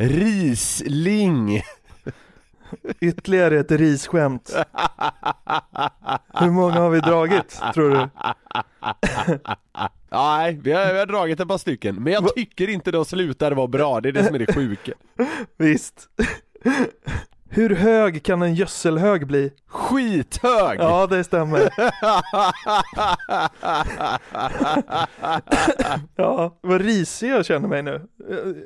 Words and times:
Risling! 0.00 1.62
Ytterligare 3.00 3.58
ett 3.58 3.70
risskämt. 3.70 4.56
Hur 6.34 6.50
många 6.50 6.74
har 6.74 6.90
vi 6.90 7.00
dragit, 7.00 7.60
tror 7.74 7.90
du? 7.90 7.96
Nej, 10.10 10.60
vi 10.62 10.72
har, 10.72 10.92
vi 10.92 10.98
har 10.98 11.06
dragit 11.06 11.40
ett 11.40 11.48
par 11.48 11.58
stycken, 11.58 11.94
men 11.94 12.12
jag 12.12 12.34
tycker 12.34 12.70
inte 12.70 12.90
de 12.90 13.04
slutar 13.04 13.52
vara 13.52 13.66
bra, 13.66 14.00
det 14.00 14.08
är 14.08 14.12
det 14.12 14.24
som 14.24 14.34
är 14.34 14.38
det 14.38 14.54
sjuka. 14.54 14.92
Visst. 15.56 16.08
Hur 17.50 17.74
hög 17.74 18.22
kan 18.22 18.42
en 18.42 18.54
gödselhög 18.54 19.26
bli? 19.26 19.52
Skithög! 19.66 20.78
Ja, 20.80 21.06
det 21.06 21.24
stämmer. 21.24 21.60
ja, 26.16 26.58
vad 26.60 26.80
risig 26.80 27.30
jag 27.30 27.46
känner 27.46 27.68
mig 27.68 27.82
nu. 27.82 28.00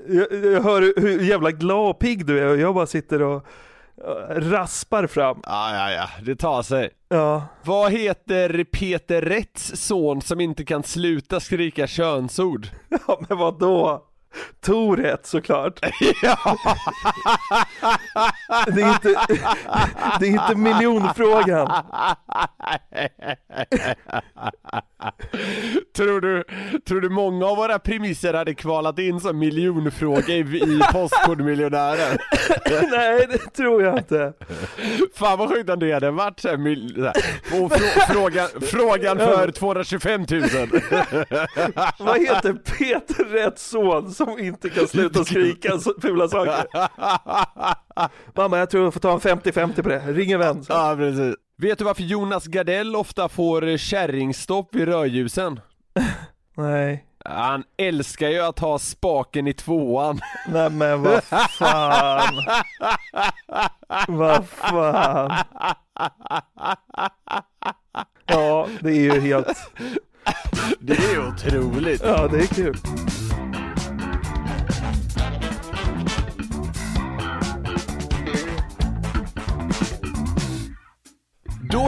Jag, 0.08 0.44
jag, 0.52 0.62
hör 0.62 1.00
hur 1.00 1.20
jävla 1.20 1.50
glad 1.50 1.90
och 1.90 1.98
pigg 1.98 2.26
du 2.26 2.38
är 2.38 2.46
och 2.46 2.56
jag 2.58 2.74
bara 2.74 2.86
sitter 2.86 3.22
och 3.22 3.46
eh, 4.04 4.34
raspar 4.34 5.06
fram. 5.06 5.40
Ja, 5.42 5.74
ja, 5.76 5.90
ja, 5.92 6.08
det 6.24 6.36
tar 6.36 6.62
sig. 6.62 6.90
Ja, 7.08 7.46
Vad 7.64 7.92
heter 7.92 8.64
Peter 8.64 9.22
Rätts 9.22 9.72
son 9.86 10.22
som 10.22 10.40
inte 10.40 10.64
kan 10.64 10.82
sluta 10.82 11.40
skrika 11.40 11.86
könsord? 11.86 12.66
ja 13.06 13.20
men 13.28 13.38
vad 13.38 13.58
då? 13.58 14.06
Tourette 14.60 15.28
såklart. 15.28 15.80
ja. 16.22 16.56
Det 18.66 18.82
är 18.82 18.88
inte, 18.88 19.08
det 20.20 20.26
är 20.26 20.30
inte 20.30 20.54
miljonfrågan. 20.54 21.70
tror, 25.96 26.20
du, 26.20 26.44
tror 26.86 27.00
du 27.00 27.08
många 27.08 27.46
av 27.46 27.56
våra 27.56 27.78
premisser 27.78 28.34
hade 28.34 28.54
kvalat 28.54 28.98
in 28.98 29.20
som 29.20 29.38
miljonfråga 29.38 30.34
i, 30.34 30.40
i 30.40 30.80
Postkodmiljonären? 30.92 32.18
Nej, 32.90 33.26
det 33.30 33.38
tror 33.38 33.82
jag 33.82 33.98
inte. 33.98 34.32
Fan 35.14 35.38
vad 35.38 35.48
sjukt 35.48 35.70
om 35.70 35.78
det 35.78 35.92
hade 35.92 36.10
varit 36.10 36.40
så 36.40 36.48
här, 36.48 36.56
mil, 36.56 36.94
så 36.94 37.02
här. 37.02 37.62
Och 37.62 37.72
frå, 37.72 38.14
frågan, 38.14 38.48
frågan 38.60 39.18
för 39.18 39.50
225 39.50 40.26
000 40.30 40.42
Vad 41.98 42.20
heter 42.20 42.52
Peter 42.52 43.24
Rätts 43.24 43.70
son 43.70 44.10
som 44.24 44.38
inte 44.38 44.70
kan 44.70 44.88
sluta 44.88 45.24
skrika 45.24 45.78
fula 46.02 46.28
saker? 46.28 46.64
Mamma, 48.40 48.58
jag 48.58 48.70
tror 48.70 48.84
jag 48.84 48.92
får 48.92 49.00
ta 49.00 49.12
en 49.12 49.20
50-50 49.20 49.82
på 49.82 49.88
det. 49.88 49.98
Ring 49.98 50.30
en 50.30 50.38
vän. 50.40 50.64
Så. 50.64 50.72
Ja 50.72 50.94
precis 50.96 51.34
Vet 51.62 51.78
du 51.78 51.84
varför 51.84 52.02
Jonas 52.02 52.46
Gardell 52.46 52.96
ofta 52.96 53.28
får 53.28 53.76
kärringstopp 53.76 54.74
vid 54.74 54.88
rödljusen? 54.88 55.60
Nej. 56.56 57.04
Han 57.24 57.64
älskar 57.76 58.28
ju 58.28 58.38
att 58.40 58.58
ha 58.58 58.78
spaken 58.78 59.46
i 59.46 59.52
tvåan 59.52 60.20
Nej 60.48 60.70
men 60.70 61.02
vad 61.02 61.24
fan. 61.58 62.34
Vad 64.08 64.48
fan. 64.48 65.32
Ja, 68.26 68.68
det 68.80 68.90
är 68.90 69.14
ju 69.14 69.20
helt, 69.20 69.72
Det 70.80 70.92
är 70.92 71.28
otroligt 71.28 72.02
ja 72.04 72.28
det 72.28 72.38
är 72.38 72.46
kul. 72.46 72.76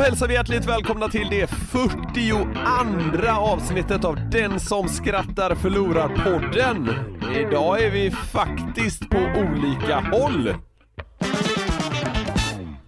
Hälsar 0.04 0.28
vi 0.28 0.34
hjärtligt 0.34 0.66
välkomna 0.66 1.08
till 1.08 1.28
det 1.30 1.46
42 1.46 3.30
avsnittet 3.30 4.04
av 4.04 4.30
Den 4.30 4.60
som 4.60 4.88
skrattar 4.88 5.54
förlorar 5.54 6.08
podden. 6.08 6.90
Idag 7.36 7.82
är 7.82 7.90
vi 7.90 8.10
faktiskt 8.10 9.10
på 9.10 9.16
olika 9.16 10.00
håll. 10.00 10.54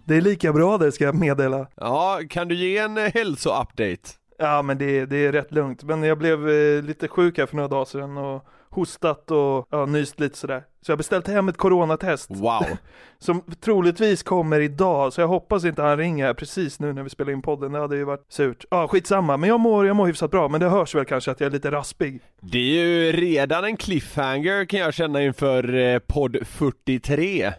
Det 0.05 0.17
är 0.17 0.21
lika 0.21 0.53
bra 0.53 0.79
det 0.79 0.93
ska 0.93 1.05
jag 1.05 1.15
meddela. 1.15 1.67
Ja, 1.75 2.21
kan 2.31 2.49
du 2.49 2.55
ge 2.55 2.79
en 2.79 2.99
eh, 2.99 3.13
hälsoupdate? 3.15 4.11
Ja 4.39 4.63
men 4.63 4.79
det, 4.79 5.07
det 5.07 5.27
är 5.27 5.33
rätt 5.33 5.53
lugnt. 5.53 5.83
Men 5.83 6.03
jag 6.03 6.19
blev 6.19 6.49
eh, 6.49 6.83
lite 6.83 7.09
sjuk 7.09 7.39
här 7.39 7.47
för 7.47 7.57
några 7.57 7.69
dagar 7.69 7.85
sedan 7.85 8.17
och 8.17 8.47
hostat 8.77 9.31
och 9.31 9.67
ja, 9.71 9.87
nyst 9.87 10.21
lite 10.21 10.39
sådär. 10.39 10.65
Så 10.81 10.91
jag 10.91 10.95
har 10.95 10.99
beställt 10.99 11.29
hem 11.29 11.49
ett 11.49 11.57
coronatest. 11.57 12.31
Wow. 12.31 12.67
Som 13.19 13.43
troligtvis 13.61 14.23
kommer 14.23 14.61
idag, 14.61 15.13
så 15.13 15.21
jag 15.21 15.29
hoppas 15.29 15.65
inte 15.65 15.83
han 15.83 15.97
ringer 15.97 16.35
precis 16.35 16.81
nu 16.81 16.93
när 16.93 17.03
vi 17.03 17.11
spelar 17.11 17.33
in 17.33 17.43
podden. 17.43 17.73
Det 17.73 17.79
hade 17.79 17.97
ju 17.97 18.05
varit 18.05 18.27
surt. 18.29 18.65
Ja 18.71 18.89
skitsamma, 18.89 19.37
men 19.37 19.49
jag 19.49 19.61
mår, 19.61 19.87
jag 19.87 19.97
mår 19.97 20.07
hyfsat 20.07 20.31
bra. 20.31 20.49
Men 20.49 20.61
det 20.61 20.69
hörs 20.69 20.95
väl 20.95 21.05
kanske 21.05 21.31
att 21.31 21.41
jag 21.41 21.47
är 21.47 21.51
lite 21.51 21.71
raspig. 21.71 22.21
Det 22.41 22.59
är 22.59 22.87
ju 22.87 23.13
redan 23.13 23.65
en 23.65 23.77
cliffhanger 23.77 24.65
kan 24.65 24.81
jag 24.81 24.95
känna 24.95 25.23
inför 25.23 25.75
eh, 25.75 25.99
podd 25.99 26.37
43. 26.47 27.53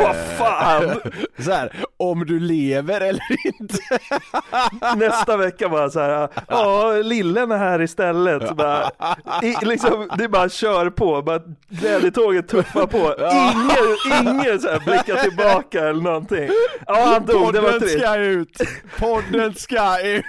Vad 0.00 0.16
fan! 0.38 1.00
Så 1.38 1.50
här, 1.52 1.72
om 1.96 2.26
du 2.26 2.40
lever 2.40 3.00
eller 3.00 3.22
inte. 3.44 3.78
Nästa 4.96 5.36
vecka 5.36 5.68
bara 5.68 5.90
så 5.90 6.00
här, 6.00 6.28
ja 6.48 6.92
lillen 6.92 7.52
är 7.52 7.56
här 7.58 7.82
istället. 7.82 8.56
Bara, 8.56 8.90
i, 9.42 9.56
liksom, 9.62 10.10
det 10.18 10.24
är 10.24 10.28
bara 10.28 10.48
kör 10.48 10.90
på, 10.90 11.22
bara 11.22 11.40
glädjetåget 11.68 12.48
tuffar 12.48 12.86
på. 12.86 13.14
Ingen, 13.32 14.36
ingen 14.36 14.60
så 14.60 14.68
här 14.68 14.78
blickar 14.86 15.22
tillbaka 15.22 15.88
eller 15.88 16.02
någonting. 16.02 16.48
Ja 16.86 17.04
han 17.04 17.26
dog, 17.26 17.52
det 17.52 17.60
var 17.60 17.72
Podden 17.72 17.80
trist. 17.80 17.98
ska 18.00 18.16
ut! 18.16 18.60
Podden 18.98 19.54
ska 19.54 20.00
ut! 20.00 20.24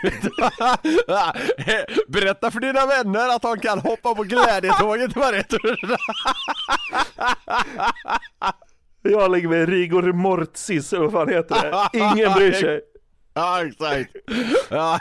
Berätta 2.07 2.51
för 2.51 2.59
dina 2.59 2.85
vänner 2.85 3.35
att 3.35 3.41
de 3.41 3.59
kan 3.59 3.79
hoppa 3.79 4.15
på 4.15 4.23
glädjetåget 4.23 5.15
varje 5.15 5.43
torsdag. 5.43 5.97
Jag 9.11 9.31
ligger 9.31 9.47
med 9.49 9.69
rigor 9.69 10.13
mortis, 10.13 10.93
eller 10.93 11.03
vad 11.07 11.11
fan 11.13 11.29
heter 11.29 11.55
det? 11.91 11.97
Ingen 11.99 12.33
bryr 12.33 12.51
sig. 12.51 12.81
Ja 13.33 13.65
exakt. 13.65 14.15
Ja, 14.69 14.99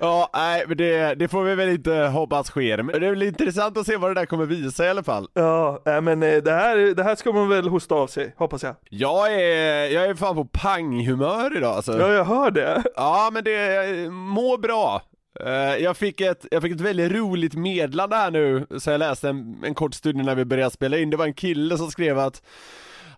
ja 0.00 0.30
nej 0.34 0.64
men 0.68 0.76
det, 0.76 1.14
det 1.14 1.28
får 1.28 1.44
vi 1.44 1.54
väl 1.54 1.68
inte 1.68 1.92
hoppas 1.94 2.46
sker. 2.46 2.82
Men 2.82 3.00
det 3.00 3.06
är 3.06 3.10
väl 3.10 3.22
intressant 3.22 3.78
att 3.78 3.86
se 3.86 3.96
vad 3.96 4.10
det 4.10 4.20
där 4.20 4.26
kommer 4.26 4.46
visa 4.46 4.86
i 4.86 4.88
alla 4.88 5.02
fall. 5.02 5.28
Ja, 5.34 5.80
men 5.84 6.22
eh, 6.22 6.36
det 6.42 6.52
här, 6.52 6.94
det 6.94 7.02
här 7.02 7.16
ska 7.16 7.32
man 7.32 7.48
väl 7.48 7.68
hosta 7.68 7.94
av 7.94 8.06
sig, 8.06 8.34
hoppas 8.36 8.62
jag. 8.62 8.76
Jag 8.90 9.34
är, 9.34 9.86
jag 9.86 10.04
är 10.04 10.14
fan 10.14 10.34
på 10.34 10.44
panghumör 10.44 11.56
idag 11.56 11.76
alltså. 11.76 11.98
Ja, 12.00 12.12
jag 12.12 12.24
hör 12.24 12.50
det. 12.50 12.82
Ja 12.96 13.30
men 13.32 13.44
det, 13.44 14.10
må 14.10 14.56
bra. 14.56 15.02
Eh, 15.46 15.76
Jag 15.82 15.96
fick, 15.96 16.20
ett, 16.20 16.46
jag 16.50 16.62
fick 16.62 16.72
ett 16.72 16.80
väldigt 16.80 17.12
roligt 17.12 17.54
meddelande 17.54 18.16
här 18.16 18.30
nu, 18.30 18.66
så 18.78 18.90
jag 18.90 18.98
läste 18.98 19.28
en, 19.28 19.56
en 19.64 19.74
kort 19.74 19.94
stund 19.94 20.20
innan 20.20 20.36
vi 20.36 20.44
började 20.44 20.70
spela 20.70 20.98
in. 20.98 21.10
Det 21.10 21.16
var 21.16 21.26
en 21.26 21.34
kille 21.34 21.78
som 21.78 21.90
skrev 21.90 22.18
att 22.18 22.42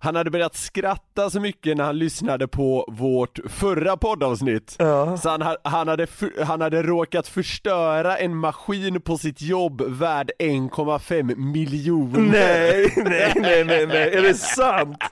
han 0.04 0.16
hade 0.16 0.30
börjat 0.30 0.56
skratta 0.56 1.30
så 1.30 1.40
mycket 1.40 1.76
när 1.76 1.84
han 1.84 1.98
lyssnade 1.98 2.48
på 2.48 2.84
vårt 2.88 3.38
förra 3.48 3.96
poddavsnitt. 3.96 4.76
Ja. 4.78 5.16
Så 5.16 5.28
han, 5.30 5.42
ha- 5.42 5.56
han, 5.64 5.88
hade, 5.88 6.06
för- 6.06 6.44
han 6.44 6.60
hade 6.60 6.82
råkat 6.82 7.28
förstöra 7.28 8.16
en 8.16 8.36
maskin 8.36 9.00
på 9.00 9.18
sitt 9.18 9.42
jobb 9.42 9.82
värd 9.86 10.30
1,5 10.38 11.36
miljoner. 11.36 12.20
Nej, 12.20 12.92
nej, 12.96 13.32
nej, 13.36 13.64
nej, 13.64 13.86
nej, 13.86 14.14
är 14.14 14.22
det 14.22 14.34
sant? 14.34 14.96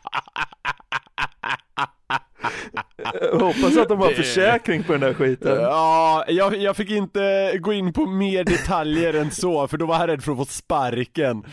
Hoppas 3.33 3.77
att 3.77 3.89
de 3.89 3.99
har 3.99 4.11
försäkring 4.11 4.85
på 4.85 4.93
den 4.93 5.01
där 5.01 5.15
skiten. 5.15 5.61
Ja, 5.61 6.25
jag, 6.29 6.57
jag 6.57 6.77
fick 6.77 6.91
inte 6.91 7.53
gå 7.61 7.73
in 7.73 7.93
på 7.93 8.07
mer 8.07 8.45
detaljer 8.45 9.15
än 9.15 9.31
så, 9.31 9.69
för 9.69 9.77
då 9.77 9.87
var 9.87 10.01
jag 10.01 10.09
rädd 10.09 10.23
för 10.23 10.33
att 10.33 10.39
få 10.39 10.45
sparken. 10.45 11.45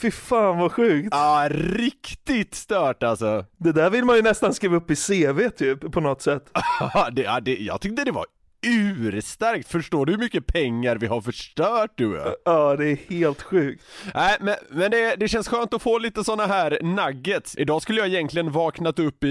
Fy 0.00 0.10
fan 0.10 0.58
vad 0.58 0.72
sjukt. 0.72 1.08
Ja, 1.10 1.48
riktigt 1.50 2.54
stört 2.54 3.02
alltså. 3.02 3.44
Det 3.56 3.72
där 3.72 3.90
vill 3.90 4.04
man 4.04 4.16
ju 4.16 4.22
nästan 4.22 4.54
skriva 4.54 4.76
upp 4.76 4.90
i 4.90 4.96
CV 4.96 5.50
typ, 5.56 5.92
på 5.92 6.00
något 6.00 6.22
sätt. 6.22 6.42
Det, 7.12 7.22
ja, 7.22 7.40
det, 7.40 7.56
jag 7.56 7.80
tyckte 7.80 8.04
det 8.04 8.12
var 8.12 8.26
urstarkt, 8.66 9.68
förstår 9.68 10.06
du 10.06 10.12
hur 10.12 10.18
mycket 10.18 10.46
pengar 10.46 10.96
vi 10.96 11.06
har 11.06 11.20
förstört 11.20 11.90
du? 11.94 12.34
Ja, 12.44 12.76
det 12.76 12.90
är 12.90 12.98
helt 13.10 13.42
sjukt. 13.42 13.84
Nej, 14.14 14.36
men, 14.40 14.54
men 14.70 14.90
det, 14.90 15.16
det 15.16 15.28
känns 15.28 15.48
skönt 15.48 15.74
att 15.74 15.82
få 15.82 15.98
lite 15.98 16.24
såna 16.24 16.46
här 16.46 16.78
nuggets. 16.82 17.58
Idag 17.58 17.82
skulle 17.82 18.00
jag 18.00 18.08
egentligen 18.08 18.52
vaknat 18.52 18.98
upp 18.98 19.24
i, 19.24 19.28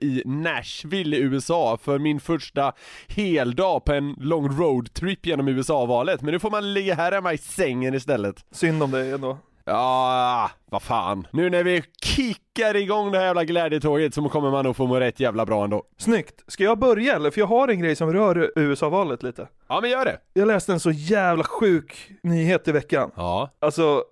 i 0.00 0.22
Nashville 0.24 1.16
i 1.16 1.20
USA 1.20 1.78
för 1.82 1.98
min 1.98 2.20
första 2.20 2.72
heldag 3.08 3.84
på 3.84 3.92
en 3.92 4.14
lång 4.20 4.58
roadtrip 4.58 5.26
genom 5.26 5.48
USA-valet, 5.48 6.22
men 6.22 6.32
nu 6.32 6.38
får 6.38 6.50
man 6.50 6.74
ligga 6.74 6.94
här 6.94 7.12
hemma 7.12 7.32
i 7.32 7.38
sängen 7.38 7.94
istället. 7.94 8.44
Synd 8.50 8.82
om 8.82 8.90
det 8.90 9.06
ändå. 9.06 9.38
Ja, 9.68 10.50
vad 10.70 10.82
fan. 10.82 11.26
Nu 11.30 11.50
när 11.50 11.64
vi 11.64 11.82
kickar 12.02 12.76
igång 12.76 13.12
det 13.12 13.18
här 13.18 13.24
jävla 13.26 13.44
glädjetåget 13.44 14.14
så 14.14 14.28
kommer 14.28 14.50
man 14.50 14.64
nog 14.64 14.76
få 14.76 14.86
må 14.86 15.00
rätt 15.00 15.20
jävla 15.20 15.46
bra 15.46 15.64
ändå. 15.64 15.82
Snyggt. 15.98 16.44
Ska 16.46 16.64
jag 16.64 16.78
börja 16.78 17.14
eller? 17.16 17.30
För 17.30 17.40
jag 17.40 17.46
har 17.46 17.68
en 17.68 17.78
grej 17.80 17.96
som 17.96 18.12
rör 18.12 18.52
USA-valet 18.56 19.22
lite. 19.22 19.48
Ja 19.68 19.80
men 19.80 19.90
gör 19.90 20.04
det. 20.04 20.18
Jag 20.34 20.48
läste 20.48 20.72
en 20.72 20.80
så 20.80 20.90
jävla 20.90 21.44
sjuk 21.44 22.10
nyhet 22.22 22.68
i 22.68 22.72
veckan. 22.72 23.10
Ja. 23.16 23.50
Alltså, 23.60 24.02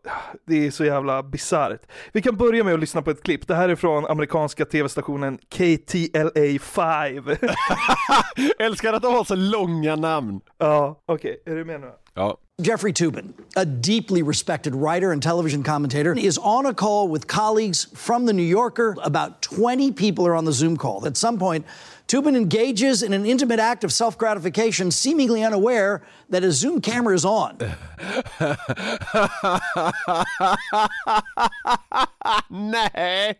det 0.47 0.67
är 0.67 0.70
så 0.70 0.85
jävla 0.85 1.23
bisarrt. 1.23 1.81
Vi 2.12 2.23
kan 2.23 2.37
börja 2.37 2.64
med 2.64 2.75
att 2.75 2.81
lyssna 2.81 3.03
på 3.03 3.11
ett 3.11 3.23
klipp. 3.23 3.47
Det 3.49 3.55
här 3.55 3.69
är 3.69 3.76
från 3.76 4.06
amerikanska 4.06 4.64
tv-stationen 4.64 5.38
KTLA 5.38 6.58
5. 6.61 7.25
Älskar 8.58 8.93
att 8.93 9.03
de 9.03 9.14
har 9.14 9.25
så 9.25 9.35
långa 9.35 9.97
namn. 9.97 10.41
ja, 10.58 11.03
okej. 11.06 11.43
Är 11.47 11.55
du 11.55 11.64
med 11.64 11.81
nu? 11.81 11.91
Ja. 12.16 12.34
Jeffrey 12.62 12.94
Tubin, 12.94 13.34
a 13.54 13.66
deeply 13.66 14.22
respected 14.22 14.74
writer 14.74 15.12
and 15.12 15.22
television 15.22 15.62
commentator, 15.62 16.14
is 16.14 16.38
on 16.38 16.64
a 16.64 16.72
call 16.72 17.06
with 17.06 17.26
colleagues 17.26 17.84
from 17.92 18.24
The 18.24 18.32
New 18.32 18.42
Yorker. 18.42 18.96
About 19.02 19.42
20 19.42 19.92
people 19.92 20.26
are 20.26 20.34
on 20.34 20.46
the 20.46 20.52
Zoom 20.52 20.78
call. 20.78 21.06
At 21.06 21.18
some 21.18 21.38
point, 21.38 21.66
Tubin 22.06 22.34
engages 22.34 23.02
in 23.02 23.12
an 23.12 23.26
intimate 23.26 23.58
act 23.58 23.84
of 23.84 23.92
self 23.92 24.16
gratification, 24.16 24.90
seemingly 24.90 25.44
unaware 25.44 26.02
that 26.30 26.42
his 26.44 26.56
Zoom 26.56 26.80
camera 26.80 27.14
is 27.14 27.26
on. 27.26 27.58
Nej. 32.50 33.36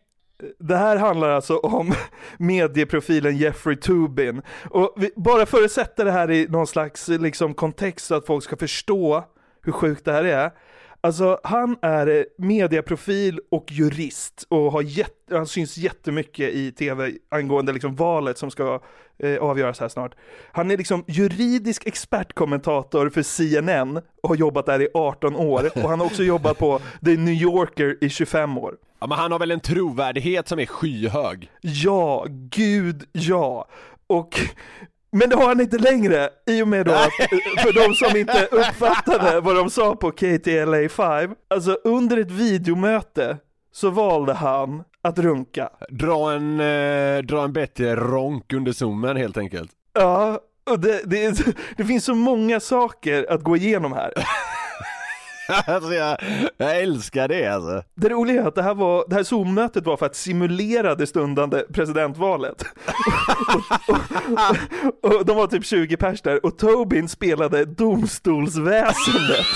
Det 0.59 0.77
här 0.77 0.97
handlar 0.97 1.31
alltså 1.31 1.56
om 1.56 1.94
medieprofilen 2.38 3.37
Jeffrey 3.37 3.77
Tubin. 3.77 4.43
Och 4.71 4.94
vi, 4.97 5.11
bara 5.17 5.47
för 5.47 5.65
att 5.65 5.71
sätta 5.71 6.05
det 6.05 6.11
här 6.11 6.31
i 6.31 6.47
någon 6.49 6.67
slags 6.67 7.09
liksom, 7.09 7.55
kontext 7.55 8.06
så 8.06 8.15
att 8.15 8.27
folk 8.27 8.44
ska 8.44 8.56
förstå 8.56 9.25
hur 9.62 9.73
sjukt 9.73 10.05
det 10.05 10.12
här 10.12 10.25
är. 10.25 10.50
Alltså 11.06 11.41
han 11.44 11.76
är 11.82 12.06
eh, 12.06 12.23
medieprofil 12.38 13.41
och 13.50 13.73
jurist 13.73 14.47
och 14.49 14.73
har 14.73 14.82
jätte, 14.82 15.37
han 15.37 15.47
syns 15.47 15.76
jättemycket 15.76 16.55
i 16.55 16.73
tv 16.73 17.12
angående 17.29 17.73
liksom 17.73 17.94
valet 17.94 18.38
som 18.38 18.50
ska 18.50 18.81
eh, 19.19 19.37
avgöras 19.37 19.81
här 19.81 19.88
snart. 19.88 20.14
Han 20.53 20.70
är 20.70 20.76
liksom 20.76 21.05
juridisk 21.06 21.87
expertkommentator 21.87 23.08
för 23.08 23.23
CNN 23.23 24.00
och 24.23 24.29
har 24.29 24.37
jobbat 24.37 24.67
där 24.67 24.82
i 24.82 24.88
18 24.94 25.37
år 25.37 25.70
och 25.85 25.91
han 25.91 26.00
har 26.00 26.06
också 26.06 26.23
jobbat 26.23 26.58
på 26.58 26.81
The 27.05 27.17
New 27.17 27.35
Yorker 27.35 27.97
i 28.00 28.08
25 28.08 28.58
år. 28.58 28.76
Ja 28.99 29.06
men 29.06 29.19
han 29.19 29.32
har 29.32 29.38
väl 29.38 29.50
en 29.50 29.61
trovärdighet 29.61 30.49
som 30.49 30.58
är 30.58 30.67
skyhög. 30.67 31.50
Ja, 31.61 32.26
gud 32.29 33.05
ja. 33.12 33.69
Och 34.06 34.41
men 35.17 35.29
det 35.29 35.37
har 35.37 35.49
han 35.49 35.61
inte 35.61 35.79
längre 35.79 36.29
i 36.47 36.63
och 36.63 36.69
med 36.69 36.87
då 36.87 36.93
att, 36.93 37.13
för 37.63 37.73
de 37.73 37.95
som 37.95 38.17
inte 38.17 38.47
uppfattade 38.51 39.41
vad 39.41 39.57
de 39.57 39.71
sa 39.71 39.97
på 39.97 40.11
KTLA 40.11 40.89
5, 40.89 41.35
alltså 41.51 41.79
under 41.85 42.17
ett 42.17 42.31
videomöte 42.31 43.37
så 43.73 43.91
valde 43.91 44.33
han 44.33 44.85
att 45.03 45.19
runka. 45.19 45.69
Dra 45.89 46.33
en, 46.33 46.61
eh, 46.61 47.23
dra 47.23 47.45
en 47.45 47.53
bättre 47.53 47.97
ronk 47.97 48.53
under 48.53 48.73
zoomen 48.73 49.17
helt 49.17 49.39
enkelt. 49.39 49.71
Ja, 49.93 50.41
och 50.71 50.81
det, 50.81 51.01
det, 51.05 51.45
det 51.77 51.85
finns 51.85 52.05
så 52.05 52.15
många 52.15 52.61
saker 52.61 53.27
att 53.33 53.43
gå 53.43 53.57
igenom 53.57 53.93
här. 53.93 54.13
alltså 55.66 55.94
jag, 55.94 56.16
jag 56.56 56.81
älskar 56.81 57.28
det 57.28 57.46
alltså. 57.46 57.82
Det 57.94 58.08
roliga 58.08 58.43
är 58.43 58.48
att 58.48 58.54
det 58.54 58.62
här, 58.62 58.75
var, 58.75 59.04
det 59.08 59.14
här 59.14 59.22
Zoom-mötet 59.22 59.87
var 59.87 59.96
för 59.96 60.06
att 60.06 60.16
simulera 60.16 60.94
det 60.94 61.06
stundande 61.06 61.64
presidentvalet. 61.72 62.64
och, 63.48 63.94
och, 65.02 65.14
och, 65.14 65.26
de 65.26 65.37
var 65.37 65.46
typ 65.46 65.64
20 65.64 65.96
pers 65.96 66.22
där 66.22 66.46
och 66.46 66.58
Tobin 66.58 67.08
spelade 67.08 67.64
domstolsväsendet. 67.64 69.46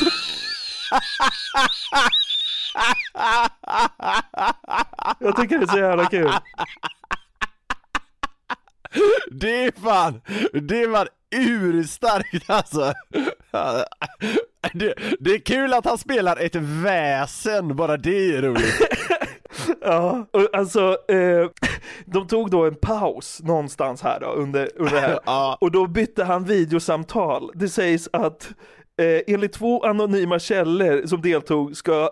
Jag 5.19 5.37
tycker 5.37 5.59
det 5.59 5.65
är 5.65 5.67
så 5.67 5.79
jävla 5.79 6.07
kul. 6.07 6.33
Det 9.31 9.65
är 9.65 9.73
fan, 9.83 10.21
det 10.53 10.87
var 10.87 11.09
urstarkt 11.31 12.51
alltså. 12.51 12.93
Det, 14.75 14.95
det 15.21 15.31
är 15.31 15.39
kul 15.39 15.75
att 15.75 15.85
han 15.85 15.99
spelar 15.99 16.37
ett 16.37 16.57
väsen, 16.57 17.77
bara 17.77 17.97
det 17.97 18.37
är 18.37 18.43
roligt. 18.43 18.81
Ja, 19.81 20.27
och 20.31 20.49
alltså 20.53 20.99
eh, 21.09 21.49
de 22.05 22.27
tog 22.27 22.51
då 22.51 22.65
en 22.65 22.75
paus 22.75 23.41
någonstans 23.43 24.03
här 24.03 24.21
då 24.21 24.27
under, 24.27 24.71
under 24.77 24.93
det 24.95 25.01
här. 25.01 25.19
Ja. 25.27 25.59
Och 25.61 25.71
då 25.71 25.87
bytte 25.87 26.25
han 26.25 26.45
videosamtal. 26.45 27.51
Det 27.55 27.69
sägs 27.69 28.09
att 28.13 28.51
eh, 29.01 29.35
enligt 29.35 29.53
två 29.53 29.87
anonyma 29.87 30.39
källor 30.39 31.07
som 31.07 31.23
deltog 31.23 31.77
ska 31.77 32.11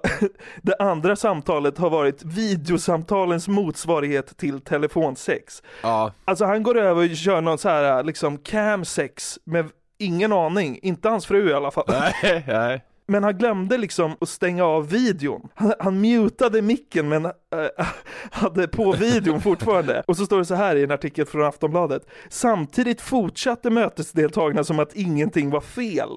det 0.62 0.76
andra 0.78 1.16
samtalet 1.16 1.78
ha 1.78 1.88
varit 1.88 2.24
videosamtalens 2.24 3.48
motsvarighet 3.48 4.36
till 4.36 4.60
telefonsex. 4.60 5.62
Ja. 5.82 6.12
Alltså 6.24 6.44
han 6.44 6.62
går 6.62 6.78
över 6.78 7.10
och 7.10 7.16
kör 7.16 7.40
någon 7.40 7.58
så 7.58 7.68
här 7.68 8.04
liksom 8.04 8.38
camsex 8.38 9.38
med 9.44 9.68
ingen 9.98 10.32
aning, 10.32 10.78
inte 10.82 11.08
hans 11.08 11.26
fru 11.26 11.50
i 11.50 11.54
alla 11.54 11.70
fall. 11.70 11.84
Nej, 11.88 12.44
nej. 12.46 12.84
Men 13.10 13.24
han 13.24 13.38
glömde 13.38 13.78
liksom 13.78 14.16
att 14.20 14.28
stänga 14.28 14.64
av 14.64 14.88
videon. 14.88 15.48
Han, 15.54 15.72
han 15.78 16.00
mutade 16.00 16.62
micken 16.62 17.08
men 17.08 17.24
äh, 17.26 17.32
hade 18.30 18.68
på 18.68 18.92
videon 18.92 19.40
fortfarande. 19.40 20.02
Och 20.06 20.16
så 20.16 20.26
står 20.26 20.38
det 20.38 20.44
så 20.44 20.54
här 20.54 20.76
i 20.76 20.84
en 20.84 20.90
artikel 20.90 21.26
från 21.26 21.46
Aftonbladet. 21.46 22.06
Samtidigt 22.28 23.00
fortsatte 23.00 23.70
mötesdeltagarna 23.70 24.64
som 24.64 24.78
att 24.78 24.94
ingenting 24.94 25.50
var 25.50 25.60
fel. 25.60 26.08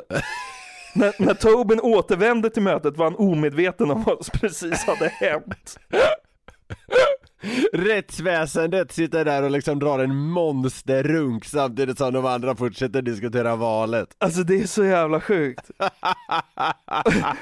när, 0.95 1.13
när 1.17 1.33
Tobin 1.33 1.79
återvände 1.79 2.49
till 2.49 2.63
mötet 2.63 2.97
var 2.97 3.05
han 3.05 3.15
omedveten 3.15 3.91
om 3.91 4.03
vad 4.03 4.25
som 4.25 4.39
precis 4.39 4.83
hade 4.83 5.07
hänt. 5.09 5.79
Rättsväsendet 7.73 8.91
sitter 8.91 9.25
där 9.25 9.43
och 9.43 9.51
liksom 9.51 9.79
drar 9.79 9.99
en 9.99 10.15
monsterrunk 10.15 11.45
samtidigt 11.45 11.97
som 11.97 12.13
de 12.13 12.25
andra 12.25 12.55
fortsätter 12.55 13.01
diskutera 13.01 13.55
valet. 13.55 14.15
Alltså 14.17 14.43
det 14.43 14.61
är 14.61 14.67
så 14.67 14.83
jävla 14.83 15.21
sjukt. 15.21 15.69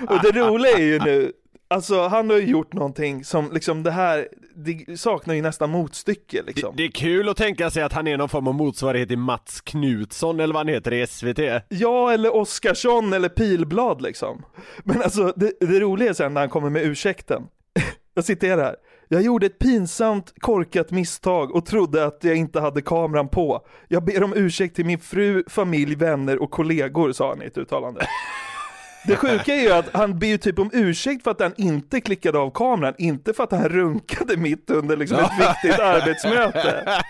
och 0.09 0.19
det 0.24 0.31
roliga 0.31 0.71
är 0.77 0.83
ju 0.83 1.00
nu, 1.00 1.31
alltså 1.67 2.07
han 2.07 2.29
har 2.29 2.38
ju 2.38 2.47
gjort 2.47 2.74
någonting 2.74 3.24
som 3.24 3.51
liksom 3.53 3.83
det 3.83 3.91
här, 3.91 4.27
det 4.55 5.00
saknar 5.00 5.35
ju 5.35 5.41
nästan 5.41 5.69
motstycke 5.69 6.38
Det, 6.38 6.47
liksom. 6.47 6.75
det 6.75 6.83
är 6.83 6.91
kul 6.91 7.29
att 7.29 7.38
tänka 7.38 7.69
sig 7.69 7.83
att 7.83 7.93
han 7.93 8.07
är 8.07 8.17
någon 8.17 8.29
form 8.29 8.47
av 8.47 8.55
motsvarighet 8.55 9.09
till 9.09 9.17
Mats 9.17 9.62
Knutsson 9.62 10.39
eller 10.39 10.53
vad 10.53 10.59
han 10.59 10.74
heter 10.74 10.93
i 10.93 11.07
SVT. 11.07 11.39
Ja, 11.69 12.12
eller 12.12 12.35
Oskarsson 12.35 13.13
eller 13.13 13.29
Pilblad 13.29 14.01
liksom. 14.01 14.45
Men 14.83 15.01
alltså 15.01 15.33
det, 15.35 15.53
det 15.59 15.79
roliga 15.79 16.09
är 16.09 16.13
sen 16.13 16.33
när 16.33 16.41
han 16.41 16.50
kommer 16.50 16.69
med 16.69 16.83
ursäkten. 16.85 17.43
Jag 18.13 18.24
citerar. 18.25 18.75
Jag 19.11 19.21
gjorde 19.21 19.45
ett 19.45 19.59
pinsamt 19.59 20.33
korkat 20.39 20.91
misstag 20.91 21.55
och 21.55 21.65
trodde 21.65 22.05
att 22.05 22.17
jag 22.21 22.35
inte 22.35 22.59
hade 22.59 22.81
kameran 22.81 23.27
på. 23.27 23.65
Jag 23.87 24.03
ber 24.03 24.23
om 24.23 24.33
ursäkt 24.35 24.75
till 24.75 24.85
min 24.85 24.99
fru, 24.99 25.43
familj, 25.47 25.95
vänner 25.95 26.41
och 26.41 26.51
kollegor, 26.51 27.11
sa 27.11 27.29
han 27.29 27.41
i 27.41 27.45
ett 27.45 27.57
uttalande. 27.57 28.07
Det 29.07 29.15
sjuka 29.15 29.55
är 29.55 29.61
ju 29.61 29.71
att 29.71 29.89
han 29.93 30.19
ber 30.19 30.27
ju 30.27 30.37
typ 30.37 30.59
om 30.59 30.69
ursäkt 30.73 31.23
för 31.23 31.31
att 31.31 31.41
han 31.41 31.53
inte 31.57 32.01
klickade 32.01 32.39
av 32.39 32.51
kameran, 32.51 32.93
inte 32.97 33.33
för 33.33 33.43
att 33.43 33.51
han 33.51 33.69
runkade 33.69 34.37
mitt 34.37 34.69
under 34.69 34.97
liksom 34.97 35.17
ett 35.17 35.31
viktigt 35.39 35.79
arbetsmöte. 35.79 37.01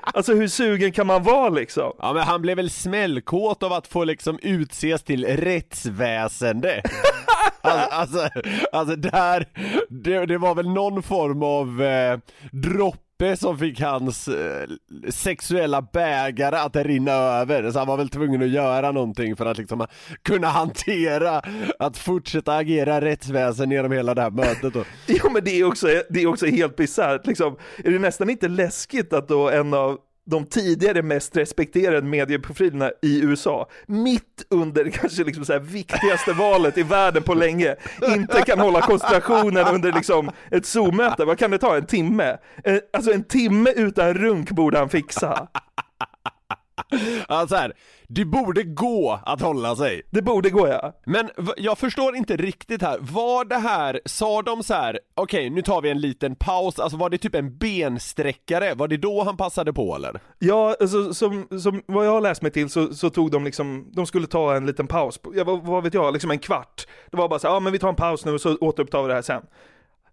Alltså 0.00 0.34
hur 0.34 0.48
sugen 0.48 0.92
kan 0.92 1.06
man 1.06 1.22
vara 1.22 1.48
liksom? 1.48 1.92
Ja 1.98 2.12
men 2.12 2.22
han 2.22 2.42
blev 2.42 2.56
väl 2.56 2.70
smällkåt 2.70 3.62
av 3.62 3.72
att 3.72 3.86
få 3.86 4.04
liksom 4.04 4.38
utses 4.42 5.02
till 5.02 5.24
rättsväsende. 5.26 6.82
Alltså, 7.60 8.18
alltså, 8.18 8.40
alltså 8.72 8.96
där, 8.96 9.48
det, 9.88 10.26
det 10.26 10.38
var 10.38 10.54
väl 10.54 10.68
någon 10.68 11.02
form 11.02 11.42
av 11.42 11.82
eh, 11.82 12.18
droppe 12.52 13.10
droppe 13.20 13.36
som 13.36 13.58
fick 13.58 13.80
hans 13.80 14.28
eh, 14.28 14.68
sexuella 15.08 15.82
bägare 15.82 16.56
att 16.56 16.76
rinna 16.76 17.12
över, 17.12 17.70
så 17.70 17.78
han 17.78 17.88
var 17.88 17.96
väl 17.96 18.08
tvungen 18.08 18.42
att 18.42 18.48
göra 18.48 18.92
någonting 18.92 19.36
för 19.36 19.46
att 19.46 19.58
liksom 19.58 19.86
kunna 20.22 20.48
hantera 20.48 21.42
att 21.78 21.98
fortsätta 21.98 22.56
agera 22.56 23.00
rättsväsen 23.00 23.70
genom 23.70 23.92
hela 23.92 24.14
det 24.14 24.22
här 24.22 24.30
mötet 24.30 24.74
då. 24.74 24.84
Jo 25.06 25.30
men 25.30 25.44
det 25.44 25.60
är 25.60 25.64
också, 25.64 25.86
det 26.10 26.22
är 26.22 26.26
också 26.26 26.46
helt 26.46 26.76
bisarrt 26.76 27.26
liksom. 27.26 27.56
Är 27.84 27.90
det 27.90 27.98
nästan 27.98 28.30
inte 28.30 28.48
läskigt 28.48 29.12
att 29.12 29.28
då 29.28 29.50
en 29.50 29.74
av 29.74 29.98
de 30.30 30.46
tidigare 30.46 31.02
mest 31.02 31.36
respekterade 31.36 32.06
medieprofilerna 32.06 32.90
i 33.02 33.20
USA, 33.22 33.68
mitt 33.86 34.46
under 34.50 34.90
kanske 34.90 35.24
liksom 35.24 35.44
så 35.44 35.52
här 35.52 35.60
viktigaste 35.60 36.32
valet 36.32 36.78
i 36.78 36.82
världen 36.82 37.22
på 37.22 37.34
länge, 37.34 37.76
inte 38.08 38.42
kan 38.42 38.60
hålla 38.60 38.80
koncentrationen 38.80 39.66
under 39.66 39.92
liksom 39.92 40.30
ett 40.50 40.66
Zoom-möte. 40.66 41.24
Vad 41.24 41.38
kan 41.38 41.50
det 41.50 41.58
ta? 41.58 41.76
En 41.76 41.86
timme? 41.86 42.38
Eh, 42.64 42.78
alltså 42.92 43.12
en 43.12 43.24
timme 43.24 43.72
utan 43.76 44.14
runk 44.14 44.50
borde 44.50 44.78
han 44.78 44.88
fixa. 44.88 45.48
Alltså 47.26 47.56
här, 47.56 47.72
det 48.08 48.24
borde 48.24 48.62
gå 48.62 49.20
att 49.26 49.40
hålla 49.40 49.76
sig. 49.76 50.02
Det 50.10 50.22
borde 50.22 50.50
gå 50.50 50.68
ja. 50.68 50.92
Men 51.06 51.30
jag 51.56 51.78
förstår 51.78 52.16
inte 52.16 52.36
riktigt 52.36 52.82
här, 52.82 52.98
var 53.00 53.44
det 53.44 53.56
här, 53.56 54.00
sa 54.04 54.42
de 54.42 54.62
så 54.62 54.74
här, 54.74 54.98
okej 55.14 55.50
nu 55.50 55.62
tar 55.62 55.82
vi 55.82 55.90
en 55.90 56.00
liten 56.00 56.34
paus, 56.36 56.78
alltså 56.78 56.98
var 56.98 57.10
det 57.10 57.18
typ 57.18 57.34
en 57.34 57.56
bensträckare, 57.58 58.74
var 58.74 58.88
det 58.88 58.96
då 58.96 59.22
han 59.22 59.36
passade 59.36 59.72
på 59.72 59.96
eller? 59.96 60.20
Ja, 60.38 60.76
alltså, 60.80 61.14
som, 61.14 61.60
som 61.60 61.82
vad 61.86 62.06
jag 62.06 62.12
har 62.12 62.20
läst 62.20 62.42
mig 62.42 62.50
till 62.50 62.70
så, 62.70 62.94
så 62.94 63.10
tog 63.10 63.30
de 63.30 63.44
liksom, 63.44 63.90
de 63.92 64.06
skulle 64.06 64.26
ta 64.26 64.56
en 64.56 64.66
liten 64.66 64.86
paus, 64.86 65.20
ja, 65.34 65.44
vad, 65.44 65.62
vad 65.62 65.82
vet 65.82 65.94
jag, 65.94 66.12
liksom 66.12 66.30
en 66.30 66.38
kvart. 66.38 66.86
Det 67.10 67.16
var 67.16 67.28
bara 67.28 67.38
så 67.38 67.48
här, 67.48 67.54
ja 67.54 67.60
men 67.60 67.72
vi 67.72 67.78
tar 67.78 67.88
en 67.88 67.94
paus 67.94 68.24
nu 68.24 68.32
och 68.32 68.40
så 68.40 68.56
återupptar 68.56 69.02
vi 69.02 69.08
det 69.08 69.14
här 69.14 69.22
sen. 69.22 69.42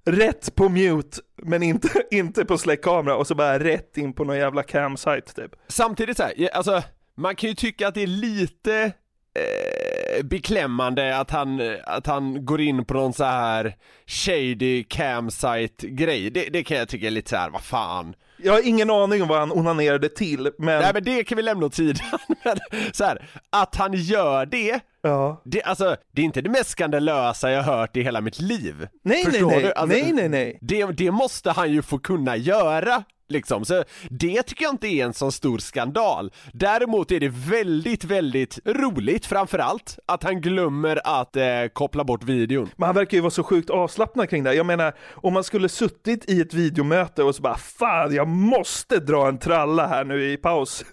Rätt 0.07 0.55
på 0.55 0.69
mute, 0.69 1.21
men 1.43 1.63
inte, 1.63 1.89
inte 2.11 2.45
på 2.45 2.57
släckkamera 2.57 3.15
och 3.15 3.27
så 3.27 3.35
bara 3.35 3.59
rätt 3.59 3.97
in 3.97 4.13
på 4.13 4.23
någon 4.23 4.37
jävla 4.37 4.63
camsite 4.63 5.33
typ. 5.35 5.51
Samtidigt 5.67 6.17
så 6.17 6.23
här, 6.23 6.49
alltså 6.53 6.83
man 7.15 7.35
kan 7.35 7.49
ju 7.49 7.55
tycka 7.55 7.87
att 7.87 7.93
det 7.93 8.03
är 8.03 8.07
lite 8.07 8.91
eh, 9.35 10.23
beklämmande 10.23 11.17
att 11.17 11.31
han, 11.31 11.77
att 11.83 12.07
han 12.07 12.45
går 12.45 12.61
in 12.61 12.85
på 12.85 12.93
någon 12.93 13.13
så 13.13 13.23
här 13.23 13.75
shady 14.05 14.83
campsite 14.83 15.87
grej, 15.87 16.29
det, 16.29 16.49
det 16.49 16.63
kan 16.63 16.77
jag 16.77 16.89
tycka 16.89 17.07
är 17.07 17.11
lite 17.11 17.29
så 17.29 17.35
här, 17.35 17.49
vad 17.49 17.63
fan. 17.63 18.13
Jag 18.37 18.53
har 18.53 18.67
ingen 18.67 18.89
aning 18.89 19.21
om 19.21 19.27
vad 19.27 19.39
han 19.39 19.51
onanerade 19.51 20.09
till, 20.09 20.51
men, 20.57 20.81
Nej 20.81 20.91
men 20.93 21.03
det 21.03 21.23
kan 21.23 21.35
vi 21.35 21.41
lämna 21.41 21.65
åt 21.65 21.75
sidan, 21.75 22.19
så 22.91 23.03
här, 23.03 23.29
att 23.49 23.75
han 23.75 23.93
gör 23.93 24.45
det 24.45 24.79
ja. 25.07 25.41
Det, 25.45 25.63
alltså, 25.63 25.95
det 26.11 26.21
är 26.21 26.25
inte 26.25 26.41
det 26.41 26.49
mest 26.49 26.69
skandalösa 26.69 27.51
jag 27.51 27.63
hört 27.63 27.97
i 27.97 28.01
hela 28.01 28.21
mitt 28.21 28.39
liv. 28.39 28.87
Nej, 29.03 29.25
Förstår 29.25 29.49
nej, 29.49 29.63
nej, 29.63 29.73
Alltså, 29.75 29.97
nej, 29.97 30.11
nej, 30.13 30.29
nej. 30.29 30.57
Det, 30.61 30.85
det 30.85 31.11
måste 31.11 31.51
han 31.51 31.71
ju 31.71 31.81
få 31.81 31.99
kunna 31.99 32.35
göra. 32.35 33.03
Liksom. 33.29 33.65
Så 33.65 33.83
det 34.09 34.43
tycker 34.43 34.63
jag 34.63 34.73
inte 34.73 34.87
är 34.87 35.05
en 35.05 35.13
sån 35.13 35.31
stor 35.31 35.57
skandal. 35.57 36.31
Däremot 36.53 37.11
är 37.11 37.19
det 37.19 37.29
väldigt, 37.29 38.03
väldigt 38.03 38.59
roligt 38.65 39.25
framförallt 39.25 39.99
att 40.05 40.23
han 40.23 40.41
glömmer 40.41 41.01
att 41.03 41.35
eh, 41.35 41.45
koppla 41.73 42.03
bort 42.03 42.23
videon. 42.23 42.69
Men 42.75 42.85
han 42.85 42.95
verkar 42.95 43.17
ju 43.17 43.21
vara 43.21 43.31
så 43.31 43.43
sjukt 43.43 43.69
avslappnad 43.69 44.29
kring 44.29 44.43
det. 44.43 44.53
Jag 44.53 44.65
menar, 44.65 44.93
om 45.13 45.33
man 45.33 45.43
skulle 45.43 45.69
suttit 45.69 46.29
i 46.29 46.41
ett 46.41 46.53
videomöte 46.53 47.23
och 47.23 47.35
så 47.35 47.41
bara 47.41 47.57
fan, 47.57 48.15
jag 48.15 48.27
måste 48.27 48.99
dra 48.99 49.27
en 49.27 49.37
tralla 49.37 49.87
här 49.87 50.03
nu 50.03 50.31
i 50.31 50.37
paus. 50.37 50.85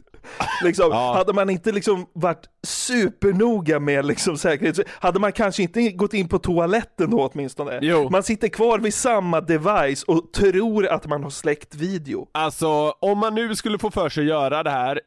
Liksom, 0.65 0.91
Ja. 0.91 1.15
Hade 1.15 1.33
man 1.33 1.51
inte 1.51 1.73
liksom 1.73 2.07
varit 2.13 2.45
supernoga 2.67 3.81
med 3.81 4.07
liksom 4.07 4.39
säkerhet, 4.39 4.79
hade 4.89 5.19
man 5.19 5.33
kanske 5.33 5.63
inte 5.63 5.91
gått 5.91 6.15
in 6.15 6.29
på 6.29 6.39
toaletten 6.39 7.11
då 7.11 7.31
åtminstone. 7.33 7.79
Jo. 7.83 8.09
Man 8.11 8.23
sitter 8.23 8.49
kvar 8.49 8.79
vid 8.79 8.95
samma 8.95 9.41
device 9.41 10.03
och 10.03 10.33
tror 10.33 10.87
att 10.87 11.07
man 11.07 11.23
har 11.23 11.31
släckt 11.31 11.75
video. 11.75 12.29
Alltså, 12.33 12.95
om 13.01 13.19
man 13.19 13.35
nu 13.35 13.57
skulle 13.57 13.79
få 13.79 13.91
för 13.91 14.09
sig 14.09 14.23
att 14.23 14.29
göra 14.29 14.63
det 14.63 14.71
här 14.71 15.01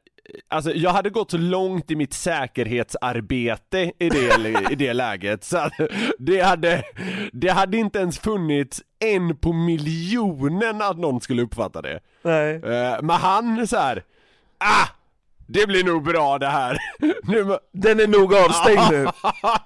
Alltså 0.47 0.71
jag 0.71 0.91
hade 0.91 1.09
gått 1.09 1.31
så 1.31 1.37
långt 1.37 1.91
i 1.91 1.95
mitt 1.95 2.13
säkerhetsarbete 2.13 3.91
i 3.99 4.09
det, 4.09 4.71
i 4.71 4.75
det 4.75 4.93
läget 4.93 5.43
så 5.43 5.57
att 5.57 5.73
det 6.19 6.41
hade, 6.41 6.83
det 7.33 7.49
hade 7.49 7.77
inte 7.77 7.99
ens 7.99 8.19
funnits 8.19 8.81
en 8.99 9.37
på 9.37 9.53
miljonen 9.53 10.81
att 10.81 10.97
någon 10.97 11.21
skulle 11.21 11.41
uppfatta 11.41 11.81
det. 11.81 11.99
Nej. 12.21 12.55
Eh, 12.55 13.01
men 13.01 13.09
han 13.09 13.67
så 13.67 13.77
här. 13.77 14.03
ah! 14.57 14.87
Det 15.47 15.67
blir 15.67 15.83
nog 15.83 16.03
bra 16.03 16.37
det 16.37 16.47
här. 16.47 16.77
nu, 17.23 17.57
Den 17.73 17.99
är 17.99 18.07
nog 18.07 18.33
avstängd 18.33 18.91
nu. 18.91 19.07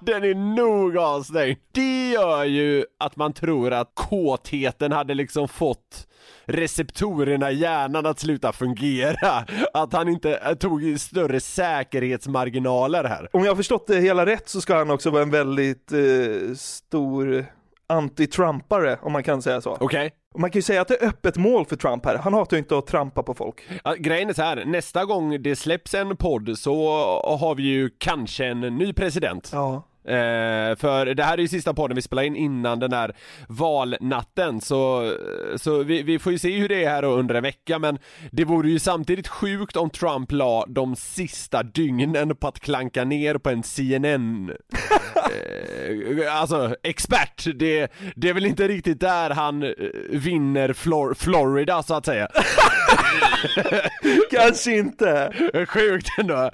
Den 0.00 0.24
är 0.24 0.34
nog 0.34 0.98
avstängd. 0.98 1.56
Det 1.72 2.10
gör 2.10 2.44
ju 2.44 2.84
att 3.00 3.16
man 3.16 3.32
tror 3.32 3.72
att 3.72 3.90
kåtheten 3.94 4.92
hade 4.92 5.14
liksom 5.14 5.48
fått 5.48 6.06
receptorerna 6.44 7.50
i 7.50 7.54
hjärnan 7.54 8.06
att 8.06 8.18
sluta 8.18 8.52
fungera. 8.52 9.44
Att 9.74 9.92
han 9.92 10.08
inte 10.08 10.36
eh, 10.36 10.54
tog 10.54 11.00
större 11.00 11.40
säkerhetsmarginaler 11.40 13.04
här. 13.04 13.28
Om 13.32 13.44
jag 13.44 13.50
har 13.50 13.56
förstått 13.56 13.86
det 13.86 14.00
hela 14.00 14.26
rätt 14.26 14.48
så 14.48 14.60
ska 14.60 14.76
han 14.76 14.90
också 14.90 15.10
vara 15.10 15.22
en 15.22 15.30
väldigt 15.30 15.92
eh, 15.92 16.54
stor 16.56 17.46
anti-trumpare, 17.92 18.98
om 19.02 19.12
man 19.12 19.22
kan 19.22 19.42
säga 19.42 19.60
så. 19.60 19.76
Okej? 19.80 20.10
Och 20.34 20.40
Man 20.40 20.50
kan 20.50 20.58
ju 20.58 20.62
säga 20.62 20.80
att 20.80 20.88
det 20.88 21.02
är 21.02 21.08
öppet 21.08 21.36
mål 21.36 21.66
för 21.66 21.76
Trump 21.76 22.06
här. 22.06 22.18
Han 22.18 22.34
hatar 22.34 22.56
ju 22.56 22.58
inte 22.58 22.78
att 22.78 22.86
trampa 22.86 23.22
på 23.22 23.34
folk. 23.34 23.60
Ja, 23.84 23.94
grejen 23.98 24.28
är 24.28 24.34
så 24.34 24.42
här, 24.42 24.64
nästa 24.64 25.04
gång 25.04 25.42
det 25.42 25.56
släpps 25.56 25.94
en 25.94 26.16
podd 26.16 26.58
så 26.58 26.74
har 27.40 27.54
vi 27.54 27.62
ju 27.62 27.90
kanske 27.98 28.46
en 28.46 28.60
ny 28.60 28.92
president. 28.92 29.50
Ja. 29.52 29.82
Eh, 30.04 30.76
för 30.76 31.14
det 31.14 31.22
här 31.24 31.38
är 31.38 31.42
ju 31.42 31.48
sista 31.48 31.74
podden 31.74 31.94
vi 31.94 32.02
spelar 32.02 32.22
in 32.22 32.36
innan 32.36 32.78
den 32.78 32.92
här 32.92 33.16
valnatten 33.48 34.60
så, 34.60 35.12
så 35.56 35.82
vi, 35.82 36.02
vi 36.02 36.18
får 36.18 36.32
ju 36.32 36.38
se 36.38 36.58
hur 36.58 36.68
det 36.68 36.84
är 36.84 36.90
här 36.90 37.04
under 37.04 37.34
en 37.34 37.42
vecka 37.42 37.78
men 37.78 37.98
det 38.30 38.44
vore 38.44 38.68
ju 38.70 38.78
samtidigt 38.78 39.28
sjukt 39.28 39.76
om 39.76 39.90
Trump 39.90 40.32
la 40.32 40.64
de 40.68 40.96
sista 40.96 41.62
dygnen 41.62 42.36
på 42.36 42.48
att 42.48 42.60
klanka 42.60 43.04
ner 43.04 43.34
på 43.34 43.50
en 43.50 43.62
CNN 43.62 44.52
eh, 45.16 46.40
Alltså 46.40 46.76
expert, 46.82 47.46
det, 47.54 47.92
det 48.16 48.28
är 48.28 48.34
väl 48.34 48.46
inte 48.46 48.68
riktigt 48.68 49.00
där 49.00 49.30
han 49.30 49.62
eh, 49.62 49.70
vinner 50.10 50.72
Flor- 50.72 51.14
Florida 51.14 51.82
så 51.82 51.94
att 51.94 52.06
säga 52.06 52.28
Kanske 54.30 54.72
inte. 54.76 55.32
Sjukt 55.68 56.08
ändå. 56.18 56.50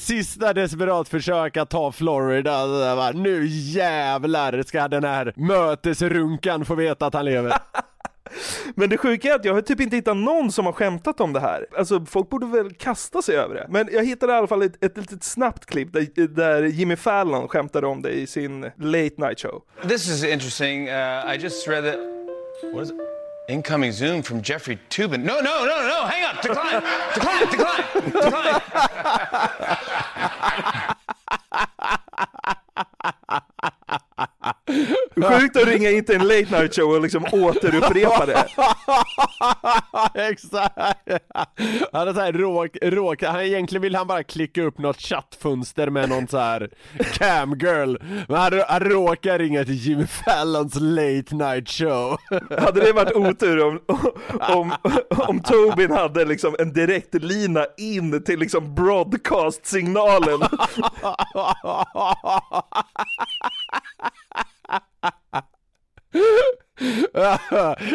Sista 0.00 0.52
desperat 0.52 1.08
försök 1.08 1.56
att 1.56 1.70
ta 1.70 1.92
Florida, 1.92 3.12
nu 3.12 3.46
jävlar 3.46 4.62
ska 4.62 4.88
den 4.88 5.04
här 5.04 5.32
mötesrunkan 5.36 6.64
få 6.64 6.74
veta 6.74 7.06
att 7.06 7.14
han 7.14 7.24
lever. 7.24 7.52
Men 8.74 8.90
det 8.90 8.98
sjuka 8.98 9.30
är 9.30 9.34
att 9.34 9.44
jag 9.44 9.54
har 9.54 9.60
typ 9.60 9.80
inte 9.80 9.96
hittat 9.96 10.16
någon 10.16 10.52
som 10.52 10.66
har 10.66 10.72
skämtat 10.72 11.20
om 11.20 11.32
det 11.32 11.40
här. 11.40 11.66
Alltså 11.78 12.04
folk 12.06 12.30
borde 12.30 12.46
väl 12.46 12.74
kasta 12.74 13.22
sig 13.22 13.36
över 13.36 13.54
det. 13.54 13.66
Men 13.68 13.88
jag 13.92 14.04
hittade 14.04 14.32
i 14.32 14.36
alla 14.36 14.46
fall 14.46 14.62
ett, 14.62 14.84
ett 14.84 14.96
litet 14.96 15.24
snabbt 15.24 15.66
klipp 15.66 15.92
där, 15.92 16.28
där 16.28 16.62
Jimmy 16.62 16.96
Fallon 16.96 17.48
skämtade 17.48 17.86
om 17.86 18.02
det 18.02 18.10
i 18.10 18.26
sin 18.26 18.62
late 18.62 19.14
night 19.16 19.40
show. 19.40 19.62
This 19.88 20.08
is 20.08 20.24
interesting. 20.24 20.88
Uh, 20.88 21.34
I 21.34 21.38
just 21.40 21.68
read 21.68 21.84
that. 21.84 21.98
What 22.74 22.84
is 22.84 22.90
it? 22.90 22.96
Incoming 23.48 23.92
Zoom 23.92 24.22
from 24.22 24.42
Jeffrey 24.42 24.78
Tubin. 24.88 25.22
No, 25.22 25.34
no, 25.34 25.40
no, 25.42 25.82
no, 25.88 26.06
hang 26.06 26.24
on. 26.24 26.36
Decline. 26.42 26.82
Decline, 27.14 27.46
decline, 27.50 27.82
decline. 28.04 28.60
Sjukt 35.40 35.56
att 35.56 35.66
ringa 35.66 35.90
in 35.90 36.04
till 36.04 36.14
en 36.14 36.28
late 36.28 36.60
night 36.60 36.74
show 36.74 36.90
och 36.90 37.00
liksom 37.02 37.24
återupprepa 37.32 38.26
det. 38.26 38.44
Exakt! 40.30 41.08
Han 41.92 42.08
är 42.08 42.12
så 42.14 42.20
här 42.20 42.32
råk, 42.32 42.76
råk, 42.82 43.22
han 43.22 43.40
egentligen 43.40 43.82
vill 43.82 43.94
han 43.94 44.06
bara 44.06 44.22
klicka 44.22 44.62
upp 44.62 44.78
något 44.78 45.00
chattfönster 45.00 45.90
med 45.90 46.08
någon 46.08 46.28
så 46.28 46.38
här 46.38 46.70
camgirl 47.12 47.98
Men 48.28 48.36
han, 48.36 48.62
han 48.68 48.80
råkar 48.80 49.38
ringa 49.38 49.64
till 49.64 49.74
Jimmy 49.74 50.06
Fallons 50.06 50.74
late 50.74 51.34
night 51.34 51.68
show 51.68 52.16
Hade 52.58 52.80
det 52.80 52.92
varit 52.92 53.16
otur 53.16 53.64
om, 53.64 53.80
om, 54.40 54.72
om 55.28 55.40
Tobin 55.40 55.90
hade 55.90 56.24
liksom 56.24 56.56
en 56.58 56.72
direkt 56.72 57.14
lina 57.14 57.66
in 57.76 58.24
till 58.24 58.38
liksom 58.38 58.74
broadcast-signalen. 58.74 60.40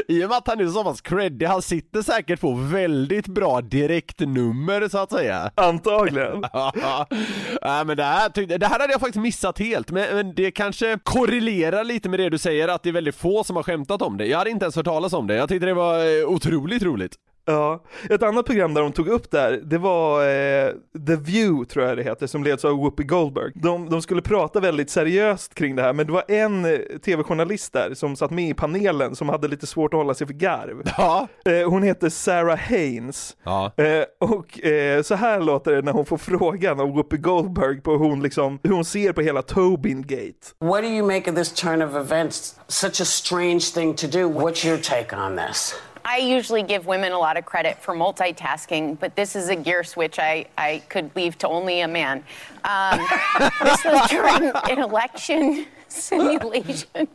I 0.09 0.25
och 0.25 0.29
med 0.29 0.37
att 0.37 0.47
han 0.47 0.59
är 0.59 0.67
så 0.67 0.83
pass 0.83 1.01
creddig, 1.01 1.45
han 1.45 1.61
sitter 1.61 2.01
säkert 2.01 2.41
på 2.41 2.53
väldigt 2.53 3.27
bra 3.27 3.61
direktnummer 3.61 4.89
så 4.89 4.97
att 4.97 5.11
säga. 5.11 5.51
Antagligen. 5.55 6.41
Nej 7.61 7.85
men 7.85 7.97
det 7.97 8.03
här, 8.03 8.57
det 8.57 8.65
här 8.65 8.79
hade 8.79 8.93
jag 8.93 8.99
faktiskt 8.99 9.21
missat 9.21 9.59
helt, 9.59 9.91
men, 9.91 10.15
men 10.15 10.35
det 10.35 10.51
kanske 10.51 10.99
korrelerar 11.03 11.83
lite 11.83 12.09
med 12.09 12.19
det 12.19 12.29
du 12.29 12.37
säger 12.37 12.67
att 12.67 12.83
det 12.83 12.89
är 12.89 12.93
väldigt 12.93 13.15
få 13.15 13.43
som 13.43 13.55
har 13.55 13.63
skämtat 13.63 14.01
om 14.01 14.17
det. 14.17 14.25
Jag 14.25 14.37
hade 14.37 14.49
inte 14.49 14.65
ens 14.65 14.75
hört 14.75 14.85
talas 14.85 15.13
om 15.13 15.27
det, 15.27 15.35
jag 15.35 15.49
tyckte 15.49 15.65
det 15.65 15.73
var 15.73 16.19
eh, 16.19 16.27
otroligt 16.27 16.83
roligt 16.83 17.15
Ja, 17.49 17.83
ett 18.09 18.23
annat 18.23 18.45
program 18.45 18.73
där 18.73 18.81
de 18.81 18.91
tog 18.91 19.07
upp 19.07 19.31
det 19.31 19.39
här, 19.39 19.51
det 19.63 19.77
var 19.77 20.21
eh, 20.21 20.71
The 21.07 21.15
View 21.15 21.65
tror 21.73 21.85
jag 21.85 21.97
det 21.97 22.03
heter, 22.03 22.27
som 22.27 22.43
leds 22.43 22.65
av 22.65 22.71
Whoopi 22.71 23.03
Goldberg. 23.03 23.51
De, 23.55 23.89
de 23.89 24.01
skulle 24.01 24.21
prata 24.21 24.59
väldigt 24.59 24.89
seriöst 24.89 25.55
kring 25.55 25.75
det 25.75 25.81
här, 25.81 25.93
men 25.93 26.07
det 26.07 26.13
var 26.13 26.23
en 26.27 26.65
eh, 26.65 26.79
tv-journalist 27.05 27.73
där 27.73 27.93
som 27.93 28.15
satt 28.15 28.31
med 28.31 28.49
i 28.49 28.53
panelen 28.53 29.15
som 29.15 29.29
hade 29.29 29.47
lite 29.47 29.67
svårt 29.67 29.93
att 29.93 29.97
hålla 29.97 30.13
sig 30.13 30.27
för 30.27 30.33
garv. 30.33 30.81
Ja. 30.97 31.27
Eh, 31.45 31.69
hon 31.69 31.83
heter 31.83 32.09
Sarah 32.09 32.57
Haynes. 32.57 33.37
Ja. 33.43 33.71
Eh, 33.77 34.03
och 34.19 34.65
eh, 34.65 35.01
så 35.01 35.15
här 35.15 35.41
låter 35.41 35.71
det 35.71 35.81
när 35.81 35.91
hon 35.91 36.05
får 36.05 36.17
frågan 36.17 36.79
av 36.79 36.87
Whoopi 36.87 37.17
Goldberg 37.17 37.81
på 37.81 37.91
hur 37.91 37.97
hon, 37.97 38.23
liksom, 38.23 38.59
hur 38.63 38.71
hon 38.71 38.85
ser 38.85 39.13
på 39.13 39.21
hela 39.21 39.41
Tobin-gate. 39.41 40.47
What 40.59 40.81
do 40.81 40.87
you 40.87 41.07
make 41.07 41.31
of 41.31 41.35
this 41.35 41.53
turn 41.53 41.81
of 41.81 41.95
events? 41.95 42.55
Such 42.67 43.01
a 43.01 43.05
strange 43.05 43.73
thing 43.73 43.93
to 43.93 44.07
do. 44.07 44.19
What's 44.19 44.67
your 44.67 44.77
take 44.77 45.15
on 45.15 45.37
this? 45.47 45.75
I 46.09 46.19
usually 46.19 46.63
give 46.63 46.85
women 46.85 47.11
a 47.11 47.19
lot 47.19 47.35
of 47.35 47.43
credit 47.45 47.77
for 47.81 47.93
multitasking, 47.93 48.97
but 48.97 49.17
this 49.17 49.35
is 49.35 49.49
a 49.49 49.57
gear 49.57 49.83
switch 49.83 50.19
I, 50.19 50.45
I 50.57 50.81
could 50.87 51.13
leave 51.17 51.37
to 51.39 51.49
only 51.49 51.81
a 51.81 51.87
man. 51.87 52.23
Um, 52.63 52.99
this 53.61 53.83
was 53.83 54.09
during 54.09 54.53
an 54.69 54.79
election 54.79 55.65
simulation, 55.89 57.09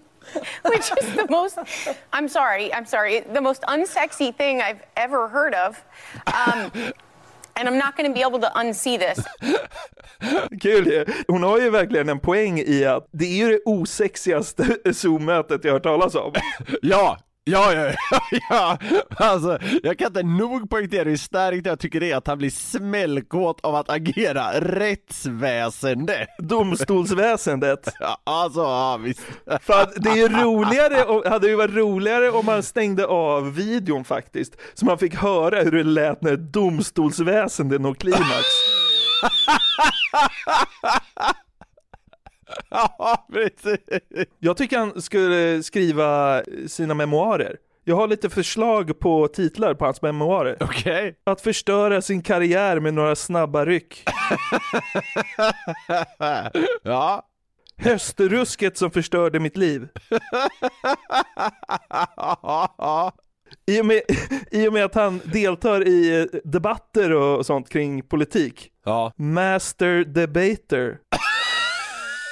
which 0.66 0.92
is 1.00 1.14
the 1.14 1.26
most, 1.30 1.58
I'm 2.12 2.28
sorry, 2.28 2.72
I'm 2.74 2.84
sorry, 2.84 3.20
the 3.20 3.40
most 3.40 3.62
unsexy 3.62 4.36
thing 4.36 4.60
I've 4.60 4.82
ever 4.94 5.26
heard 5.26 5.54
of. 5.54 5.82
Um, 6.26 6.70
and 7.56 7.68
I'm 7.68 7.78
not 7.78 7.96
going 7.96 8.10
to 8.10 8.14
be 8.14 8.20
able 8.20 8.40
to 8.40 8.52
unsee 8.56 8.98
this. 8.98 9.24
Kul 10.60 10.86
ju. 10.86 11.04
Hon 11.28 11.42
har 11.42 11.58
ju 11.58 11.70
verkligen 11.70 12.08
en 12.08 12.20
poäng 12.20 12.58
i 12.58 12.84
att 12.84 13.08
det 13.10 13.24
är 13.24 13.46
ju 13.46 13.48
det 13.48 13.60
osexigaste 13.64 14.78
Zoom-mötet 14.92 15.64
jag 15.64 15.70
har 15.70 15.76
hört 15.76 15.82
talas 15.82 16.14
om. 16.14 16.32
Ja, 16.82 17.18
Ja, 17.44 17.72
ja, 17.74 17.92
ja, 18.30 18.38
ja, 18.50 18.78
alltså 19.16 19.58
jag 19.82 19.98
kan 19.98 20.06
inte 20.06 20.22
nog 20.22 20.70
poängtera 20.70 21.08
hur 21.08 21.16
starkt 21.16 21.66
jag 21.66 21.78
tycker 21.78 22.00
det 22.00 22.10
är 22.10 22.16
att 22.16 22.26
han 22.26 22.38
blir 22.38 22.50
smällkåt 22.50 23.60
av 23.62 23.74
att 23.74 23.90
agera 23.90 24.60
rättsväsende. 24.60 26.26
Domstolsväsendet. 26.38 27.88
Ja, 28.00 28.18
alltså, 28.24 28.60
ja 28.60 28.96
visst. 28.96 29.20
För 29.60 29.82
att 29.82 29.92
det 29.96 30.10
är 30.10 30.16
ju 30.16 30.28
roligare, 30.28 31.28
hade 31.30 31.48
ju 31.48 31.56
varit 31.56 31.74
roligare 31.74 32.30
om 32.30 32.46
man 32.46 32.62
stängde 32.62 33.06
av 33.06 33.54
videon 33.54 34.04
faktiskt, 34.04 34.56
så 34.74 34.84
man 34.84 34.98
fick 34.98 35.14
höra 35.14 35.62
hur 35.62 35.70
det 35.70 35.84
lät 35.84 36.22
när 36.22 36.36
domstolsväsendet 36.36 37.80
når 37.80 37.94
klimax. 37.94 38.46
Ja, 42.70 43.26
precis. 43.32 43.78
Jag 44.38 44.56
tycker 44.56 44.78
han 44.78 45.02
skulle 45.02 45.62
skriva 45.62 46.42
sina 46.66 46.94
memoarer. 46.94 47.56
Jag 47.84 47.96
har 47.96 48.08
lite 48.08 48.30
förslag 48.30 48.98
på 49.00 49.28
titlar 49.28 49.74
på 49.74 49.84
hans 49.84 50.02
memoarer. 50.02 50.56
Okej. 50.60 51.14
Att 51.24 51.40
förstöra 51.40 52.02
sin 52.02 52.22
karriär 52.22 52.80
med 52.80 52.94
några 52.94 53.16
snabba 53.16 53.66
ryck. 53.66 54.04
Ja. 56.82 57.28
Höstrusket 57.76 58.78
som 58.78 58.90
förstörde 58.90 59.40
mitt 59.40 59.56
liv. 59.56 59.88
I 63.66 63.80
och, 63.80 63.86
med, 63.86 64.00
I 64.50 64.68
och 64.68 64.72
med 64.72 64.84
att 64.84 64.94
han 64.94 65.20
deltar 65.24 65.88
i 65.88 66.20
eh, 66.20 66.40
debatter 66.44 67.12
och 67.12 67.46
sånt 67.46 67.68
kring 67.68 68.02
politik. 68.02 68.70
Ja. 68.84 69.12
Master 69.16 70.04
debater. 70.04 70.98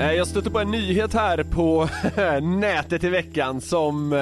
Jag 0.00 0.26
stötte 0.26 0.50
på 0.50 0.58
en 0.58 0.70
nyhet 0.70 1.14
här 1.14 1.44
på 1.44 1.88
nätet 2.60 3.04
i 3.04 3.08
veckan 3.08 3.60
som, 3.60 4.12
eh, 4.12 4.18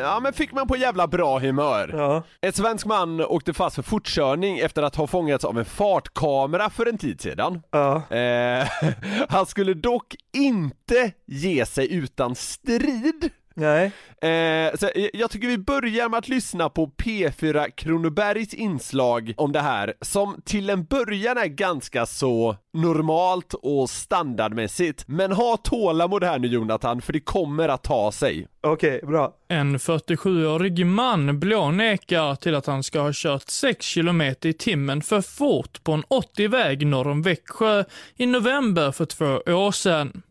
ja 0.00 0.20
men 0.22 0.32
fick 0.32 0.52
man 0.52 0.68
på 0.68 0.76
jävla 0.76 1.06
bra 1.06 1.38
humör. 1.38 1.90
Ja. 1.92 2.22
En 2.40 2.52
svensk 2.52 2.86
man 2.86 3.20
åkte 3.20 3.52
fast 3.52 3.76
för 3.76 3.82
fortkörning 3.82 4.58
efter 4.58 4.82
att 4.82 4.96
ha 4.96 5.06
fångats 5.06 5.44
av 5.44 5.58
en 5.58 5.64
fartkamera 5.64 6.70
för 6.70 6.86
en 6.86 6.98
tid 6.98 7.20
sedan. 7.20 7.62
Ja. 7.70 8.16
Eh, 8.16 8.68
han 9.28 9.46
skulle 9.46 9.74
dock 9.74 10.14
inte 10.32 11.12
ge 11.26 11.66
sig 11.66 11.94
utan 11.94 12.34
strid. 12.34 13.30
Nej. 13.54 13.84
Eh, 14.22 14.76
så 14.78 14.88
jag- 15.12 15.30
tycker 15.30 15.48
vi 15.48 15.58
börjar 15.58 16.08
med 16.08 16.18
att 16.18 16.28
lyssna 16.28 16.68
på 16.68 16.86
P4 16.86 17.70
Kronobergs 17.76 18.54
inslag 18.54 19.34
om 19.36 19.52
det 19.52 19.60
här, 19.60 19.94
som 20.00 20.40
till 20.44 20.70
en 20.70 20.84
början 20.84 21.38
är 21.38 21.46
ganska 21.46 22.06
så 22.06 22.56
normalt 22.72 23.54
och 23.54 23.90
standardmässigt. 23.90 25.04
Men 25.08 25.32
ha 25.32 25.56
tålamod 25.56 26.24
här 26.24 26.38
nu 26.38 26.48
Jonathan, 26.48 27.00
för 27.02 27.12
det 27.12 27.20
kommer 27.20 27.68
att 27.68 27.82
ta 27.82 28.12
sig. 28.12 28.46
Okej, 28.60 29.00
bra. 29.02 29.32
En 29.48 29.78
47-årig 29.78 30.86
man 30.86 31.40
blånekar 31.40 32.34
till 32.34 32.54
att 32.54 32.66
han 32.66 32.82
ska 32.82 33.00
ha 33.00 33.10
kört 33.14 33.48
6 33.48 33.94
km 33.94 34.20
i 34.20 34.52
timmen 34.52 35.02
för 35.02 35.20
fort 35.20 35.84
på 35.84 35.92
en 35.92 36.04
80-väg 36.04 36.86
norr 36.86 37.08
om 37.08 37.22
Växjö 37.22 37.84
i 38.16 38.26
november 38.26 38.92
för 38.92 39.04
två 39.04 39.52
år 39.52 39.72
sedan. 39.72 40.22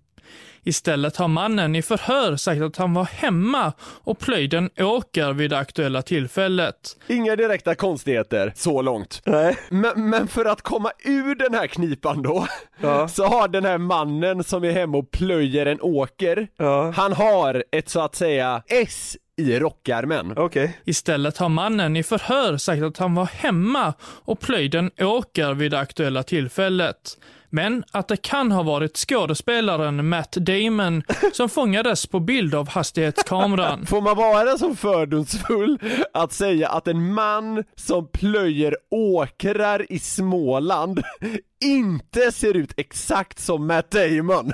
Istället 0.64 1.18
har 1.18 1.28
mannen 1.28 1.76
i 1.76 1.82
förhör 1.82 2.36
sagt 2.36 2.62
att 2.62 2.78
han 2.78 2.94
var 2.94 3.04
hemma 3.04 3.74
och 3.82 4.20
plöjde 4.20 4.58
en 4.58 4.70
åker 4.80 5.34
vid 5.34 5.50
det 5.50 5.58
aktuella 5.58 6.02
tillfället. 6.02 6.76
Inga 7.08 7.36
direkta 7.36 7.76
konstigheter 7.76 8.54
så 8.56 8.82
långt. 8.82 9.22
Nej. 9.26 9.58
Men, 9.70 10.10
men 10.10 10.28
för 10.28 10.46
att 10.46 10.62
komma 10.62 10.92
ur 11.04 11.36
den 11.36 11.54
här 11.54 11.68
knipan 11.68 12.22
då, 12.22 12.48
Ja. 12.82 13.08
så 13.08 13.26
har 13.26 13.48
den 13.48 13.66
här 13.66 13.78
mannen 13.78 14.44
som 14.44 14.64
är 14.64 14.72
hemma 14.72 14.98
och 14.98 15.12
plöjer 15.12 15.66
en 15.66 15.82
åker, 15.82 16.48
Ja. 16.58 16.92
han 16.96 17.14
har 17.14 17.64
ett 17.72 17.90
så 17.90 18.02
att 18.02 18.16
säga 18.16 18.64
S 18.68 19.18
i 19.38 19.60
rockärmen. 19.60 20.34
Okej. 20.38 20.78
Istället 20.86 21.38
har 21.38 21.50
mannen 21.50 21.96
i 21.98 22.04
förhör 22.04 22.58
sagt 22.58 22.84
att 22.84 22.98
han 22.98 23.16
var 23.16 23.26
hemma 23.26 23.94
och 24.02 24.40
plöjde 24.40 24.80
en 24.80 24.92
åker 25.00 25.54
vid 25.54 25.72
det 25.72 25.80
aktuella 25.80 26.24
tillfället. 26.24 27.18
Men 27.54 27.84
att 27.92 28.08
det 28.08 28.18
kan 28.18 28.52
ha 28.52 28.64
varit 28.64 28.98
skådespelaren 28.98 30.10
Matt 30.10 30.32
Damon 30.32 31.04
som 31.34 31.50
fångades 31.50 32.08
på 32.08 32.20
bild 32.20 32.56
av 32.56 32.70
hastighetskameran. 32.70 33.86
Får 33.86 34.02
man 34.02 34.18
vara 34.18 34.58
så 34.58 34.76
fördomsfull 34.76 35.80
att 36.14 36.34
säga 36.34 36.70
att 36.70 36.88
en 36.88 37.14
man 37.14 37.64
som 37.76 38.08
plöjer 38.08 38.76
åkrar 38.92 39.92
i 39.92 40.00
Småland 40.00 41.04
inte 41.64 42.32
ser 42.32 42.54
ut 42.58 42.74
exakt 42.78 43.40
som 43.40 43.68
Matt 43.68 43.92
Damon? 43.92 44.52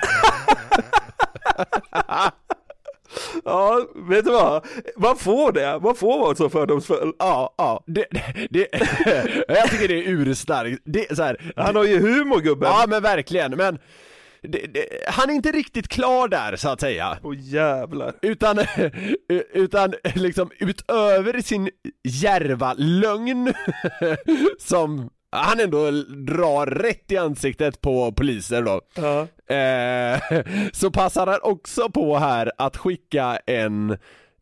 Ja, 3.46 3.88
vet 3.96 4.26
du 4.26 4.32
vad? 4.32 4.66
Man 4.98 5.18
får 5.18 5.52
det. 5.52 5.80
Man 5.80 5.96
får 5.96 6.20
vara 6.20 6.36
så 6.36 6.50
fördomsfull. 6.50 7.14
Ja, 7.20 7.54
ja, 7.58 7.84
det, 7.88 8.06
det, 8.50 8.68
jag 9.48 9.70
tycker 9.72 9.88
det 9.88 10.06
är 10.06 10.10
urstarkt. 10.10 10.82
Det, 10.86 11.16
så 11.16 11.24
här, 11.24 11.54
Han 11.56 11.76
har 11.76 11.84
ju 11.84 12.00
humor 12.00 12.40
gubben. 12.42 12.70
Ja 12.70 12.86
men 12.88 13.04
verkligen, 13.04 13.52
men 13.52 13.80
det, 14.42 14.74
det, 14.74 14.88
han 15.08 15.30
är 15.30 15.34
inte 15.34 15.52
riktigt 15.52 15.88
klar 15.88 16.28
där 16.28 16.56
så 16.56 16.70
att 16.70 16.82
säga. 16.82 17.18
Åh 17.24 17.36
jävlar. 17.40 18.14
Utan, 18.22 18.60
utan 19.54 19.94
liksom 20.16 20.52
utöver 20.60 21.42
sin 21.42 21.70
järva 22.04 22.74
lögn 22.74 23.54
som 24.60 25.10
han 25.32 25.60
ändå 25.60 25.92
drar 26.28 26.66
rätt 26.66 27.12
i 27.12 27.18
ansiktet 27.18 27.82
på 27.82 28.12
poliser 28.12 28.62
då. 28.62 28.82
Ja. 28.96 29.28
Eh, 29.56 30.22
så 30.74 30.92
passar 30.92 31.28
han 31.28 31.40
också 31.42 31.90
på 31.90 32.18
här 32.18 32.52
att 32.58 32.78
skicka 32.78 33.40
en 33.46 33.98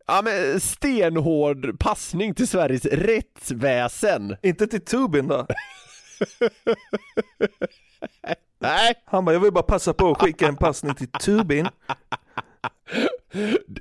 Ja 0.08 0.21
men 0.24 0.60
stenhård 0.60 1.80
passning 1.80 2.34
till 2.34 2.48
Sveriges 2.48 2.86
rättsväsen. 2.86 4.38
Inte 4.41 4.67
till 4.67 4.86
Tubin 4.86 5.28
då? 5.28 5.48
Nej, 8.60 8.93
Han 9.06 9.26
bara, 9.26 9.34
jag 9.34 9.39
vill 9.39 9.54
bara 9.54 9.63
passa 9.63 9.93
på 9.93 10.12
att 10.12 10.21
skicka 10.21 10.48
en 10.48 10.56
passning 10.58 10.95
till 10.95 11.08
Tubin 11.08 11.67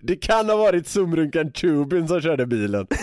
det 0.02 0.16
kan 0.16 0.48
ha 0.48 0.56
varit 0.56 0.86
Sumrunkan 0.86 1.52
Tubin 1.52 2.08
som 2.08 2.20
körde 2.20 2.46
bilen. 2.46 2.86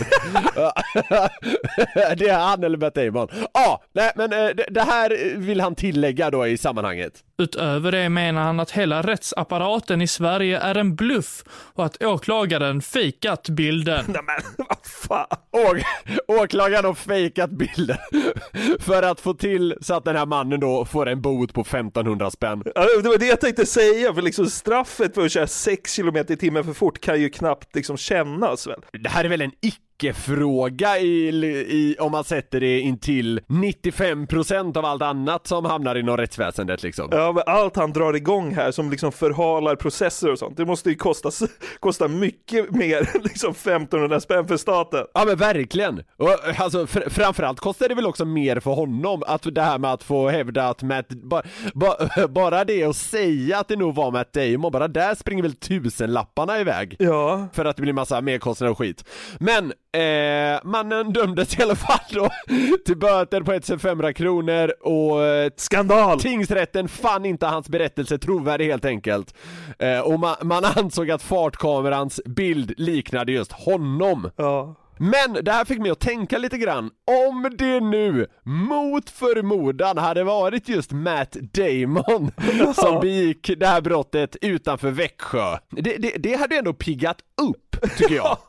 det 2.17 2.29
är 2.29 2.39
han 2.39 2.63
eller 2.63 2.77
Matt 2.77 2.95
Damon. 2.95 3.27
Ja, 3.53 3.83
nej 3.93 4.11
men 4.15 4.33
eh, 4.33 4.49
det 4.69 4.81
här 4.81 5.37
vill 5.37 5.61
han 5.61 5.75
tillägga 5.75 6.29
då 6.29 6.47
i 6.47 6.57
sammanhanget. 6.57 7.23
Utöver 7.41 7.91
det 7.91 8.09
menar 8.09 8.41
han 8.41 8.59
att 8.59 8.71
hela 8.71 9.01
rättsapparaten 9.01 10.01
i 10.01 10.07
Sverige 10.07 10.59
är 10.59 10.75
en 10.75 10.95
bluff 10.95 11.43
och 11.49 11.85
att 11.85 12.03
åklagaren 12.03 12.81
fejkat 12.81 13.49
bilden. 13.49 14.05
Nej 14.07 14.21
men 14.27 14.65
vad 14.67 14.77
fan. 14.85 15.25
Å- 15.51 16.41
åklagaren 16.41 16.85
har 16.85 16.93
fejkat 16.93 17.49
bilden 17.49 17.97
för 18.79 19.03
att 19.03 19.21
få 19.21 19.33
till 19.33 19.75
så 19.81 19.93
att 19.93 20.05
den 20.05 20.15
här 20.15 20.25
mannen 20.25 20.59
då 20.59 20.85
får 20.85 21.09
en 21.09 21.21
bot 21.21 21.53
på 21.53 21.61
1500 21.61 22.31
spänn. 22.31 22.63
Ja, 22.75 22.85
det 23.03 23.09
var 23.09 23.17
det 23.17 23.25
jag 23.25 23.41
tänkte 23.41 23.65
säga, 23.65 24.13
för 24.13 24.21
liksom 24.21 24.45
straffet 24.49 25.13
för 25.15 25.25
att 25.25 25.31
köra 25.31 25.47
6 25.47 25.95
km 25.95 26.15
i 26.15 26.37
timmen 26.37 26.63
för 26.63 26.73
fort 26.73 26.99
kan 27.01 27.21
ju 27.21 27.29
knappt 27.29 27.75
liksom 27.75 27.97
kännas 27.97 28.67
väl? 28.67 28.79
Det 29.03 29.09
här 29.09 29.23
är 29.25 29.29
väl 29.29 29.41
en 29.41 29.51
icke-fråga 30.01 30.99
i, 30.99 31.27
i, 31.69 31.95
om 31.99 32.11
man 32.11 32.23
sätter 32.23 32.59
det 32.59 32.79
intill 32.79 33.39
95% 33.47 34.77
av 34.77 34.85
allt 34.85 35.01
annat 35.01 35.47
som 35.47 35.65
hamnar 35.65 35.95
inom 35.95 36.17
rättsväsendet 36.17 36.83
liksom. 36.83 37.07
Ja, 37.11 37.31
men 37.31 37.43
allt 37.45 37.75
han 37.75 37.93
drar 37.93 38.13
igång 38.13 38.55
här 38.55 38.71
som 38.71 38.89
liksom 38.89 39.11
förhalar 39.11 39.75
processer 39.75 40.31
och 40.31 40.39
sånt, 40.39 40.57
det 40.57 40.65
måste 40.65 40.89
ju 40.89 40.95
kosta, 40.95 41.29
kosta 41.79 42.07
mycket 42.07 42.71
mer, 42.71 43.09
liksom 43.23 43.51
1500 43.51 44.19
spänn 44.19 44.47
för 44.47 44.57
staten. 44.57 45.05
Ja 45.13 45.25
men 45.25 45.35
verkligen! 45.35 46.03
Och 46.17 46.59
alltså 46.59 46.87
fr 46.87 47.09
framförallt 47.09 47.59
kostar 47.59 47.89
det 47.89 47.95
väl 47.95 48.07
också 48.07 48.25
mer 48.25 48.59
för 48.59 48.71
honom 48.71 49.23
att 49.27 49.55
det 49.55 49.61
här 49.61 49.77
med 49.77 49.93
att 49.93 50.03
få 50.03 50.29
hävda 50.29 50.67
att 50.67 50.83
Matt, 50.83 51.09
ba, 51.09 51.41
ba, 51.73 51.95
bara 52.29 52.63
det 52.63 52.83
att 52.83 52.95
säga 52.95 53.59
att 53.59 53.67
det 53.67 53.75
nog 53.75 53.95
var 53.95 54.11
Matt 54.11 54.33
Damon, 54.33 54.71
bara 54.71 54.87
där 54.87 55.15
springer 55.15 55.43
väl 55.43 55.53
tusenlapparna 55.53 56.59
iväg. 56.59 56.95
Ja. 56.99 57.47
För 57.53 57.65
att 57.65 57.75
det 57.75 57.81
blir 57.81 57.93
massa 57.93 58.21
merkostnader 58.21 58.71
och 58.71 58.77
skit. 58.77 59.05
Men, 59.39 59.73
eh, 59.93 60.59
mannen 60.63 61.13
dömdes 61.13 61.59
i 61.59 61.63
alla 61.63 61.75
fall 61.75 61.99
då 62.09 62.29
till 62.85 62.97
böter 62.97 63.41
på 63.41 63.51
1500 63.53 64.13
kronor 64.13 64.73
och 64.81 65.23
eh, 65.23 65.51
Skandal! 65.55 66.19
Tingsrätten 66.19 66.87
fann 66.87 67.25
inte 67.25 67.45
hans 67.45 67.69
berättelse 67.69 68.17
trovärdig 68.17 68.65
helt 68.65 68.85
enkelt. 68.85 69.35
Eh, 69.79 69.99
och 69.99 70.19
man, 70.19 70.35
man 70.41 70.65
ansåg 70.65 71.11
att 71.11 71.23
fartkamerans 71.23 72.21
bild 72.25 72.73
liknade 72.77 73.31
just 73.31 73.51
honom. 73.51 74.31
Ja. 74.35 74.75
Men 75.01 75.43
det 75.43 75.51
här 75.51 75.65
fick 75.65 75.79
mig 75.79 75.91
att 75.91 75.99
tänka 75.99 76.37
lite 76.37 76.57
grann, 76.57 76.91
om 77.29 77.55
det 77.57 77.79
nu 77.79 78.27
mot 78.43 79.09
förmodan 79.09 79.97
hade 79.97 80.23
varit 80.23 80.69
just 80.69 80.91
Matt 80.91 81.31
Damon 81.31 82.31
som 82.75 83.01
begick 83.01 83.51
det 83.57 83.67
här 83.67 83.81
brottet 83.81 84.35
utanför 84.41 84.91
Växjö. 84.91 85.57
Det, 85.69 85.97
det, 85.97 86.17
det 86.17 86.35
hade 86.35 86.57
ändå 86.57 86.73
piggat 86.73 87.17
upp, 87.41 87.97
tycker 87.97 88.15
jag. 88.15 88.37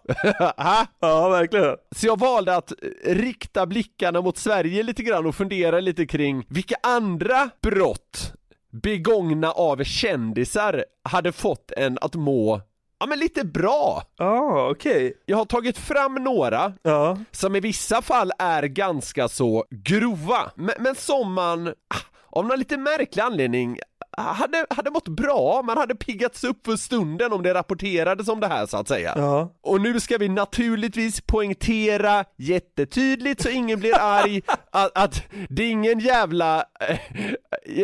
Ha? 0.57 0.87
Ja, 1.01 1.29
verkligen. 1.29 1.77
Så 1.97 2.07
jag 2.07 2.19
valde 2.19 2.57
att 2.57 2.73
rikta 3.05 3.67
blickarna 3.67 4.21
mot 4.21 4.39
Sverige 4.39 4.83
lite 4.83 5.03
grann 5.03 5.27
och 5.27 5.35
fundera 5.35 5.81
lite 5.81 6.07
kring 6.07 6.47
vilka 6.49 6.75
andra 6.83 7.51
brott 7.63 8.33
begångna 8.73 9.51
av 9.51 9.85
kändisar 9.85 10.85
hade 11.05 11.33
en 11.33 11.73
en 11.77 11.99
att 12.01 12.15
må 12.15 12.61
Ja 13.03 13.07
men 13.07 13.19
lite 13.19 13.45
bra! 13.45 14.03
Ja, 14.17 14.25
ah, 14.27 14.71
okej. 14.71 15.07
Okay. 15.07 15.13
Jag 15.27 15.37
har 15.37 15.45
tagit 15.45 15.79
fram 15.79 16.15
några 16.15 16.73
ja. 16.83 17.19
som 17.31 17.57
i 17.57 17.61
vissa 17.61 18.03
fall 18.03 18.33
är 18.39 18.63
ganska 18.63 19.29
så 19.29 19.65
grova, 19.71 20.51
men, 20.55 20.75
men 20.79 20.95
som 20.95 21.33
man 21.33 21.69
ah, 21.69 21.97
av 22.31 22.47
någon 22.47 22.59
lite 22.59 22.77
märklig 22.77 23.23
anledning 23.23 23.79
hade, 24.17 24.67
hade 24.71 24.91
mått 24.91 25.09
bra, 25.09 25.63
man 25.63 25.77
hade 25.77 25.95
piggats 25.95 26.45
upp 26.45 26.67
för 26.67 26.77
stunden 26.77 27.33
om 27.33 27.43
det 27.43 27.55
rapporterades 27.55 28.29
om 28.29 28.41
det 28.41 28.47
här 28.47 28.67
så 28.67 28.77
att 28.77 28.89
säga. 28.89 29.13
Ja. 29.17 29.53
Och 29.63 29.81
nu 29.81 30.01
ska 30.01 30.19
vi 30.19 30.29
naturligtvis 30.29 31.21
poängtera 31.21 32.25
jättetydligt 32.37 33.43
så 33.43 33.49
ingen 33.49 33.81
blir 33.81 33.95
arg 34.01 34.43
att, 34.71 34.99
att 34.99 35.23
det 35.49 35.63
är 35.63 35.71
ingen 35.71 35.99
jävla... 36.01 36.65
Äh, 36.89 36.99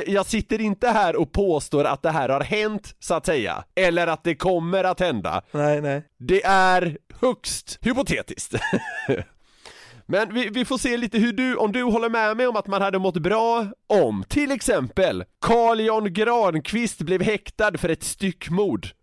jag 0.06 0.26
sitter 0.26 0.60
inte 0.60 0.88
här 0.88 1.16
och 1.16 1.32
påstår 1.32 1.84
att 1.84 2.02
det 2.02 2.10
här 2.10 2.28
har 2.28 2.40
hänt 2.40 2.94
så 2.98 3.14
att 3.14 3.26
säga, 3.26 3.64
eller 3.74 4.06
att 4.06 4.24
det 4.24 4.34
kommer 4.34 4.84
att 4.84 5.00
hända. 5.00 5.42
Nej, 5.50 5.80
nej. 5.80 6.02
Det 6.18 6.44
är 6.44 6.98
högst 7.20 7.78
hypotetiskt. 7.82 8.54
Men 10.10 10.34
vi, 10.34 10.48
vi, 10.48 10.64
får 10.64 10.78
se 10.78 10.96
lite 10.96 11.18
hur 11.18 11.32
du, 11.32 11.56
om 11.56 11.72
du 11.72 11.82
håller 11.82 12.08
med 12.08 12.36
mig 12.36 12.46
om 12.46 12.56
att 12.56 12.66
man 12.66 12.82
hade 12.82 12.98
mått 12.98 13.16
bra 13.16 13.66
om, 13.86 14.24
till 14.28 14.52
exempel, 14.52 15.24
Carl 15.40 15.80
Jan 15.80 16.12
Granqvist 16.12 16.98
blev 16.98 17.22
häktad 17.22 17.78
för 17.78 17.88
ett 17.88 18.02
styckmord. 18.02 18.88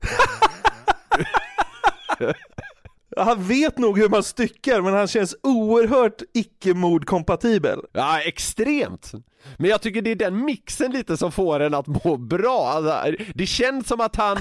Han 3.18 3.44
vet 3.44 3.78
nog 3.78 3.98
hur 3.98 4.10
man 4.10 4.24
styckar, 4.24 4.82
men 4.82 4.94
han 4.94 5.08
känns 5.08 5.36
oerhört 5.44 6.22
icke-mordkompatibel. 6.34 7.82
Ja, 7.92 8.20
extremt! 8.22 9.12
Men 9.58 9.70
jag 9.70 9.82
tycker 9.82 10.02
det 10.02 10.12
är 10.12 10.16
den 10.16 10.46
mixen 10.46 10.92
lite 10.92 11.18
som 11.18 11.32
får 11.32 11.60
en 11.60 11.74
att 11.74 11.88
må 11.88 12.18
bra, 12.18 12.68
alltså, 12.68 13.24
det 13.34 13.46
känns 13.46 13.88
som 13.88 14.02
att 14.02 14.16
han 14.16 14.38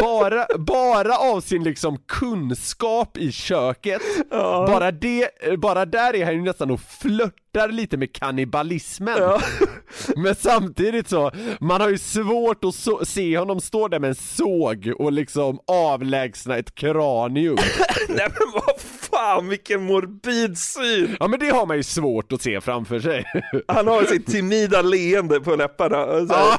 bara, 0.00 0.46
bara 0.58 1.18
av 1.18 1.40
sin 1.40 1.64
liksom 1.64 1.98
kunskap 2.06 3.18
i 3.18 3.32
köket, 3.32 4.02
ja. 4.30 4.64
bara 4.68 4.90
det, 4.90 5.30
bara 5.58 5.84
där 5.84 6.16
är 6.16 6.24
han 6.24 6.34
ju 6.34 6.42
nästan 6.42 6.70
och 6.70 6.80
flörtar 6.80 7.68
lite 7.68 7.96
med 7.96 8.12
kannibalismen. 8.12 9.18
Ja. 9.18 9.40
Men 10.16 10.34
samtidigt 10.34 11.08
så, 11.08 11.30
man 11.60 11.80
har 11.80 11.88
ju 11.88 11.98
svårt 11.98 12.64
att 12.64 12.74
så, 12.74 13.04
se 13.04 13.38
honom 13.38 13.60
stå 13.60 13.88
där 13.88 13.98
med 13.98 14.08
en 14.08 14.14
såg 14.14 14.92
och 14.98 15.12
liksom 15.12 15.58
avlägsna 15.66 16.56
ett 16.56 16.74
kranium. 16.74 17.56
Nej 18.08 18.28
men 18.38 18.52
vad 18.52 18.80
fan 18.80 19.48
vilken 19.48 19.82
morbid 19.82 20.58
syn! 20.58 21.16
Ja 21.20 21.28
men 21.28 21.40
det 21.40 21.50
har 21.50 21.66
man 21.66 21.76
ju 21.76 21.82
svårt 21.82 22.32
att 22.32 22.42
se 22.42 22.60
framför 22.60 23.00
sig. 23.00 23.24
Han 23.68 23.86
har 23.86 24.04
sitt 24.04 24.28
timida 24.48 24.82
leende 24.82 25.40
på 25.40 25.56
läpparna. 25.56 26.26
Ja. 26.28 26.58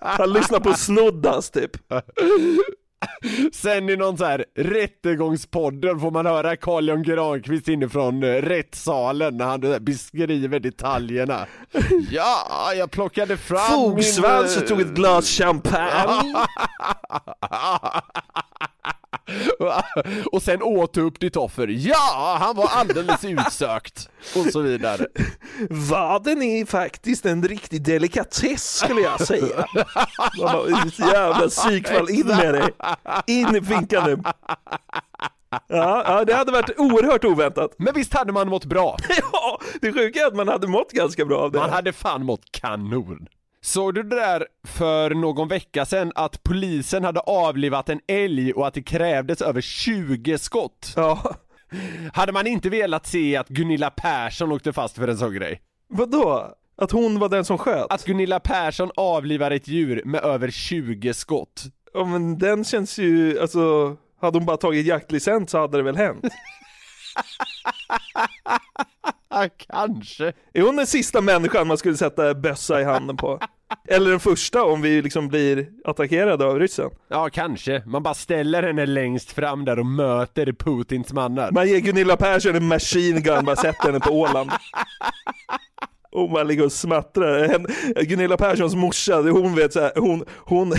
Han 0.00 0.32
lyssnar 0.32 0.60
på 0.60 0.74
Snoddas 0.74 1.50
typ. 1.50 1.70
Sen 3.52 3.90
i 3.90 3.96
någon 3.96 4.18
så 4.18 4.24
här 4.24 4.44
rättegångspodden 4.54 6.00
får 6.00 6.10
man 6.10 6.26
höra 6.26 6.56
Carl 6.56 6.88
Jan 6.88 7.02
Granqvist 7.02 7.68
inifrån 7.68 8.22
eh, 8.22 8.26
rättssalen 8.26 9.36
när 9.36 9.44
han 9.44 9.84
beskriver 9.84 10.60
detaljerna. 10.60 11.46
Ja, 12.10 12.72
jag 12.76 12.90
plockade 12.90 13.36
fram 13.36 13.70
Fogsvans 13.70 14.54
min... 14.54 14.62
och 14.62 14.68
tog 14.68 14.80
ett 14.80 14.94
glas 14.94 15.28
champagne. 15.28 16.34
och 20.32 20.42
sen 20.42 20.62
åt 20.62 20.96
upp 20.96 21.20
ditt 21.20 21.36
offer. 21.36 21.68
Ja, 21.68 22.36
han 22.40 22.56
var 22.56 22.68
alldeles 22.68 23.24
utsökt. 23.24 24.08
Och 24.36 24.52
så 24.52 24.60
vidare. 24.60 25.06
Vaden 25.70 26.42
är 26.42 26.64
faktiskt 26.66 27.26
en 27.26 27.48
riktig 27.48 27.82
delikatess 27.82 28.76
skulle 28.76 29.00
jag 29.00 29.20
säga. 29.20 29.66
jävla 30.98 31.48
psykfall, 31.48 32.10
in 32.10 32.26
med 32.26 32.54
dig. 32.54 32.68
In 33.26 33.56
i 33.56 33.62
finkan 33.62 34.22
Ja, 35.50 36.04
ja, 36.06 36.24
det 36.24 36.34
hade 36.34 36.52
varit 36.52 36.78
oerhört 36.78 37.24
oväntat. 37.24 37.74
Men 37.78 37.94
visst 37.94 38.14
hade 38.14 38.32
man 38.32 38.48
mått 38.48 38.64
bra? 38.64 38.96
ja, 39.32 39.60
det 39.80 39.92
sjuka 39.92 40.20
är 40.20 40.26
att 40.26 40.36
man 40.36 40.48
hade 40.48 40.66
mått 40.66 40.92
ganska 40.92 41.24
bra 41.24 41.38
av 41.38 41.52
det. 41.52 41.58
Man 41.58 41.70
hade 41.70 41.92
fan 41.92 42.24
mått 42.24 42.42
kanon. 42.50 43.28
Såg 43.60 43.94
du 43.94 44.02
det 44.02 44.16
där 44.16 44.46
för 44.64 45.14
någon 45.14 45.48
vecka 45.48 45.86
sedan 45.86 46.12
att 46.14 46.42
polisen 46.42 47.04
hade 47.04 47.20
avlivat 47.20 47.88
en 47.88 48.00
älg 48.06 48.52
och 48.52 48.66
att 48.66 48.74
det 48.74 48.82
krävdes 48.82 49.42
över 49.42 49.60
20 49.60 50.38
skott? 50.38 50.92
Ja. 50.96 51.34
Hade 52.12 52.32
man 52.32 52.46
inte 52.46 52.70
velat 52.70 53.06
se 53.06 53.36
att 53.36 53.48
Gunilla 53.48 53.90
Persson 53.90 54.52
åkte 54.52 54.72
fast 54.72 54.96
för 54.96 55.08
en 55.08 55.18
sån 55.18 55.34
grej? 55.34 55.60
Vadå? 55.88 56.54
Att 56.76 56.90
hon 56.90 57.18
var 57.18 57.28
den 57.28 57.44
som 57.44 57.58
sköt? 57.58 57.92
Att 57.92 58.04
Gunilla 58.04 58.40
Persson 58.40 58.90
avlivar 58.96 59.50
ett 59.50 59.68
djur 59.68 60.02
med 60.04 60.24
över 60.24 60.50
20 60.50 61.14
skott. 61.14 61.64
Ja 61.94 62.04
men 62.04 62.38
den 62.38 62.64
känns 62.64 62.98
ju, 62.98 63.40
alltså, 63.40 63.96
hade 64.20 64.38
hon 64.38 64.46
bara 64.46 64.56
tagit 64.56 64.86
jaktlicens 64.86 65.50
så 65.50 65.58
hade 65.58 65.76
det 65.76 65.82
väl 65.82 65.96
hänt? 65.96 66.24
Kanske. 69.70 70.32
Är 70.52 70.62
hon 70.62 70.76
den 70.76 70.86
sista 70.86 71.20
människan 71.20 71.66
man 71.66 71.78
skulle 71.78 71.96
sätta 71.96 72.34
bössa 72.34 72.80
i 72.80 72.84
handen 72.84 73.16
på? 73.16 73.40
Eller 73.88 74.10
den 74.10 74.20
första 74.20 74.64
om 74.64 74.82
vi 74.82 75.02
liksom 75.02 75.28
blir 75.28 75.68
attackerade 75.84 76.44
av 76.44 76.58
ryssen? 76.58 76.90
Ja, 77.08 77.28
kanske. 77.30 77.82
Man 77.86 78.02
bara 78.02 78.14
ställer 78.14 78.62
henne 78.62 78.86
längst 78.86 79.32
fram 79.32 79.64
där 79.64 79.78
och 79.78 79.86
möter 79.86 80.52
Putins 80.52 81.12
mannar. 81.12 81.50
Man 81.50 81.68
ger 81.68 81.78
Gunilla 81.78 82.16
Persson 82.16 82.54
en 82.54 82.68
machine 82.68 83.22
gun, 83.22 83.44
bara 83.44 83.56
sätter 83.56 83.86
henne 83.86 84.00
på 84.00 84.10
Åland. 84.10 84.50
Och 86.12 86.30
man 86.30 86.48
ligger 86.48 86.64
och 86.64 86.72
smattrar. 86.72 87.58
Gunilla 88.02 88.36
Perssons 88.36 88.74
morsa, 88.74 89.16
hon 89.16 89.54
vet 89.54 89.72
så 89.72 89.80
här, 89.80 89.92
hon, 89.96 90.24
hon, 90.36 90.72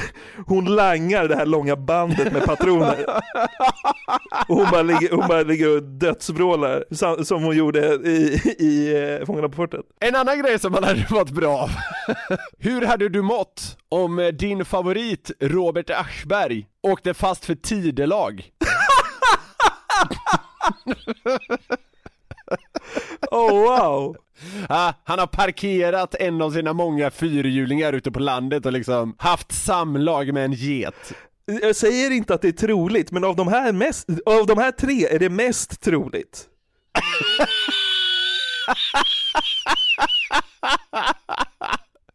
hon 0.47 0.65
langar 0.65 1.27
det 1.27 1.35
här 1.35 1.45
långa 1.45 1.75
bandet 1.75 2.33
med 2.33 2.45
patroner. 2.45 3.05
Och 4.47 4.55
hon 4.55 4.67
bara 4.71 4.81
ligger, 4.81 5.11
hon 5.11 5.27
bara 5.27 5.43
ligger 5.43 5.75
och 5.75 5.83
dödsvrålar, 5.83 7.23
som 7.23 7.43
hon 7.43 7.57
gjorde 7.57 7.95
i, 7.95 8.41
i 8.59 8.95
eh, 9.19 9.25
Fångarna 9.25 9.49
på 9.49 9.55
fortet. 9.55 9.81
En 9.99 10.15
annan 10.15 10.39
grej 10.39 10.59
som 10.59 10.71
man 10.71 10.83
hade 10.83 11.05
mått 11.09 11.29
bra 11.29 11.57
av. 11.57 11.69
Hur 12.57 12.85
hade 12.85 13.09
du 13.09 13.21
mått 13.21 13.77
om 13.89 14.31
din 14.39 14.65
favorit 14.65 15.31
Robert 15.39 15.89
Aschberg 15.89 16.65
åkte 16.83 17.13
fast 17.13 17.45
för 17.45 17.55
tidelag? 17.55 18.45
oh 23.31 23.53
wow! 23.53 24.15
Ah, 24.69 24.93
han 25.03 25.19
har 25.19 25.27
parkerat 25.27 26.15
en 26.15 26.41
av 26.41 26.51
sina 26.51 26.73
många 26.73 27.11
fyrhjulingar 27.11 27.93
ute 27.93 28.11
på 28.11 28.19
landet 28.19 28.65
och 28.65 28.71
liksom 28.71 29.15
haft 29.17 29.51
samlag 29.51 30.33
med 30.33 30.45
en 30.45 30.53
get. 30.53 31.13
Jag 31.45 31.75
säger 31.75 32.11
inte 32.11 32.33
att 32.33 32.41
det 32.41 32.47
är 32.47 32.51
troligt, 32.51 33.11
men 33.11 33.23
av 33.23 33.35
de 33.35 33.47
här, 33.47 33.71
mest, 33.71 34.09
av 34.25 34.45
de 34.45 34.57
här 34.57 34.71
tre 34.71 35.05
är 35.05 35.19
det 35.19 35.29
mest 35.29 35.81
troligt. 35.81 36.45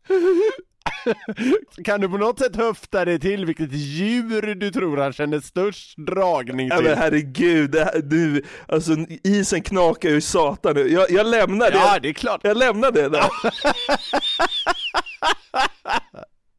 Kan 1.85 2.01
du 2.01 2.09
på 2.09 2.17
något 2.17 2.39
sätt 2.39 2.57
höfta 2.57 3.05
dig 3.05 3.21
till 3.21 3.47
vilket 3.47 3.73
djur 3.73 4.55
du 4.55 4.71
tror 4.71 4.97
han 4.97 5.13
känner 5.13 5.41
störst 5.41 5.99
dragning 5.99 6.69
Ja 6.69 6.77
till? 6.77 6.85
men 6.85 6.99
herregud, 6.99 7.71
det 7.71 7.85
här, 7.85 8.01
du, 8.03 8.43
alltså 8.69 8.93
isen 9.25 9.63
knakar 9.63 10.09
ju 10.09 10.21
satan 10.21 10.75
nu. 10.75 10.89
Jag, 10.93 11.11
jag 11.11 11.27
lämnar 11.27 11.71
det. 11.71 11.77
Ja, 11.77 11.99
det 12.03 12.09
är 12.09 12.13
klart. 12.13 12.41
Jag 12.45 12.57
lämnar 12.57 12.93
det 12.93 13.09
där. 13.09 13.25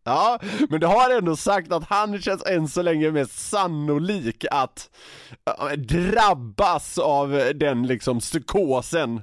Ja, 0.08 0.39
men 0.69 0.79
du 0.79 0.88
har 0.88 1.10
ändå 1.17 1.36
sagt 1.36 1.71
att 1.71 1.84
han 1.84 2.21
känns 2.21 2.45
än 2.45 2.67
så 2.67 2.81
länge 2.81 3.12
mest 3.12 3.49
sannolik 3.49 4.45
att 4.51 4.89
äh, 5.60 5.71
drabbas 5.71 6.97
av 6.97 7.51
den 7.55 7.88
liksom 7.88 8.19
psykosen 8.19 9.21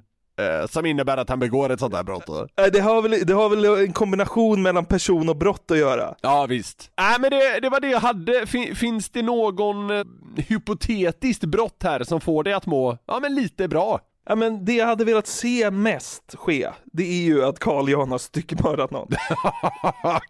som 0.71 0.87
innebär 0.87 1.17
att 1.17 1.29
han 1.29 1.39
begår 1.39 1.71
ett 1.71 1.81
sånt 1.81 1.95
här 1.95 2.03
brott. 2.03 2.29
Nej, 2.59 2.71
Det 2.71 2.81
har, 2.81 3.03
väl, 3.03 3.27
det 3.27 3.35
har 3.35 3.49
väl 3.49 3.65
en 3.65 3.93
kombination 3.93 4.63
mellan 4.63 4.85
person 4.85 5.29
och 5.29 5.37
brott 5.37 5.71
att 5.71 5.79
göra. 5.79 6.15
Ja 6.21 6.47
visst. 6.47 6.91
Nej 6.99 7.17
men 7.21 7.31
det, 7.31 7.61
det 7.61 7.69
var 7.69 7.81
det 7.81 7.89
jag 7.89 8.01
hade. 8.01 8.47
Fin, 8.47 8.77
finns 8.77 9.11
det 9.11 9.23
någon 9.23 9.91
eh, 9.91 10.05
hypotetiskt 10.37 11.45
brott 11.45 11.83
här 11.83 12.05
som 12.05 12.21
får 12.21 12.45
dig 12.45 12.53
att 12.53 12.67
må, 12.67 12.99
ja 13.07 13.19
men 13.23 13.35
lite 13.35 13.69
bra? 13.69 14.01
Ja 14.29 14.35
men 14.35 14.65
det 14.65 14.73
jag 14.73 14.87
hade 14.87 15.05
velat 15.05 15.27
se 15.27 15.71
mest 15.71 16.35
ske, 16.39 16.69
det 16.93 17.03
är 17.03 17.23
ju 17.23 17.45
att 17.45 17.59
Carl 17.59 17.89
Jan 17.89 18.11
har 18.11 18.19
styckmördat 18.19 18.91
någon. 18.91 19.09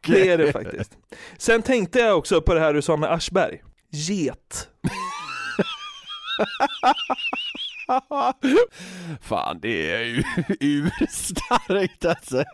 Det 0.07 0.29
är 0.29 0.38
det 0.38 0.53
faktiskt. 0.53 0.92
Sen 1.38 1.62
tänkte 1.62 1.98
jag 1.98 2.18
också 2.18 2.40
på 2.40 2.55
det 2.55 2.61
här 2.61 2.75
du 2.75 2.83
sa 2.83 2.96
med 2.96 3.12
Aschberg. 3.12 3.62
Get. 3.90 4.68
Fan 9.20 9.59
det 9.62 9.90
är 9.92 10.05
ju 10.05 10.22
urstarkt 10.61 12.05
alltså. 12.05 12.44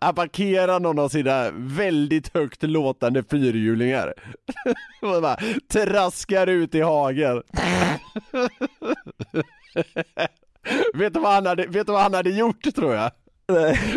Han 0.00 0.14
parkerar 0.14 0.80
någon 0.80 0.98
av 0.98 1.08
sina 1.08 1.50
väldigt 1.50 2.34
högt 2.34 2.62
låtande 2.62 3.22
fyrhjulingar. 3.30 4.14
Och 5.02 5.22
bara 5.22 5.36
traskar 5.68 6.46
ut 6.46 6.74
i 6.74 6.80
hagen. 6.80 7.42
vet, 10.94 11.14
du 11.14 11.20
vad 11.20 11.32
han 11.32 11.46
hade, 11.46 11.66
vet 11.66 11.86
du 11.86 11.92
vad 11.92 12.02
han 12.02 12.14
hade 12.14 12.30
gjort 12.30 12.74
tror 12.74 12.94
jag? 12.94 13.10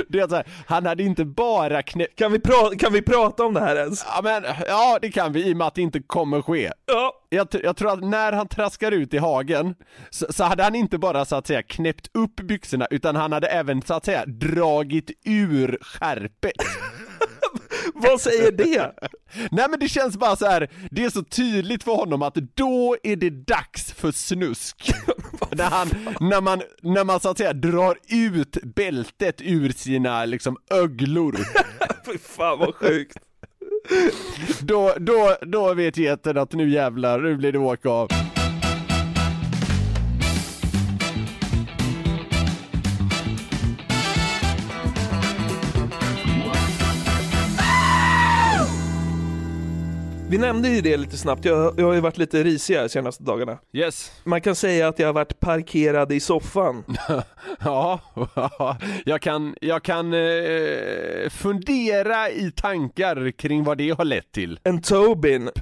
Det 0.07 0.19
är 0.19 0.27
så 0.27 0.35
här, 0.35 0.45
han 0.67 0.85
hade 0.85 1.03
inte 1.03 1.25
bara 1.25 1.81
knäppt... 1.81 2.15
Kan 2.19 2.31
vi, 2.31 2.37
pra- 2.37 2.77
kan 2.77 2.93
vi 2.93 3.01
prata 3.01 3.45
om 3.45 3.53
det 3.53 3.59
här 3.59 3.75
ens? 3.75 4.05
Ja 4.15 4.21
men, 4.23 4.43
ja 4.67 4.99
det 5.01 5.11
kan 5.11 5.33
vi 5.33 5.49
i 5.49 5.53
och 5.53 5.57
med 5.57 5.67
att 5.67 5.75
det 5.75 5.81
inte 5.81 5.99
kommer 5.99 6.41
ske. 6.41 6.71
Ja. 6.85 7.13
Jag, 7.29 7.47
jag 7.63 7.77
tror 7.77 7.91
att 7.93 8.03
när 8.03 8.31
han 8.31 8.47
traskar 8.47 8.91
ut 8.91 9.13
i 9.13 9.17
hagen 9.17 9.75
så, 10.09 10.25
så 10.33 10.43
hade 10.43 10.63
han 10.63 10.75
inte 10.75 10.97
bara 10.97 11.25
så 11.25 11.35
att 11.35 11.47
säga 11.47 11.63
knäppt 11.63 12.07
upp 12.13 12.35
byxorna 12.35 12.87
utan 12.91 13.15
han 13.15 13.31
hade 13.31 13.47
även 13.47 13.81
så 13.81 13.93
att 13.93 14.05
säga 14.05 14.25
dragit 14.25 15.11
ur 15.25 15.77
skärpet. 15.81 16.51
Vad 17.94 18.22
säger 18.22 18.52
det? 18.52 18.91
Nej 19.52 19.65
men 19.70 19.80
det 19.80 19.89
känns 19.89 20.17
bara 20.17 20.36
så 20.36 20.46
här. 20.46 20.70
det 20.91 21.06
är 21.06 21.10
så 21.10 21.24
tydligt 21.24 21.84
för 21.84 21.96
honom 21.96 22.22
att 22.22 22.36
då 22.36 22.98
är 23.04 23.15
det 23.15 23.30
dags 23.30 23.94
för 23.94 24.12
snusk. 24.12 24.94
när, 25.52 25.70
han, 25.70 25.88
när, 26.20 26.41
man, 26.41 26.62
när 26.82 27.04
man 27.04 27.20
så 27.20 27.30
att 27.30 27.38
säga 27.38 27.54
drar 27.54 27.98
ut 28.08 28.58
bältet 28.76 29.41
ur 29.41 29.70
sina 29.70 30.26
liksom 30.26 30.58
öglor. 30.70 31.38
Fy 32.06 32.17
fan 32.17 32.60
vad 32.60 32.76
sjukt. 32.76 33.17
då, 34.60 34.94
då, 34.98 35.38
då 35.41 35.74
vet 35.74 35.98
geten 35.98 36.38
att 36.38 36.54
nu 36.54 36.70
jävlar, 36.70 37.20
nu 37.20 37.36
blir 37.36 37.52
det 37.52 37.60
åka 37.60 37.89
av. 37.89 38.10
Vi 50.32 50.38
nämnde 50.38 50.70
ju 50.70 50.82
det 50.82 50.98
lite 50.98 51.17
snabbt, 51.17 51.46
jag, 51.46 51.80
jag 51.80 51.86
har 51.86 51.94
ju 51.94 52.00
varit 52.00 52.17
lite 52.17 52.44
risig 52.44 52.76
här 52.76 52.88
senaste 52.88 53.24
dagarna. 53.24 53.58
Yes. 53.74 54.12
Man 54.24 54.41
kan 54.41 54.56
säga 54.56 54.88
att 54.88 55.00
jag 55.00 55.08
har 55.08 55.13
varit 55.13 55.39
parkerad 55.39 56.12
i 56.12 56.20
soffan. 56.20 56.84
Ja, 57.60 58.00
jag 59.06 59.22
kan, 59.22 59.56
jag 59.62 59.84
kan 59.84 60.13
eh, 60.13 61.30
fundera 61.30 62.30
i 62.30 62.52
tankar 62.56 63.32
kring 63.32 63.63
vad 63.63 63.78
det 63.78 63.89
har 63.89 64.06
lett 64.06 64.32
till. 64.32 64.60
En 64.63 64.82
Tobin. 64.82 65.50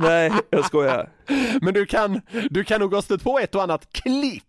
Nej, 0.00 0.32
jag 0.50 0.64
skojar. 0.64 1.10
Men 1.60 1.74
du 1.74 1.86
kan, 1.86 2.20
du 2.50 2.64
kan 2.64 2.80
nog 2.80 2.94
ha 2.94 3.02
stött 3.02 3.22
på 3.24 3.38
ett 3.38 3.54
och 3.54 3.62
annat 3.62 3.92
klipp. 3.92 4.47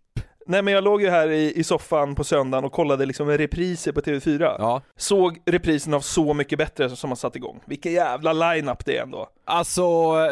Nej 0.49 0.61
men 0.61 0.73
jag 0.73 0.83
låg 0.83 1.01
ju 1.01 1.09
här 1.09 1.29
i, 1.31 1.53
i 1.55 1.63
soffan 1.63 2.15
på 2.15 2.23
söndagen 2.23 2.65
och 2.65 2.71
kollade 2.71 3.05
liksom 3.05 3.29
repriser 3.29 3.91
på 3.91 4.01
TV4. 4.01 4.55
Ja. 4.59 4.81
Såg 4.95 5.41
reprisen 5.45 5.93
av 5.93 6.01
Så 6.01 6.33
mycket 6.33 6.57
bättre 6.57 6.89
som 6.89 7.09
har 7.09 7.15
satt 7.15 7.35
igång. 7.35 7.59
Vilken 7.65 7.91
jävla 7.91 8.33
line-up 8.33 8.85
det 8.85 8.97
är 8.97 9.03
ändå. 9.03 9.29
Alltså, 9.49 9.83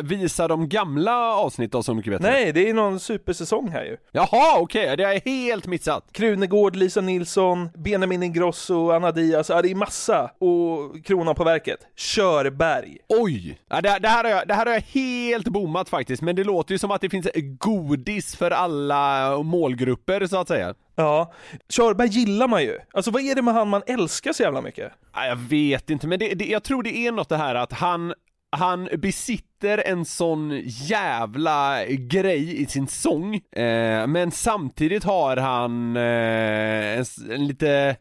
visa 0.03 0.47
de 0.47 0.69
gamla 0.69 1.35
avsnitt 1.35 1.75
av 1.75 1.81
Så 1.81 1.93
mycket 1.93 2.13
bättre? 2.13 2.31
Nej, 2.31 2.53
det 2.53 2.69
är 2.69 2.73
någon 2.73 2.99
supersäsong 2.99 3.69
här 3.69 3.83
ju. 3.83 3.97
Jaha, 4.11 4.59
okej, 4.59 4.97
det 4.97 5.03
har 5.03 5.13
jag 5.13 5.21
helt 5.25 5.67
missat. 5.67 6.05
Krunegård, 6.11 6.75
Lisa 6.75 7.01
Nilsson, 7.01 7.69
Benjamin 7.73 8.23
Ingrosso, 8.23 8.91
Anna 8.91 9.11
Diaz, 9.11 9.49
ja 9.49 9.61
det 9.61 9.71
är 9.71 9.75
massa. 9.75 10.31
Och 10.39 11.05
kronan 11.05 11.35
på 11.35 11.43
verket, 11.43 11.79
Körberg. 11.95 12.97
Oj! 13.07 13.59
Ja, 13.69 13.81
det, 13.81 13.99
det, 13.99 14.07
här 14.07 14.23
har 14.23 14.31
jag, 14.31 14.47
det 14.47 14.53
här 14.53 14.65
har 14.65 14.73
jag 14.73 14.81
helt 14.81 15.47
bommat 15.47 15.89
faktiskt, 15.89 16.21
men 16.21 16.35
det 16.35 16.43
låter 16.43 16.71
ju 16.71 16.77
som 16.77 16.91
att 16.91 17.01
det 17.01 17.09
finns 17.09 17.27
godis 17.59 18.35
för 18.35 18.51
alla 18.51 19.37
målgrupper 19.43 20.27
så 20.27 20.37
att 20.37 20.47
säga. 20.47 20.73
Ja, 20.95 21.33
Körberg 21.69 22.07
gillar 22.07 22.47
man 22.47 22.63
ju. 22.63 22.79
Alltså 22.93 23.11
vad 23.11 23.21
är 23.21 23.35
det 23.35 23.41
med 23.41 23.53
han 23.53 23.67
man 23.67 23.81
älskar 23.87 24.33
så 24.33 24.43
jävla 24.43 24.61
mycket? 24.61 24.91
Ja, 25.13 25.25
jag 25.25 25.35
vet 25.35 25.89
inte, 25.89 26.07
men 26.07 26.19
det, 26.19 26.33
det, 26.33 26.45
jag 26.45 26.63
tror 26.63 26.83
det 26.83 26.97
är 26.97 27.11
något 27.11 27.29
det 27.29 27.37
här 27.37 27.55
att 27.55 27.73
han 27.73 28.13
han 28.51 28.89
besitter 28.97 29.77
en 29.77 30.05
sån 30.05 30.61
jävla 30.65 31.85
grej 31.85 32.61
i 32.61 32.65
sin 32.65 32.87
sång, 32.87 33.35
eh, 33.35 34.07
men 34.07 34.31
samtidigt 34.31 35.03
har 35.03 35.37
han 35.37 35.97
eh, 35.97 36.97
en, 36.97 37.05
en 37.29 37.47
lite 37.47 37.97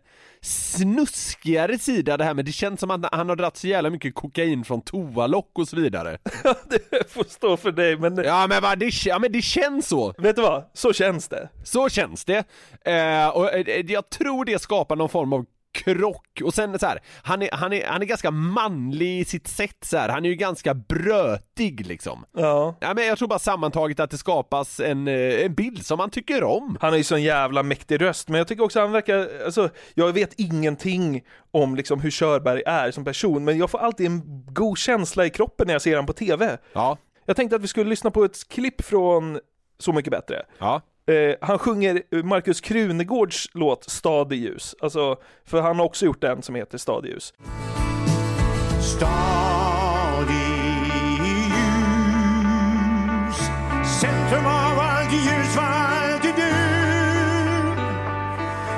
snuskigare 0.47 1.79
sida 1.79 2.17
det 2.17 2.25
här 2.25 2.35
med, 2.35 2.45
det 2.45 2.53
känns 2.53 2.81
som 2.81 2.91
att 2.91 3.15
han 3.15 3.29
har 3.29 3.37
dragit 3.37 3.57
så 3.57 3.67
jävla 3.67 3.91
mycket 3.91 4.15
kokain 4.15 4.65
från 4.65 4.83
toalock 4.83 5.51
och 5.59 5.69
så 5.69 5.77
vidare. 5.77 6.19
det 6.91 7.13
får 7.13 7.25
stå 7.25 7.57
för 7.57 7.73
dig 7.73 7.97
men... 7.97 8.17
Ja 8.17 8.47
men 8.47 8.63
vad, 8.63 8.79
det, 8.79 9.07
ja 9.07 9.19
men 9.19 9.33
det 9.33 9.43
känns 9.43 9.89
så. 9.89 10.15
Vet 10.19 10.37
du 10.37 10.43
vad? 10.43 10.65
Så 10.73 10.93
känns 10.93 11.29
det. 11.29 11.49
Så 11.65 11.89
känns 11.89 12.25
det. 12.25 12.45
Eh, 12.85 13.29
och 13.29 13.55
eh, 13.55 13.85
jag 13.87 14.11
tror 14.11 14.45
det 14.45 14.59
skapar 14.59 14.97
någon 14.97 15.09
form 15.09 15.33
av 15.33 15.45
krock 15.77 16.43
och 16.45 16.55
sen 16.55 16.79
så 16.79 16.87
här, 16.87 16.99
han 17.23 17.43
är, 17.43 17.49
han 17.53 17.73
är, 17.73 17.87
han 17.87 18.03
är 18.03 18.07
ganska 18.07 18.31
manlig 18.31 19.21
i 19.21 19.25
sitt 19.25 19.49
sätt 19.49 19.77
så 19.85 19.97
här. 19.97 20.09
han 20.09 20.25
är 20.25 20.29
ju 20.29 20.35
ganska 20.35 20.75
brötig 20.75 21.87
liksom. 21.87 22.25
Ja. 22.37 22.77
Ja 22.81 22.95
men 22.95 23.07
jag 23.07 23.19
tror 23.19 23.29
bara 23.29 23.39
sammantaget 23.39 24.01
att 24.01 24.11
det 24.11 24.19
skapas 24.19 24.81
en, 24.81 25.09
eh, 25.09 25.45
en 25.45 25.55
bild 25.55 25.87
som 25.87 25.99
man 25.99 26.11
tycker 26.11 26.45
om. 26.45 26.79
Han 26.81 26.91
har 26.91 26.97
ju 26.97 27.05
sån 27.05 27.23
jävla 27.23 27.63
mäktig 27.63 28.01
röst, 28.01 28.29
men 28.29 28.39
jag 28.39 28.49
tycker 28.49 28.65
också 28.65 28.81
han 28.81 28.93
verkar, 28.93 29.29
alltså, 29.45 29.69
jag 29.95 30.13
vet 30.13 30.33
ingenting 30.37 31.23
om 31.51 31.77
liksom 31.77 32.01
hur 32.01 32.11
Körberg 32.11 32.63
är 32.67 32.91
som 32.91 33.05
person, 33.05 33.45
men 33.45 33.59
jag 33.59 33.71
får 33.71 33.79
alltid 33.79 34.07
en 34.07 34.23
god 34.53 34.79
känsla 34.79 35.27
i 35.27 35.31
kroppen 35.31 35.67
när 35.67 35.75
jag 35.75 35.83
ser 35.83 35.91
honom 35.91 36.07
på 36.07 36.13
TV. 36.13 36.59
Ja. 36.73 36.99
Jag 37.27 37.37
tänkte 37.37 37.57
att 37.57 37.63
vi 37.63 37.69
skulle 37.69 37.91
lyssna 37.91 38.11
på 38.11 38.25
ett 38.25 38.49
klipp 38.49 38.85
från 38.85 39.41
Så 39.79 39.93
mycket 39.93 40.11
bättre. 40.11 40.43
Ja. 40.59 40.83
Eh, 41.11 41.35
han 41.41 41.59
sjunger 41.59 42.03
eh, 42.11 42.23
Markus 42.23 42.61
Krunegårds 42.61 43.49
låt 43.55 43.91
Stad 43.91 44.33
i 44.33 44.37
ljus, 44.37 44.75
alltså, 44.81 45.17
för 45.45 45.61
han 45.61 45.79
har 45.79 45.85
också 45.87 46.05
gjort 46.05 46.25
en 46.25 46.43
som 46.43 46.55
heter 46.55 46.79
Stad 46.79 47.07
i 47.07 47.09
ljus. 47.09 47.35
Stad 48.81 50.31
i 50.31 50.35
ljus 51.25 51.81
Centrum 54.01 54.47
av 54.47 54.79
allt 54.79 55.13
ljus 55.13 55.57
var 55.57 55.65
alltid 55.65 56.35
du 56.37 56.53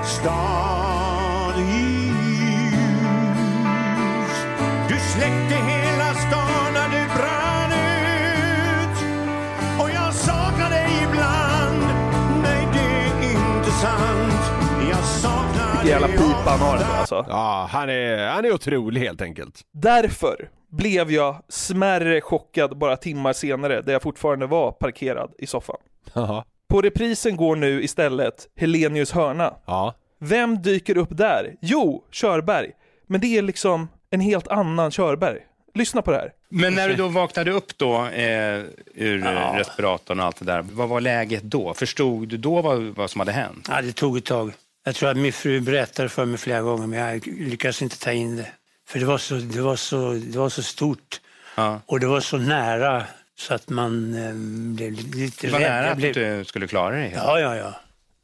Stad 0.05 0.68
jävla 15.89 16.09
pipa 16.09 16.51
han 16.51 16.61
har 16.61 16.77
alltså. 16.77 17.25
Ja, 17.29 17.69
han 17.71 17.91
är, 17.91 18.27
han 18.29 18.45
är 18.45 18.53
otrolig 18.53 19.01
helt 19.01 19.23
enkelt. 19.23 19.61
Därför 19.73 20.49
blev 20.71 21.13
jag 21.13 21.37
smärre 21.49 22.21
chockad 22.21 22.79
bara 22.79 22.97
timmar 22.97 23.33
senare, 23.33 23.83
där 23.83 23.93
jag 23.93 24.03
fortfarande 24.03 24.47
var 24.47 24.73
parkerad 24.73 25.31
i 25.39 25.47
soffan. 25.47 25.77
Jaha. 26.13 26.45
På 26.69 26.81
reprisen 26.81 27.37
går 27.37 27.57
nu 27.57 27.83
istället 27.83 28.49
Helenius 28.57 29.13
hörna. 29.13 29.55
Ja. 29.67 29.95
Vem 30.21 30.63
dyker 30.63 30.97
upp 30.97 31.09
där? 31.11 31.55
Jo, 31.61 32.05
Körberg. 32.11 32.71
Men 33.07 33.21
det 33.21 33.39
är 33.39 33.43
liksom 33.43 33.89
en 34.11 34.21
helt 34.21 34.49
annan 34.49 34.91
Körberg. 34.91 35.39
Lyssna 35.75 36.03
på 36.03 36.11
det 36.11 36.17
här. 36.17 36.33
Men 36.49 36.75
när 36.75 36.89
du 36.89 36.95
då 36.95 37.09
vaknade 37.09 37.51
upp 37.51 37.79
då 37.79 38.07
eh, 38.07 38.63
ur 38.95 39.19
ja. 39.25 39.55
respiratorn 39.57 40.21
och 40.21 40.27
allt 40.27 40.39
det 40.39 40.45
där, 40.45 40.65
vad 40.73 40.89
var 40.89 41.01
läget 41.01 41.43
då? 41.43 41.75
Förstod 41.75 42.29
du 42.29 42.37
då 42.37 42.63
vad, 42.63 42.83
vad 42.83 43.11
som 43.11 43.19
hade 43.19 43.33
hänt? 43.33 43.67
Ja, 43.71 43.83
det 43.83 43.93
tog 43.93 44.17
ett 44.17 44.25
tag. 44.25 44.53
Jag 44.89 44.95
tror 44.95 45.09
att 45.11 45.17
min 45.17 45.33
fru 45.33 45.61
berättade 45.61 46.09
för 46.09 46.25
mig 46.25 46.39
flera 46.39 46.61
gånger 46.61 46.87
men 46.87 46.99
jag 46.99 47.27
lyckades 47.27 47.83
inte 47.83 47.99
ta 47.99 48.13
in 48.13 48.37
det. 48.37 48.49
För 48.87 48.99
det 48.99 49.05
var 49.05 49.19
så, 49.19 49.35
det 49.35 49.61
var 49.61 49.77
så, 49.77 50.13
det 50.13 50.39
var 50.39 50.49
så 50.49 50.63
stort 50.63 51.21
och 51.87 52.01
det 52.01 52.07
var 52.07 52.21
så 52.21 52.39
nära 52.39 53.05
så 53.39 53.55
att 53.55 53.69
man 53.69 54.15
eh, 54.15 54.33
blev 54.77 54.93
lite 54.93 55.47
Det 55.47 55.53
var 55.53 55.61
rädd. 55.61 55.71
nära 55.71 55.83
Jag 55.85 55.93
att 55.93 55.99
blev... 55.99 56.15
du 56.15 56.45
skulle 56.45 56.67
klara 56.69 56.97
dig. 56.97 57.13
Ja, 57.17 57.41
ja, 57.41 57.57
ja. 57.57 57.75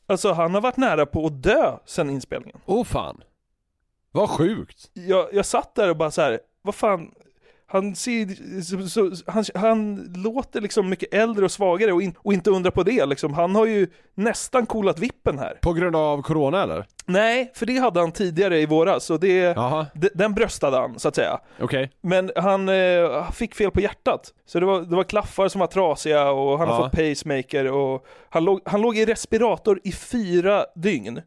Alltså 0.06 0.32
han 0.32 0.54
har 0.54 0.60
varit 0.60 0.76
nära 0.76 1.06
på 1.06 1.26
att 1.26 1.42
dö 1.42 1.76
sen 1.86 2.10
inspelningen. 2.10 2.60
Oh 2.66 2.84
fan. 2.84 3.20
Vad 4.12 4.30
sjukt. 4.30 4.90
Jag, 4.92 5.28
jag 5.32 5.46
satt 5.46 5.74
där 5.74 5.88
och 5.90 5.96
bara 5.96 6.10
så 6.10 6.22
här, 6.22 6.40
vad 6.62 6.74
fan, 6.74 7.10
han, 7.74 7.94
ser, 7.94 8.62
så, 8.62 8.88
så, 8.88 9.10
han, 9.32 9.44
han 9.54 9.94
låter 10.16 10.60
liksom 10.60 10.88
mycket 10.88 11.14
äldre 11.14 11.44
och 11.44 11.50
svagare 11.50 11.92
och, 11.92 12.02
in, 12.02 12.14
och 12.18 12.32
inte 12.32 12.50
undra 12.50 12.70
på 12.70 12.82
det 12.82 13.06
liksom. 13.06 13.34
Han 13.34 13.54
har 13.54 13.66
ju 13.66 13.86
nästan 14.14 14.66
coolat 14.66 14.98
vippen 14.98 15.38
här. 15.38 15.58
På 15.62 15.72
grund 15.72 15.96
av 15.96 16.22
corona 16.22 16.62
eller? 16.62 16.86
Nej, 17.06 17.50
för 17.54 17.66
det 17.66 17.78
hade 17.78 18.00
han 18.00 18.12
tidigare 18.12 18.60
i 18.60 18.66
våras 18.66 19.10
och 19.10 19.20
det, 19.20 19.54
d- 19.94 20.08
den 20.14 20.34
bröstade 20.34 20.76
han 20.76 20.98
så 20.98 21.08
att 21.08 21.14
säga. 21.14 21.38
Okej. 21.60 21.90
Men 22.00 22.30
han 22.36 22.68
eh, 22.68 23.30
fick 23.32 23.54
fel 23.54 23.70
på 23.70 23.80
hjärtat. 23.80 24.32
Så 24.46 24.60
det 24.60 24.66
var, 24.66 24.80
det 24.80 24.96
var 24.96 25.04
klaffar 25.04 25.48
som 25.48 25.58
var 25.58 25.66
trasiga 25.66 26.30
och 26.30 26.58
han 26.58 26.68
har 26.68 26.74
Ja. 26.76 26.82
fått 26.82 26.92
pacemaker 26.92 27.72
och 27.72 28.06
han 28.30 28.44
låg, 28.44 28.60
han 28.64 28.80
låg 28.82 28.96
i 28.96 29.04
respirator 29.06 29.80
i 29.84 29.92
fyra 29.92 30.64
dygn. 30.76 31.20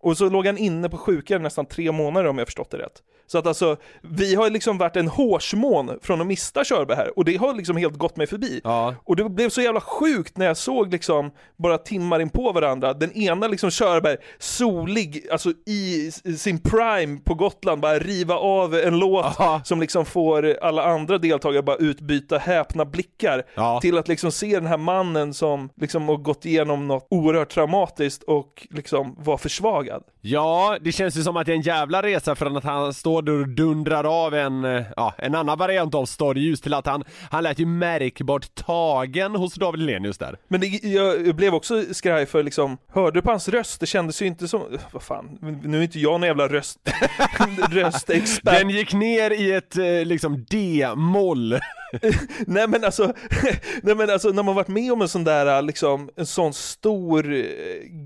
Och 0.00 0.16
så 0.16 0.28
låg 0.28 0.46
han 0.46 0.58
inne 0.58 0.88
på 0.88 0.96
sjukhem 0.98 1.42
nästan 1.42 1.66
tre 1.66 1.92
månader 1.92 2.28
om 2.28 2.38
jag 2.38 2.46
förstått 2.46 2.70
det 2.70 2.78
rätt. 2.78 3.02
Så 3.26 3.38
att 3.38 3.46
alltså, 3.46 3.76
vi 4.02 4.34
har 4.34 4.50
liksom 4.50 4.78
varit 4.78 4.96
en 4.96 5.08
hårsmån 5.08 5.98
från 6.02 6.20
att 6.20 6.26
mista 6.26 6.64
Körberg 6.64 6.96
här 6.96 7.18
och 7.18 7.24
det 7.24 7.36
har 7.36 7.54
liksom 7.54 7.76
helt 7.76 7.96
gått 7.96 8.16
mig 8.16 8.26
förbi. 8.26 8.60
Och 9.04 9.16
det 9.16 9.28
blev 9.28 9.48
så 9.48 9.60
jävla 9.62 9.80
sjukt 9.80 10.36
när 10.36 10.46
jag 10.46 10.56
såg 10.56 10.92
liksom 10.92 11.30
bara 11.56 11.78
timmar 11.78 12.20
in 12.20 12.30
på 12.30 12.52
varandra, 12.52 12.94
den 12.94 13.12
ena 13.12 13.48
liksom 13.48 13.70
Körberg, 13.70 14.16
solig, 14.38 15.26
alltså 15.32 15.50
i 15.66 16.10
sin 16.38 16.58
prime 16.58 17.20
på 17.24 17.34
Gotland, 17.34 17.80
bara 17.80 17.98
riva 17.98 18.36
av 18.36 18.74
en 18.74 18.98
låt 18.98 19.36
som 19.64 19.80
liksom 19.80 20.04
får 20.04 20.58
alla 20.62 20.84
andra 20.84 21.18
deltagare 21.18 21.62
bara 21.62 21.76
utbyta 21.76 22.38
häpna 22.38 22.84
blickar 22.84 23.80
till 23.80 23.98
att 23.98 24.08
liksom 24.08 24.32
se 24.32 24.54
den 24.54 24.66
här 24.66 24.78
mannen 24.78 25.34
som 25.34 25.70
liksom 25.76 26.08
har 26.08 26.16
gått 26.16 26.46
igenom 26.46 26.88
något 26.88 27.06
oerhört 27.10 27.48
traumatiskt 27.48 28.22
och 28.22 28.66
liksom 28.70 29.16
var 29.18 29.36
försvagad. 29.36 30.02
Ja, 30.20 30.78
det 30.80 30.92
känns 30.92 31.16
ju 31.16 31.22
som 31.22 31.36
att 31.36 31.46
det 31.46 31.52
är 31.52 31.56
en 31.56 31.62
jävla 31.62 32.02
resa 32.02 32.34
från 32.34 32.56
att 32.56 32.64
han 32.64 32.94
står 32.94 33.13
och 33.16 33.48
dundrar 33.48 34.24
av 34.24 34.34
en, 34.34 34.64
eh, 34.64 34.82
ja, 34.96 35.14
en 35.18 35.34
annan 35.34 35.58
variant 35.58 35.94
av 35.94 36.06
stadljus 36.06 36.60
till 36.60 36.74
att 36.74 36.86
han, 36.86 37.04
han 37.30 37.42
lät 37.42 37.58
ju 37.58 37.66
märkbart 37.66 38.54
tagen 38.54 39.34
hos 39.34 39.54
David 39.54 39.80
Hellenius 39.80 40.18
där. 40.18 40.36
Men 40.48 40.60
det, 40.60 40.66
jag 40.66 41.36
blev 41.36 41.54
också 41.54 41.94
skraj 41.94 42.26
för 42.26 42.42
liksom, 42.42 42.78
hörde 42.92 43.18
du 43.18 43.22
på 43.22 43.30
hans 43.30 43.48
röst? 43.48 43.80
Det 43.80 43.86
kändes 43.86 44.22
ju 44.22 44.26
inte 44.26 44.48
som, 44.48 44.62
vad 44.92 45.02
fan, 45.02 45.38
nu 45.62 45.78
är 45.78 45.82
inte 45.82 46.00
jag 46.00 46.12
någon 46.12 46.28
jävla 46.28 46.48
röst, 46.48 46.78
röstexpert. 47.70 48.58
Den 48.58 48.70
gick 48.70 48.94
ner 48.94 49.30
i 49.30 49.52
ett 49.52 49.76
eh, 49.76 49.84
liksom 50.04 50.44
D-moll. 50.50 51.58
nej 52.46 52.68
men 52.68 52.84
alltså, 52.84 53.12
nej 53.82 53.94
men 53.94 54.10
alltså 54.10 54.28
när 54.28 54.42
man 54.42 54.54
varit 54.54 54.68
med 54.68 54.92
om 54.92 55.02
en 55.02 55.08
sån 55.08 55.24
där 55.24 55.62
liksom, 55.62 56.10
en 56.16 56.26
sån 56.26 56.52
stor 56.54 57.32
eh, 57.34 57.42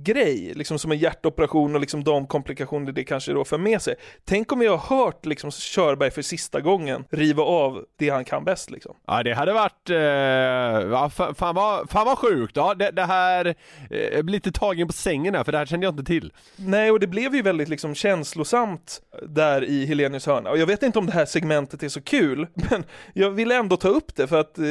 grej, 0.05 0.53
liksom 0.55 0.79
som 0.79 0.93
en 0.93 0.99
hjärtoperation 0.99 1.75
och 1.75 1.81
liksom 1.81 2.05
de 2.05 2.27
komplikationer 2.27 2.93
det 2.93 3.05
kanske 3.05 3.33
då 3.33 3.45
för 3.45 3.59
med 3.59 3.83
sig. 3.83 3.95
Tänk 4.25 4.53
om 4.53 4.63
jag 4.63 4.77
har 4.77 4.97
hört 4.97 5.27
liksom 5.27 5.51
Körberg 5.51 6.11
för 6.11 6.23
sista 6.23 6.61
gången 6.61 7.05
riva 7.11 7.43
av 7.43 7.85
det 7.99 8.09
han 8.11 8.25
kan 8.25 8.45
bäst 8.45 8.71
liksom. 8.71 8.95
Ja 9.07 9.23
det 9.23 9.35
hade 9.35 9.53
varit, 9.53 9.91
eh, 9.91 9.97
ja, 9.97 11.11
fa- 11.17 11.35
fan, 11.35 11.55
vad, 11.55 11.91
fan 11.91 12.07
vad 12.07 12.19
sjukt. 12.19 12.57
Ja, 12.57 12.75
det, 12.75 12.91
det 12.91 13.05
här, 13.05 13.55
eh, 13.91 14.23
blir 14.23 14.33
lite 14.33 14.53
tagen 14.53 14.87
på 14.87 14.93
sängen 14.93 15.35
här 15.35 15.45
för 15.45 15.53
det 15.53 15.59
här 15.59 15.67
kände 15.67 15.87
jag 15.87 15.93
inte 15.93 16.05
till. 16.05 16.33
Nej, 16.57 16.91
och 16.91 17.01
det 17.01 17.07
blev 17.07 17.35
ju 17.35 17.43
väldigt 17.43 17.69
liksom 17.69 17.95
känslosamt 17.95 19.01
där 19.29 19.65
i 19.65 19.87
Helenius 19.87 20.27
hörna. 20.27 20.51
Och 20.51 20.59
jag 20.59 20.67
vet 20.67 20.83
inte 20.83 20.99
om 20.99 21.07
det 21.07 21.13
här 21.13 21.27
segmentet 21.27 21.83
är 21.83 21.89
så 21.89 22.01
kul, 22.01 22.47
men 22.71 22.85
jag 23.13 23.31
ville 23.31 23.55
ändå 23.57 23.77
ta 23.81 23.89
upp 23.89 24.17
det 24.17 24.27
för 24.27 24.41
att 24.41 24.59
eh, 24.59 24.65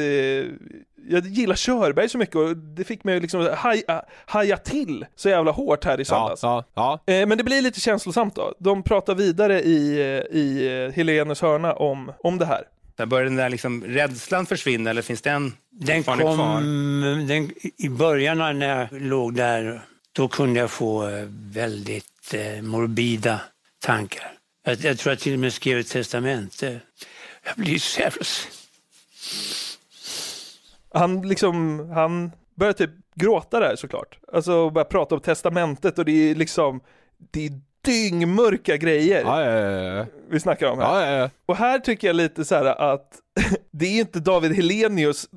jag 1.10 1.26
gillar 1.26 1.56
Körberg 1.56 2.10
så 2.10 2.17
mycket 2.17 2.36
och 2.36 2.58
det 2.58 2.84
fick 2.84 3.04
mig 3.04 3.20
liksom 3.20 3.50
haja, 3.58 4.04
haja 4.26 4.58
till 4.58 5.06
så 5.15 5.30
jävla 5.30 5.52
hårt 5.52 5.86
här 5.86 6.00
i 6.00 6.06
söndags. 6.06 6.43
Ja, 6.43 6.63
ja, 6.74 7.00
Eh, 7.13 7.28
men 7.28 7.38
det 7.38 7.43
blir 7.43 7.62
lite 7.62 7.80
känslosamt 7.80 8.36
då. 8.36 8.54
De 8.60 8.84
pratar 8.84 9.15
vidare 9.15 9.62
i, 9.62 10.00
eh, 10.00 10.38
i 10.38 10.67
eh, 10.88 10.96
Helenius 10.96 11.41
hörna 11.41 11.74
om, 11.74 12.12
om 12.24 12.38
det 12.38 12.46
här. 12.46 12.63
Där 12.96 13.06
börjar 13.06 13.26
den 13.26 13.36
där 13.36 13.50
liksom 13.50 13.84
rädslan 13.84 14.46
försvinna 14.46 14.89
eller 14.89 15.02
finns 15.02 15.22
den, 15.22 15.54
Den 15.72 16.04
kom 16.04 16.17
kvar? 16.17 16.62
den, 17.28 17.52
i 17.78 17.89
början 17.89 18.38
när 18.38 18.80
jag 18.80 19.02
låg 19.02 19.36
där, 19.36 19.82
då 20.12 20.28
kunde 20.28 20.60
jag 20.60 20.72
få 20.72 21.10
eh, 21.10 21.26
väldigt 21.52 22.34
eh, 22.34 22.62
morbida 22.62 23.39
tankar. 23.80 24.32
Jag, 24.65 24.78
jag 24.80 24.98
tror 24.98 25.12
jag 25.12 25.20
till 25.20 25.34
och 25.34 25.39
med 25.39 25.54
skrev 25.54 25.80
ett 25.80 25.89
testamente. 25.89 26.80
Jag 27.46 27.56
blir 27.56 27.80
så 27.80 28.02
jävla... 28.02 28.24
Han 30.93 31.21
liksom, 31.21 31.80
han 31.89 32.32
börjar 32.56 32.73
typ 32.73 32.91
gråta 33.15 33.60
där 33.60 33.76
såklart. 33.76 34.19
Alltså 34.34 34.69
börjar 34.69 34.86
prata 34.86 35.15
om 35.15 35.21
testamentet 35.21 36.00
och 36.00 36.06
det 36.06 36.32
är 36.32 36.36
liksom, 36.36 36.82
det 37.32 37.45
är 37.45 37.52
dyngmörka 37.82 38.78
grejer 38.78 39.21
Ja, 39.21 39.43
ja, 39.43 39.60
ja, 39.60 40.06
vi 40.30 40.39
snackar 40.39 40.67
om 40.71 40.80
här. 40.80 41.30
Och 41.45 41.56
här 41.56 41.80
tycker 41.80 42.08
jag 42.08 42.15
lite 42.15 42.45
så 42.45 42.56
här 42.56 42.65
att 42.65 43.12
det 43.71 43.86
är 43.86 44.00
inte 44.00 44.19
David 44.19 44.56
Helenius 44.56 45.30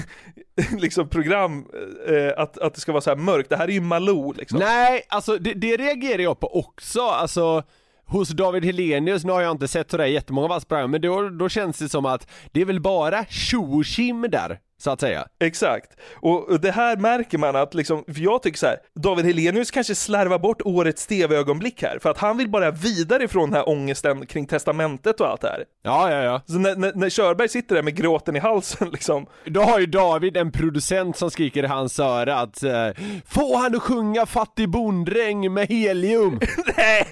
liksom 0.78 1.08
program 1.08 1.66
eh, 2.08 2.32
att, 2.36 2.58
att 2.58 2.74
det 2.74 2.80
ska 2.80 2.92
vara 2.92 3.02
så 3.02 3.10
här 3.10 3.16
mörkt. 3.16 3.50
Det 3.50 3.56
här 3.56 3.68
är 3.68 3.72
ju 3.72 3.80
Malou 3.80 4.32
liksom. 4.32 4.58
Nej, 4.58 5.02
alltså 5.08 5.38
det, 5.38 5.54
det 5.54 5.76
reagerar 5.76 6.22
jag 6.22 6.40
på 6.40 6.58
också, 6.58 7.00
alltså 7.00 7.62
Hos 8.06 8.28
David 8.28 8.64
Helenius, 8.64 9.24
nu 9.24 9.32
har 9.32 9.42
jag 9.42 9.50
inte 9.50 9.68
sett 9.68 9.90
sådär 9.90 10.04
jättemånga 10.06 10.44
av 10.44 10.50
hans 10.50 10.64
program, 10.64 10.90
men 10.90 11.00
då, 11.00 11.28
då 11.28 11.48
känns 11.48 11.78
det 11.78 11.88
som 11.88 12.06
att 12.06 12.30
det 12.52 12.60
är 12.60 12.64
väl 12.64 12.80
bara 12.80 13.24
tjo 13.24 13.82
där, 14.28 14.58
så 14.78 14.90
att 14.90 15.00
säga. 15.00 15.26
Exakt. 15.40 15.90
Och 16.14 16.60
det 16.60 16.70
här 16.70 16.96
märker 16.96 17.38
man 17.38 17.56
att 17.56 17.74
liksom, 17.74 18.04
för 18.04 18.20
jag 18.20 18.42
tycker 18.42 18.58
så 18.58 18.66
här, 18.66 18.76
David 18.94 19.24
Helenius 19.24 19.70
kanske 19.70 19.94
slarvar 19.94 20.38
bort 20.38 20.62
årets 20.64 21.06
tv-ögonblick 21.06 21.82
här, 21.82 21.98
för 22.02 22.10
att 22.10 22.18
han 22.18 22.36
vill 22.36 22.50
bara 22.50 22.70
vidare 22.70 23.28
från 23.28 23.50
den 23.50 23.56
här 23.56 23.68
ångesten 23.68 24.26
kring 24.26 24.46
testamentet 24.46 25.20
och 25.20 25.28
allt 25.28 25.40
det 25.40 25.48
här. 25.48 25.64
Ja, 25.82 26.10
ja, 26.10 26.22
ja. 26.22 26.42
Så 26.46 26.58
när, 26.58 26.76
när, 26.76 26.92
när 26.94 27.10
Körberg 27.10 27.48
sitter 27.48 27.74
där 27.74 27.82
med 27.82 27.96
gråten 27.96 28.36
i 28.36 28.38
halsen 28.38 28.88
liksom, 28.92 29.26
Då 29.44 29.60
har 29.60 29.80
ju 29.80 29.86
David 29.86 30.36
en 30.36 30.52
producent 30.52 31.16
som 31.16 31.30
skriker 31.30 31.64
i 31.64 31.66
hans 31.66 32.00
öra 32.00 32.36
att 32.36 32.62
eh, 32.62 32.88
Få 33.26 33.56
han 33.56 33.74
att 33.76 33.82
sjunga 33.82 34.26
fattig 34.26 34.68
bonddräng 34.68 35.52
med 35.52 35.68
helium! 35.68 36.40
nej, 36.76 37.06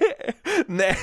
nej, 0.66 0.96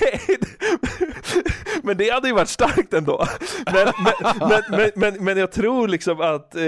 men 1.84 1.98
det 1.98 2.10
hade 2.10 2.28
ju 2.28 2.34
varit 2.34 2.50
starkt 2.50 2.94
ändå. 2.94 3.26
Men, 3.74 3.94
men, 4.40 4.64
men, 4.70 4.92
men, 4.96 5.26
men, 5.26 5.38
jag 5.38 5.52
tror 5.52 5.88
liksom 5.88 6.22
att 6.22 6.56
eh, 6.56 6.62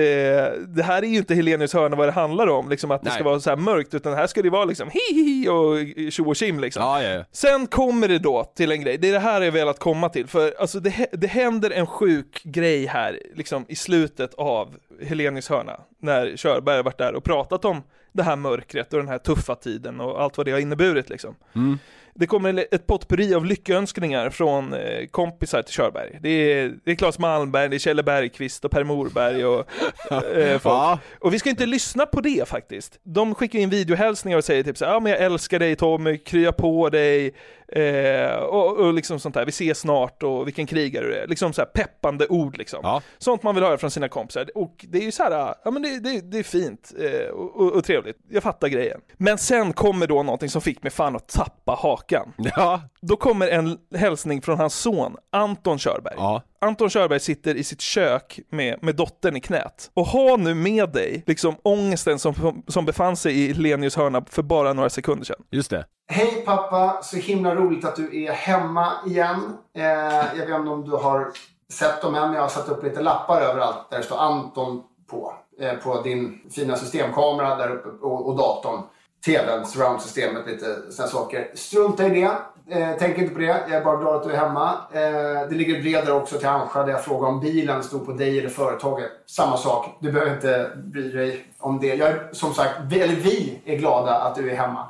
det 0.67 0.83
här 0.83 1.03
är 1.03 1.07
ju 1.07 1.17
inte 1.17 1.35
Helenius 1.35 1.73
hörna 1.73 1.95
vad 1.95 2.07
det 2.07 2.11
handlar 2.11 2.47
om, 2.47 2.69
liksom 2.69 2.91
att 2.91 3.01
det 3.01 3.09
Nej. 3.09 3.15
ska 3.15 3.23
vara 3.23 3.39
så 3.39 3.49
här 3.49 3.57
mörkt, 3.57 3.93
utan 3.93 4.13
här 4.13 4.27
ska 4.27 4.41
det 4.41 4.49
vara 4.49 4.65
liksom 4.65 4.89
hi 4.89 5.15
hi 5.15 5.23
hi 5.23 5.47
och 5.47 6.11
tjo 6.13 6.29
och 6.29 6.35
tjim 6.35 6.59
liksom. 6.59 6.83
Ja, 6.83 7.03
ja, 7.03 7.09
ja. 7.09 7.23
Sen 7.31 7.67
kommer 7.67 8.07
det 8.07 8.19
då 8.19 8.43
till 8.55 8.71
en 8.71 8.81
grej, 8.81 8.97
det 8.97 9.09
är 9.09 9.13
det 9.13 9.19
här 9.19 9.41
jag 9.41 9.51
velat 9.51 9.79
komma 9.79 10.09
till, 10.09 10.27
för 10.27 10.53
alltså 10.59 10.79
det, 10.79 11.07
det 11.11 11.27
händer 11.27 11.71
en 11.71 11.87
sjuk 11.87 12.41
grej 12.43 12.85
här, 12.85 13.19
liksom 13.35 13.65
i 13.67 13.75
slutet 13.75 14.33
av 14.33 14.75
Helenius 15.01 15.49
hörna, 15.49 15.79
när 15.99 16.37
Körberg 16.37 16.75
har 16.75 16.83
varit 16.83 16.97
där 16.97 17.15
och 17.15 17.23
pratat 17.23 17.65
om 17.65 17.83
det 18.11 18.23
här 18.23 18.35
mörkret 18.35 18.93
och 18.93 18.99
den 18.99 19.07
här 19.07 19.17
tuffa 19.17 19.55
tiden 19.55 20.01
och 20.01 20.21
allt 20.21 20.37
vad 20.37 20.45
det 20.45 20.51
har 20.51 20.59
inneburit 20.59 21.09
liksom. 21.09 21.35
Mm. 21.55 21.79
Det 22.15 22.27
kommer 22.27 22.65
ett 22.71 22.87
potpurri 22.87 23.35
av 23.35 23.45
lyckönskningar 23.45 24.29
från 24.29 24.73
eh, 24.73 25.07
kompisar 25.11 25.61
till 25.61 25.73
Körberg. 25.73 26.19
Det 26.21 26.29
är, 26.29 26.73
det 26.85 26.91
är 26.91 26.95
Claes 26.95 27.19
Malmberg, 27.19 27.69
det 27.69 27.75
är 27.75 27.79
Kjelle 27.79 28.03
Bergqvist 28.03 28.65
och 28.65 28.71
Per 28.71 28.83
Morberg 28.83 29.45
och 29.45 29.67
eh, 30.11 30.59
folk. 30.59 30.65
Ja. 30.65 30.99
Och 31.19 31.33
vi 31.33 31.39
ska 31.39 31.49
inte 31.49 31.65
lyssna 31.65 32.05
på 32.05 32.21
det 32.21 32.47
faktiskt. 32.47 32.99
De 33.03 33.35
skickar 33.35 33.59
in 33.59 33.69
videohälsningar 33.69 34.37
och 34.37 34.43
säger 34.43 34.63
typ 34.63 34.77
så 34.77 34.85
ja 34.85 34.99
men 34.99 35.11
jag 35.11 35.21
älskar 35.21 35.59
dig 35.59 35.75
Tommy, 35.75 36.17
krya 36.17 36.51
på 36.51 36.89
dig, 36.89 37.33
eh, 37.71 38.35
och, 38.35 38.77
och 38.77 38.93
liksom 38.93 39.19
sånt 39.19 39.35
där, 39.35 39.45
vi 39.45 39.49
ses 39.49 39.79
snart 39.79 40.23
och 40.23 40.47
vilken 40.47 40.67
krigare 40.67 41.05
du 41.05 41.15
är. 41.15 41.27
Liksom 41.27 41.53
så 41.53 41.61
här 41.61 41.65
peppande 41.65 42.27
ord 42.27 42.57
liksom. 42.57 43.01
Sånt 43.17 43.43
man 43.43 43.55
vill 43.55 43.63
höra 43.63 43.77
från 43.77 43.91
sina 43.91 44.09
kompisar. 44.09 44.49
Och 44.55 44.85
det 44.89 44.97
är 44.97 45.03
ju 45.03 45.11
så 45.11 45.23
här, 45.23 45.55
ja 45.63 45.71
men 45.71 45.81
det, 45.81 45.99
det, 45.99 46.21
det 46.31 46.39
är 46.39 46.43
fint 46.43 46.93
eh, 46.99 47.29
och, 47.29 47.55
och, 47.55 47.73
och 47.73 47.83
trevligt. 47.83 48.17
Jag 48.29 48.43
fattar 48.43 48.67
grejen. 48.67 49.01
Men 49.17 49.37
sen 49.37 49.73
kommer 49.73 50.07
då 50.07 50.23
någonting 50.23 50.49
som 50.49 50.61
fick 50.61 50.83
mig 50.83 50.91
fan 50.91 51.15
att 51.15 51.27
tappa 51.27 51.71
hakan. 51.71 52.33
Ja. 52.37 52.81
Då 53.01 53.15
kommer 53.15 53.47
en 53.47 53.77
hälsning 53.95 54.41
från 54.41 54.57
hans 54.59 54.75
son 54.75 55.15
Anton 55.31 55.77
Körberg. 55.77 56.15
Ja. 56.17 56.41
Anton 56.65 56.89
Körberg 56.89 57.19
sitter 57.19 57.55
i 57.55 57.63
sitt 57.63 57.81
kök 57.81 58.39
med, 58.49 58.83
med 58.83 58.95
dottern 58.95 59.35
i 59.35 59.39
knät. 59.41 59.91
Och 59.93 60.05
ha 60.05 60.37
nu 60.37 60.53
med 60.53 60.89
dig 60.89 61.23
liksom 61.27 61.55
ångesten 61.63 62.19
som, 62.19 62.63
som 62.67 62.85
befann 62.85 63.15
sig 63.15 63.39
i 63.39 63.53
Lenius 63.53 63.95
hörna 63.95 64.23
för 64.29 64.43
bara 64.43 64.73
några 64.73 64.89
sekunder 64.89 65.25
sedan. 65.25 65.43
Just 65.51 65.69
det. 65.69 65.85
Hej 66.07 66.43
pappa, 66.45 66.99
så 67.03 67.17
himla 67.17 67.55
roligt 67.55 67.85
att 67.85 67.95
du 67.95 68.23
är 68.23 68.31
hemma 68.31 68.93
igen. 69.07 69.57
Eh, 69.77 69.83
jag 69.83 70.45
vet 70.45 70.49
inte 70.49 70.69
om 70.69 70.89
du 70.89 70.91
har 70.91 71.27
sett 71.73 72.01
dem 72.01 72.15
än, 72.15 72.21
men 72.21 72.33
jag 72.33 72.41
har 72.41 72.49
satt 72.49 72.69
upp 72.69 72.83
lite 72.83 73.01
lappar 73.01 73.41
överallt 73.41 73.89
där 73.89 73.97
det 73.97 74.03
står 74.03 74.17
Anton 74.17 74.83
på. 75.09 75.33
Eh, 75.59 75.73
på 75.73 76.01
din 76.01 76.41
fina 76.51 76.75
systemkamera 76.75 77.55
där 77.55 77.69
uppe 77.71 77.89
och, 77.89 78.27
och 78.27 78.37
datorn. 78.37 78.81
tvn, 79.25 79.65
surround-systemet, 79.65 80.47
lite 80.47 80.91
sådana 80.91 81.11
saker. 81.11 81.51
Strunta 81.55 82.07
i 82.07 82.09
det. 82.09 82.31
Eh, 82.69 82.89
tänk 82.99 83.17
inte 83.17 83.33
på 83.33 83.39
det. 83.39 83.45
Jag 83.45 83.71
är 83.71 83.83
bara 83.83 83.97
glad 83.97 84.15
att 84.15 84.23
du 84.23 84.31
är 84.31 84.37
hemma. 84.37 84.77
Eh, 84.93 85.49
det 85.49 85.55
ligger 85.55 85.75
ett 85.75 85.83
brev 85.83 86.05
där 86.05 86.15
också 86.15 86.37
till 86.37 86.47
Hansja 86.47 86.83
där 86.83 86.91
jag 86.91 87.03
frågar 87.03 87.27
om 87.27 87.39
bilen 87.39 87.83
stod 87.83 88.05
på 88.05 88.11
dig 88.11 88.39
eller 88.39 88.49
företaget. 88.49 89.11
Samma 89.25 89.57
sak. 89.57 89.97
Du 89.99 90.11
behöver 90.11 90.33
inte 90.33 90.71
bry 90.75 91.11
dig 91.11 91.45
om 91.59 91.79
det. 91.79 91.87
Jag 91.95 92.09
är, 92.09 92.29
som 92.31 92.53
sagt, 92.53 92.71
vi, 92.89 93.01
eller 93.01 93.15
vi 93.15 93.59
är 93.65 93.77
glada 93.77 94.15
att 94.15 94.35
du 94.35 94.51
är 94.51 94.55
hemma. 94.55 94.87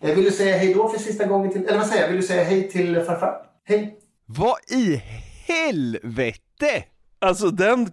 Eh, 0.00 0.14
vill 0.14 0.24
du 0.24 0.30
säga 0.30 0.56
hej 0.56 0.74
då 0.74 0.88
för 0.88 0.98
sista 0.98 1.24
gången 1.24 1.52
till... 1.52 1.66
Eller 1.66 1.78
vad 1.78 1.86
säger 1.86 2.02
jag? 2.02 2.08
Vill 2.08 2.20
du 2.20 2.26
säga 2.26 2.44
hej 2.44 2.70
till 2.70 3.00
farfar? 3.00 3.34
Hej. 3.64 3.96
Vad 4.26 4.56
i 4.70 5.02
helvete? 5.46 6.84
Alltså 7.22 7.50
den, 7.50 7.88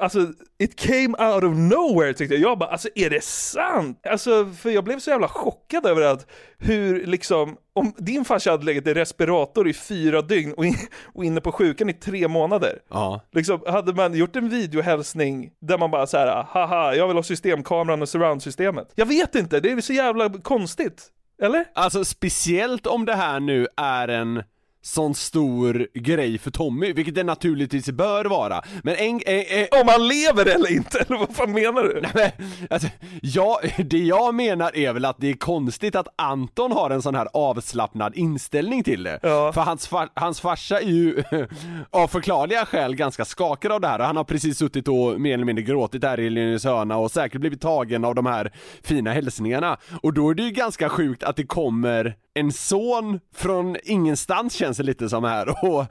alltså 0.00 0.32
it 0.58 0.76
came 0.76 1.32
out 1.32 1.44
of 1.44 1.56
nowhere 1.56 2.14
tyckte 2.14 2.34
jag. 2.34 2.50
Jag 2.50 2.58
bara, 2.58 2.70
alltså 2.70 2.88
är 2.94 3.10
det 3.10 3.24
sant? 3.24 4.00
Alltså 4.10 4.46
för 4.46 4.70
jag 4.70 4.84
blev 4.84 4.98
så 4.98 5.10
jävla 5.10 5.28
chockad 5.28 5.86
över 5.86 6.02
att 6.02 6.26
hur 6.58 7.06
liksom, 7.06 7.56
om 7.72 7.92
din 7.98 8.24
farsa 8.24 8.50
hade 8.50 8.64
legat 8.64 8.86
i 8.86 8.94
respirator 8.94 9.68
i 9.68 9.72
fyra 9.72 10.22
dygn 10.22 10.52
och, 10.52 10.66
in, 10.66 10.76
och 11.14 11.24
inne 11.24 11.40
på 11.40 11.52
sjukan 11.52 11.90
i 11.90 11.92
tre 11.92 12.28
månader. 12.28 12.78
Ja. 12.88 13.20
Liksom, 13.32 13.60
hade 13.66 13.92
man 13.92 14.14
gjort 14.14 14.36
en 14.36 14.48
videohälsning 14.48 15.50
där 15.60 15.78
man 15.78 15.90
bara 15.90 16.06
så 16.06 16.16
här, 16.16 16.46
haha, 16.48 16.94
jag 16.94 17.06
vill 17.06 17.16
ha 17.16 17.22
systemkameran 17.22 18.02
och 18.02 18.08
surroundsystemet. 18.08 18.92
Jag 18.94 19.06
vet 19.06 19.34
inte, 19.34 19.60
det 19.60 19.70
är 19.70 19.80
så 19.80 19.92
jävla 19.92 20.28
konstigt. 20.28 21.10
Eller? 21.42 21.64
Alltså 21.74 22.04
speciellt 22.04 22.86
om 22.86 23.04
det 23.04 23.14
här 23.14 23.40
nu 23.40 23.66
är 23.76 24.08
en 24.08 24.42
sån 24.82 25.14
stor 25.14 25.86
grej 25.94 26.38
för 26.38 26.50
Tommy, 26.50 26.92
vilket 26.92 27.14
det 27.14 27.24
naturligtvis 27.24 27.90
bör 27.90 28.24
vara. 28.24 28.62
Men 28.82 28.96
en... 28.96 29.20
en, 29.26 29.44
en 29.48 29.66
Om 29.80 29.88
han 29.88 30.08
lever 30.08 30.54
eller 30.54 30.72
inte, 30.72 30.98
eller 30.98 31.18
vad 31.18 31.36
fan 31.36 31.52
menar 31.52 31.82
du? 31.82 32.00
Nej, 32.00 32.32
men, 32.38 32.48
alltså, 32.70 32.88
ja, 33.22 33.60
det 33.78 33.98
jag 33.98 34.34
menar 34.34 34.76
är 34.76 34.92
väl 34.92 35.04
att 35.04 35.16
det 35.18 35.30
är 35.30 35.34
konstigt 35.34 35.96
att 35.96 36.08
Anton 36.16 36.72
har 36.72 36.90
en 36.90 37.02
sån 37.02 37.14
här 37.14 37.28
avslappnad 37.32 38.16
inställning 38.16 38.84
till 38.84 39.02
det. 39.02 39.20
Ja. 39.22 39.52
För 39.52 39.60
hans, 39.60 39.88
far, 39.88 40.08
hans 40.14 40.40
farsa 40.40 40.80
är 40.80 40.86
ju 40.86 41.22
av 41.90 42.08
förklarliga 42.08 42.66
skäl 42.66 42.96
ganska 42.96 43.24
skakad 43.24 43.72
av 43.72 43.80
det 43.80 43.88
här 43.88 43.98
och 43.98 44.06
han 44.06 44.16
har 44.16 44.24
precis 44.24 44.58
suttit 44.58 44.88
och 44.88 45.20
mer 45.20 45.34
eller 45.34 45.44
mindre 45.44 45.62
gråtit 45.62 46.00
där 46.00 46.20
i 46.20 46.30
Linus 46.30 46.64
hörna 46.64 46.96
och 46.96 47.10
säkert 47.10 47.40
blivit 47.40 47.60
tagen 47.60 48.04
av 48.04 48.14
de 48.14 48.26
här 48.26 48.52
fina 48.82 49.12
hälsningarna. 49.12 49.76
Och 50.02 50.12
då 50.12 50.30
är 50.30 50.34
det 50.34 50.42
ju 50.42 50.50
ganska 50.50 50.88
sjukt 50.88 51.22
att 51.22 51.36
det 51.36 51.46
kommer 51.46 52.16
en 52.34 52.52
son 52.52 53.20
från 53.34 53.76
ingenstans 53.84 54.54
känns 54.54 54.69
det 54.76 54.82
lite 54.82 55.08
som 55.08 55.24
här 55.24 55.64
och 55.64 55.86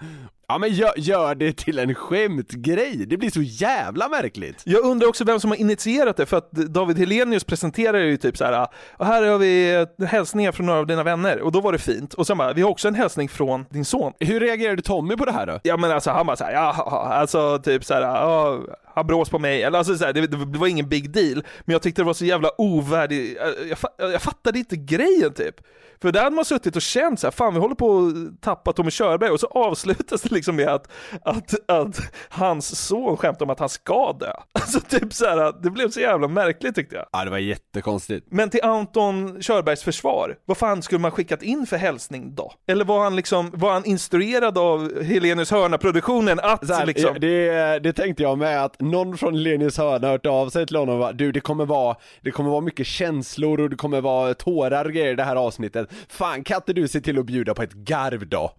Ja 0.52 0.58
men 0.58 0.70
gör, 0.70 0.94
gör 0.98 1.36
det 1.36 1.58
till 1.58 1.80
en 1.80 1.96
skämtgrej, 1.96 3.06
det 3.08 3.18
blir 3.18 3.30
så 3.30 3.42
jävla 3.42 4.08
märkligt! 4.08 4.62
Jag 4.66 4.86
undrar 4.86 5.08
också 5.08 5.24
vem 5.24 5.40
som 5.40 5.50
har 5.52 5.58
initierat 5.58 6.18
det, 6.18 6.26
för 6.26 6.38
att 6.38 6.52
David 6.52 6.98
Helenius 6.98 7.44
presenterar 7.44 7.98
ju 7.98 8.18
typ 8.18 8.38
så 8.38 8.46
här, 8.46 8.68
och 8.98 9.06
här 9.06 9.24
har 9.24 9.38
vi 9.38 9.86
hälsningar 10.08 10.52
från 10.52 10.66
några 10.66 10.80
av 10.80 10.88
dina 10.88 11.04
vänner, 11.04 11.42
och 11.42 11.52
då 11.52 11.62
var 11.62 11.72
det 11.72 11.80
fint. 11.80 12.14
Och 12.14 12.28
sen 12.28 12.38
bara, 12.38 12.54
vi 12.54 12.62
har 12.62 12.70
också 12.70 12.88
en 12.88 12.96
hälsning 12.96 13.30
från 13.30 13.66
din 13.70 13.86
son. 13.86 14.14
Hur 14.20 14.40
reagerade 14.40 14.82
Tommy 14.82 15.16
på 15.16 15.26
det 15.26 15.32
här 15.32 15.46
då? 15.46 15.60
Ja 15.64 15.78
men 15.78 15.92
alltså 15.92 16.12
han 16.12 16.26
bara 16.26 16.36
såhär, 16.36 16.54
ja 16.54 16.74
alltså 17.14 17.60
typ 17.60 17.86
såhär, 17.86 18.02
ja, 18.02 18.60
han 19.00 19.08
brås 19.08 19.30
på 19.30 19.40
mig, 19.40 19.64
eller 19.64 19.78
alltså 19.78 19.98
så 19.98 20.06
här, 20.06 20.14
det, 20.14 20.28
det 20.28 20.60
var 20.60 20.68
ingen 20.68 20.90
big 20.90 21.12
deal, 21.12 21.44
men 21.66 21.74
jag 21.74 21.82
tyckte 21.82 22.02
det 22.02 22.06
var 22.06 22.14
så 22.14 22.26
jävla 22.26 22.50
ovärdig, 22.58 23.38
jag, 23.38 23.78
jag, 23.98 24.12
jag 24.12 24.22
fattade 24.22 24.60
inte 24.60 24.76
grejen 24.76 25.34
typ. 25.34 25.56
För 26.02 26.12
där 26.12 26.24
hade 26.24 26.36
man 26.36 26.46
suttit 26.46 26.76
och 26.76 26.82
känt 26.82 27.20
så 27.20 27.28
här, 27.28 27.32
fan 27.32 27.54
vi 27.54 27.60
håller 27.60 27.76
på 27.76 28.08
att 28.08 28.42
tappa 28.42 28.74
Tommy 28.74 28.92
Körberg 28.92 29.30
och 29.30 29.40
så 29.40 29.48
avslutas 29.48 30.22
det 30.22 30.32
liksom 30.32 30.56
med 30.56 30.68
att, 30.68 30.92
att, 31.22 31.70
att 31.70 32.00
hans 32.30 32.88
son 32.88 33.18
skämtar 33.18 33.46
om 33.46 33.50
att 33.50 33.60
han 33.60 33.70
ska 33.70 34.14
dö. 34.20 34.32
Alltså 34.60 34.80
typ 34.80 35.14
så 35.14 35.26
här, 35.26 35.62
det 35.62 35.70
blev 35.70 35.90
så 35.90 36.00
jävla 36.00 36.28
märkligt 36.28 36.76
tyckte 36.76 36.96
jag. 36.96 37.06
Ja 37.12 37.24
det 37.24 37.32
var 37.32 37.38
jättekonstigt. 37.38 38.28
Men 38.30 38.50
till 38.50 38.64
Anton 38.64 39.42
Körbergs 39.42 39.84
försvar, 39.84 40.36
vad 40.46 40.58
fan 40.58 40.82
skulle 40.82 41.00
man 41.00 41.12
skickat 41.12 41.44
in 41.44 41.68
för 41.68 41.78
hälsning 41.78 42.36
då? 42.36 42.54
Eller 42.68 42.86
var 42.86 43.04
han 43.04 43.16
liksom, 43.16 43.52
var 43.54 43.74
han 43.74 43.86
instruerad 43.86 44.58
av 44.58 45.04
Helenius 45.04 45.52
Hörna-produktionen 45.52 46.40
att 46.40 46.70
här, 46.70 46.86
liksom... 46.86 47.18
det, 47.20 47.80
det 47.80 47.94
tänkte 47.94 48.24
jag 48.24 48.38
med 48.38 48.64
att 48.64 48.82
någon 48.92 49.18
från 49.18 49.44
Linus 49.44 49.78
hörna 49.78 50.08
hört 50.08 50.26
av 50.26 50.50
sig 50.50 50.68
till 50.68 50.76
honom 50.76 50.96
och 50.96 51.02
bara, 51.02 51.12
du 51.12 51.32
det 51.32 51.40
kommer 51.40 51.66
vara, 51.66 51.96
det 52.22 52.32
kommer 52.32 52.50
vara 52.50 52.62
mycket 52.62 52.88
känslor 52.88 53.60
och 53.60 53.70
det 53.70 53.76
kommer 53.76 54.02
vara 54.02 54.34
tårar 54.34 54.86
och 54.86 54.94
grejer 54.94 55.12
i 55.12 55.16
det 55.16 55.24
här 55.24 55.36
avsnittet. 55.36 55.90
Fan 56.10 56.44
kan 56.44 56.58
inte 56.58 56.74
du 56.74 56.88
se 56.88 57.02
till 57.02 57.20
att 57.20 57.26
bjuda 57.26 57.54
på 57.54 57.64
ett 57.64 57.74
garv 57.74 58.28
då? 58.28 58.52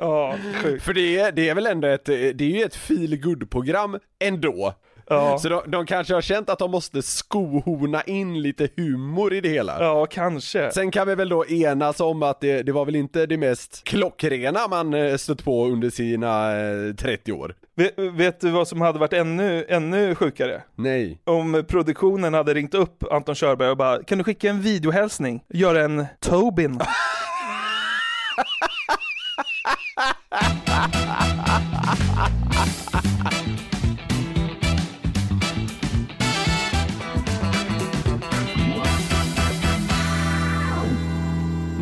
Ja, 0.00 0.34
sjukt. 0.62 0.84
För 0.84 0.94
det 0.94 1.18
är, 1.18 1.32
det 1.32 1.48
är 1.48 1.54
väl 1.54 1.66
ändå 1.66 1.88
ett, 1.88 2.04
det 2.04 2.40
är 2.40 2.42
ju 2.42 2.62
ett 2.62 2.76
feel 2.76 3.46
program 3.46 3.98
ändå. 4.18 4.74
Ja. 5.08 5.38
Så 5.38 5.48
de, 5.48 5.62
de 5.66 5.86
kanske 5.86 6.14
har 6.14 6.20
känt 6.20 6.50
att 6.50 6.58
de 6.58 6.70
måste 6.70 7.02
skohorna 7.02 8.02
in 8.02 8.42
lite 8.42 8.68
humor 8.76 9.34
i 9.34 9.40
det 9.40 9.48
hela. 9.48 9.82
Ja, 9.84 10.06
kanske. 10.06 10.70
Sen 10.72 10.90
kan 10.90 11.08
vi 11.08 11.14
väl 11.14 11.28
då 11.28 11.46
enas 11.46 12.00
om 12.00 12.22
att 12.22 12.40
det, 12.40 12.62
det 12.62 12.72
var 12.72 12.84
väl 12.84 12.96
inte 12.96 13.26
det 13.26 13.36
mest 13.36 13.84
klockrena 13.84 14.68
man 14.70 14.94
eh, 14.94 15.16
stött 15.16 15.44
på 15.44 15.66
under 15.66 15.90
sina 15.90 16.60
eh, 16.60 16.94
30 16.94 17.32
år. 17.32 17.54
Vet, 17.76 17.98
vet 17.98 18.40
du 18.40 18.50
vad 18.50 18.68
som 18.68 18.80
hade 18.80 18.98
varit 18.98 19.12
ännu, 19.12 19.64
ännu 19.68 20.14
sjukare? 20.14 20.62
Nej. 20.74 21.20
Om 21.24 21.64
produktionen 21.68 22.34
hade 22.34 22.54
ringt 22.54 22.74
upp 22.74 23.04
Anton 23.12 23.34
Körberg 23.34 23.70
och 23.70 23.76
bara 23.76 24.02
Kan 24.02 24.18
du 24.18 24.24
skicka 24.24 24.50
en 24.50 24.60
videohälsning? 24.60 25.42
Gör 25.48 25.74
en 25.74 26.06
Tobin. 26.20 26.80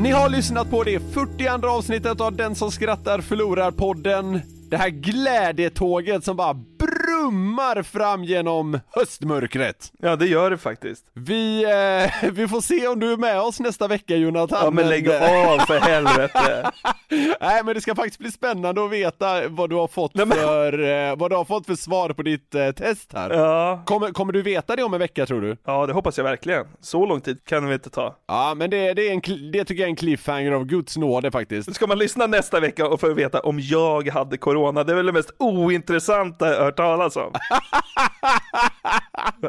Ni 0.04 0.10
har 0.10 0.28
lyssnat 0.28 0.70
på 0.70 0.84
det 0.84 1.00
42 1.00 1.68
avsnittet 1.68 2.20
av 2.20 2.36
Den 2.36 2.54
som 2.54 2.70
skrattar 2.70 3.20
förlorar 3.20 3.70
podden. 3.70 4.40
Det 4.74 4.78
här 4.78 4.90
glädjetåget 4.90 6.24
som 6.24 6.36
bara 6.36 6.54
brummar 6.54 7.82
fram 7.82 8.24
genom 8.24 8.80
höstmörkret. 8.90 9.92
Ja, 10.02 10.16
det 10.16 10.26
gör 10.26 10.50
det 10.50 10.58
faktiskt. 10.58 11.04
Vi, 11.12 11.64
eh, 11.64 12.30
vi 12.32 12.48
får 12.48 12.60
se 12.60 12.88
om 12.88 13.00
du 13.00 13.12
är 13.12 13.16
med 13.16 13.40
oss 13.40 13.60
nästa 13.60 13.88
vecka 13.88 14.16
Jonathan. 14.16 14.58
Ja, 14.62 14.70
men 14.70 14.88
lägg 14.88 15.10
av 15.10 15.58
för 15.58 15.80
helvete. 15.80 16.70
Nej 17.40 17.64
men 17.64 17.74
det 17.74 17.80
ska 17.80 17.94
faktiskt 17.94 18.18
bli 18.18 18.30
spännande 18.30 18.84
att 18.84 18.90
veta 18.90 19.48
vad 19.48 19.70
du 19.70 19.76
har 19.76 19.88
fått 19.88 20.12
för, 20.12 20.82
eh, 20.82 21.16
vad 21.16 21.30
du 21.30 21.36
har 21.36 21.44
fått 21.44 21.66
för 21.66 21.74
svar 21.74 22.10
på 22.10 22.22
ditt 22.22 22.54
eh, 22.54 22.70
test 22.70 23.12
här. 23.12 23.30
Ja. 23.30 23.82
Kommer, 23.86 24.10
kommer 24.10 24.32
du 24.32 24.42
veta 24.42 24.76
det 24.76 24.82
om 24.82 24.94
en 24.94 25.00
vecka 25.00 25.26
tror 25.26 25.40
du? 25.40 25.56
Ja, 25.64 25.86
det 25.86 25.92
hoppas 25.92 26.16
jag 26.16 26.24
verkligen. 26.24 26.66
Så 26.80 27.06
lång 27.06 27.20
tid 27.20 27.44
kan 27.44 27.68
vi 27.68 27.74
inte 27.74 27.90
ta. 27.90 28.16
Ja 28.28 28.54
men 28.56 28.70
det, 28.70 28.94
det, 28.94 29.08
är 29.08 29.12
en, 29.12 29.50
det 29.52 29.64
tycker 29.64 29.82
jag 29.82 29.86
är 29.86 29.90
en 29.90 29.96
cliffhanger 29.96 30.52
av 30.52 30.64
guds 30.64 30.96
nåde 30.96 31.30
faktiskt. 31.30 31.74
Ska 31.74 31.86
man 31.86 31.98
lyssna 31.98 32.26
nästa 32.26 32.60
vecka 32.60 32.88
och 32.88 33.00
få 33.00 33.12
veta 33.12 33.40
om 33.40 33.60
jag 33.60 34.08
hade 34.08 34.36
corona? 34.36 34.63
Det 34.72 34.92
är 34.92 34.96
väl 34.96 35.06
det 35.06 35.12
mest 35.12 35.34
ointressanta 35.38 36.48
jag 36.52 36.64
hört 36.64 36.76
talas 36.76 37.16
om. 37.16 37.32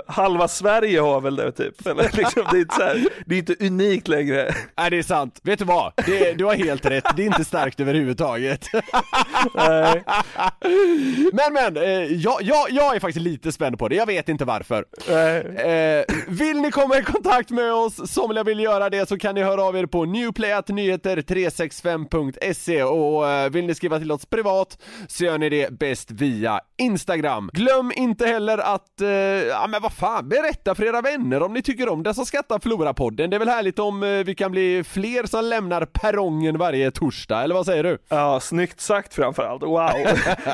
Halva 0.07 0.47
Sverige 0.47 0.99
har 0.99 1.21
väl 1.21 1.35
det 1.35 1.51
typ. 1.51 1.87
Eller 1.87 2.17
liksom, 2.17 2.43
det, 2.51 2.57
är 2.57 2.61
inte 2.61 2.75
så 2.75 2.81
här, 2.81 3.07
det 3.25 3.35
är 3.35 3.39
inte 3.39 3.55
unikt 3.59 4.07
längre. 4.07 4.55
Nej 4.77 4.89
det 4.89 4.97
är 4.97 5.03
sant, 5.03 5.39
vet 5.43 5.59
du 5.59 5.65
vad? 5.65 5.93
Det, 6.05 6.33
du 6.33 6.45
har 6.45 6.55
helt 6.55 6.85
rätt, 6.85 7.05
det 7.15 7.21
är 7.21 7.27
inte 7.27 7.45
starkt 7.45 7.79
överhuvudtaget. 7.79 8.67
Nej. 9.55 10.03
Men 11.33 11.55
men, 11.55 11.77
eh, 11.77 11.83
jag, 12.13 12.41
jag, 12.41 12.71
jag 12.71 12.95
är 12.95 12.99
faktiskt 12.99 13.23
lite 13.23 13.51
spänd 13.51 13.79
på 13.79 13.87
det, 13.87 13.95
jag 13.95 14.05
vet 14.05 14.29
inte 14.29 14.45
varför. 14.45 14.85
Eh, 15.09 15.43
vill 16.27 16.61
ni 16.61 16.71
komma 16.71 16.97
i 16.97 17.03
kontakt 17.03 17.49
med 17.49 17.73
oss, 17.73 18.13
somliga 18.13 18.43
vill 18.43 18.59
göra 18.59 18.89
det, 18.89 19.09
så 19.09 19.17
kan 19.17 19.35
ni 19.35 19.43
höra 19.43 19.63
av 19.63 19.77
er 19.77 19.85
på 19.85 20.05
newplayatnyheter365.se 20.05 22.83
och 22.83 23.29
eh, 23.29 23.49
vill 23.49 23.65
ni 23.65 23.75
skriva 23.75 23.99
till 23.99 24.11
oss 24.11 24.25
privat 24.25 24.77
så 25.07 25.23
gör 25.23 25.37
ni 25.37 25.49
det 25.49 25.79
bäst 25.79 26.11
via 26.11 26.59
Instagram. 26.77 27.49
Glöm 27.53 27.91
inte 27.95 28.27
heller 28.27 28.57
att, 28.57 29.01
ja 29.61 29.67
men 29.67 29.81
vad 29.81 29.93
fan, 29.93 30.29
berätta 30.29 30.75
för 30.75 30.83
era 30.83 31.01
vänner 31.01 31.43
om 31.43 31.53
ni 31.53 31.61
tycker 31.61 31.89
om 31.89 32.03
Den 32.03 32.15
som 32.15 32.25
skrattar 32.25 32.59
förlorar-podden. 32.59 33.29
Det 33.29 33.37
är 33.37 33.39
väl 33.39 33.49
härligt 33.49 33.79
om 33.79 34.03
eh, 34.03 34.09
vi 34.09 34.35
kan 34.35 34.51
bli 34.51 34.83
fler 34.83 35.25
som 35.25 35.45
lämnar 35.45 35.85
perrongen 35.85 36.57
varje 36.57 36.91
torsdag, 36.91 37.43
eller 37.43 37.55
vad 37.55 37.65
säger 37.65 37.83
du? 37.83 37.97
Ja, 38.09 38.39
snyggt 38.39 38.81
sagt 38.81 39.13
framförallt. 39.13 39.63
Wow. 39.63 39.79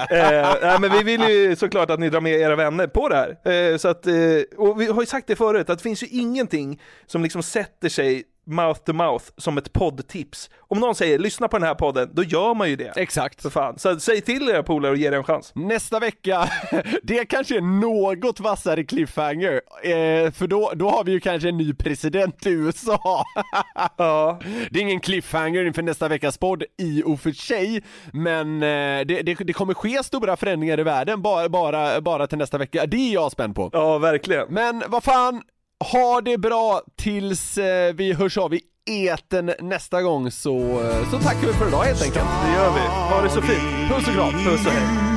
eh, 0.09 0.55
nej, 0.61 0.79
men 0.79 0.91
vi 0.91 1.03
vill 1.03 1.21
ju 1.21 1.55
såklart 1.55 1.89
att 1.89 1.99
ni 1.99 2.09
drar 2.09 2.21
med 2.21 2.33
era 2.33 2.55
vänner 2.55 2.87
på 2.87 3.09
det 3.09 3.15
här. 3.15 3.71
Eh, 3.71 3.77
så 3.77 3.87
att, 3.87 4.07
eh, 4.07 4.13
och 4.57 4.81
vi 4.81 4.85
har 4.85 5.01
ju 5.01 5.05
sagt 5.05 5.27
det 5.27 5.35
förut, 5.35 5.69
att 5.69 5.77
det 5.77 5.83
finns 5.83 6.03
ju 6.03 6.07
ingenting 6.07 6.81
som 7.05 7.23
liksom 7.23 7.43
sätter 7.43 7.89
sig 7.89 8.23
mouth 8.45 8.79
to 8.79 8.93
mouth 8.93 9.25
som 9.37 9.57
ett 9.57 9.73
poddtips. 9.73 10.49
Om 10.59 10.79
någon 10.79 10.95
säger 10.95 11.19
lyssna 11.19 11.47
på 11.47 11.57
den 11.57 11.67
här 11.67 11.75
podden, 11.75 12.09
då 12.13 12.23
gör 12.23 12.53
man 12.53 12.69
ju 12.69 12.75
det. 12.75 12.93
Exakt. 12.95 13.41
För 13.41 13.49
fan. 13.49 13.79
Så 13.79 13.99
säg 13.99 14.21
till 14.21 14.49
era 14.49 14.63
polare 14.63 14.91
och 14.91 14.97
ge 14.97 15.09
det 15.09 15.17
en 15.17 15.23
chans. 15.23 15.51
Nästa 15.55 15.99
vecka, 15.99 16.49
det 17.03 17.25
kanske 17.25 17.57
är 17.57 17.61
något 17.61 18.39
vassare 18.39 18.83
cliffhanger, 18.83 19.61
eh, 19.83 20.31
för 20.31 20.47
då, 20.47 20.71
då 20.75 20.89
har 20.89 21.03
vi 21.03 21.11
ju 21.11 21.19
kanske 21.19 21.49
en 21.49 21.57
ny 21.57 21.73
president 21.73 22.45
i 22.45 22.49
USA. 22.49 23.23
ja. 23.97 24.39
Det 24.69 24.79
är 24.79 24.83
ingen 24.83 24.99
cliffhanger 24.99 25.65
inför 25.65 25.81
nästa 25.81 26.07
veckas 26.07 26.37
podd 26.37 26.63
i 26.77 27.03
och 27.05 27.19
för 27.19 27.31
sig, 27.31 27.83
men 28.13 28.55
eh, 28.55 29.05
det, 29.05 29.21
det, 29.21 29.33
det 29.33 29.53
kommer 29.53 29.73
ske 29.73 30.03
stora 30.03 30.37
förändringar 30.37 30.79
i 30.79 30.83
världen 30.83 31.21
bara, 31.21 31.49
bara, 31.49 32.01
bara 32.01 32.27
till 32.27 32.37
nästa 32.37 32.57
vecka. 32.57 32.85
Det 32.85 32.97
är 32.97 33.13
jag 33.13 33.31
spänd 33.31 33.55
på. 33.55 33.69
Ja, 33.73 33.97
verkligen. 33.97 34.47
Men 34.49 34.83
vad 34.87 35.03
fan, 35.03 35.41
Ha 35.81 36.21
det 36.21 36.37
bra 36.37 36.81
tills 36.97 37.57
eh, 37.57 37.93
vi 37.93 38.13
hörs 38.13 38.37
av 38.37 38.53
i 38.53 38.61
eten 38.85 39.53
nästa 39.59 40.01
gång 40.01 40.31
så, 40.31 40.57
eh, 40.59 41.11
så 41.11 41.19
tackar 41.19 41.47
vi 41.47 41.53
för 41.53 41.67
idag 41.67 41.83
helt 41.83 42.03
enkelt. 42.03 42.25
Det 42.45 42.53
gör 42.53 42.73
vi. 42.73 42.79
Ha 42.79 43.21
det 43.21 43.29
så 43.29 43.41
fint. 43.41 43.89
Puss 43.89 44.07
och 44.07 44.13
kram. 44.13 44.33
Puss 44.33 44.65
och 44.65 44.71
hej. 44.71 45.11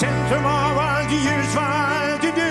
Centrum 0.00 0.44
av 0.44 0.78
allt 0.78 1.12
ljus 1.12 1.56
var 1.56 1.62
alltid 1.62 2.34
du 2.34 2.50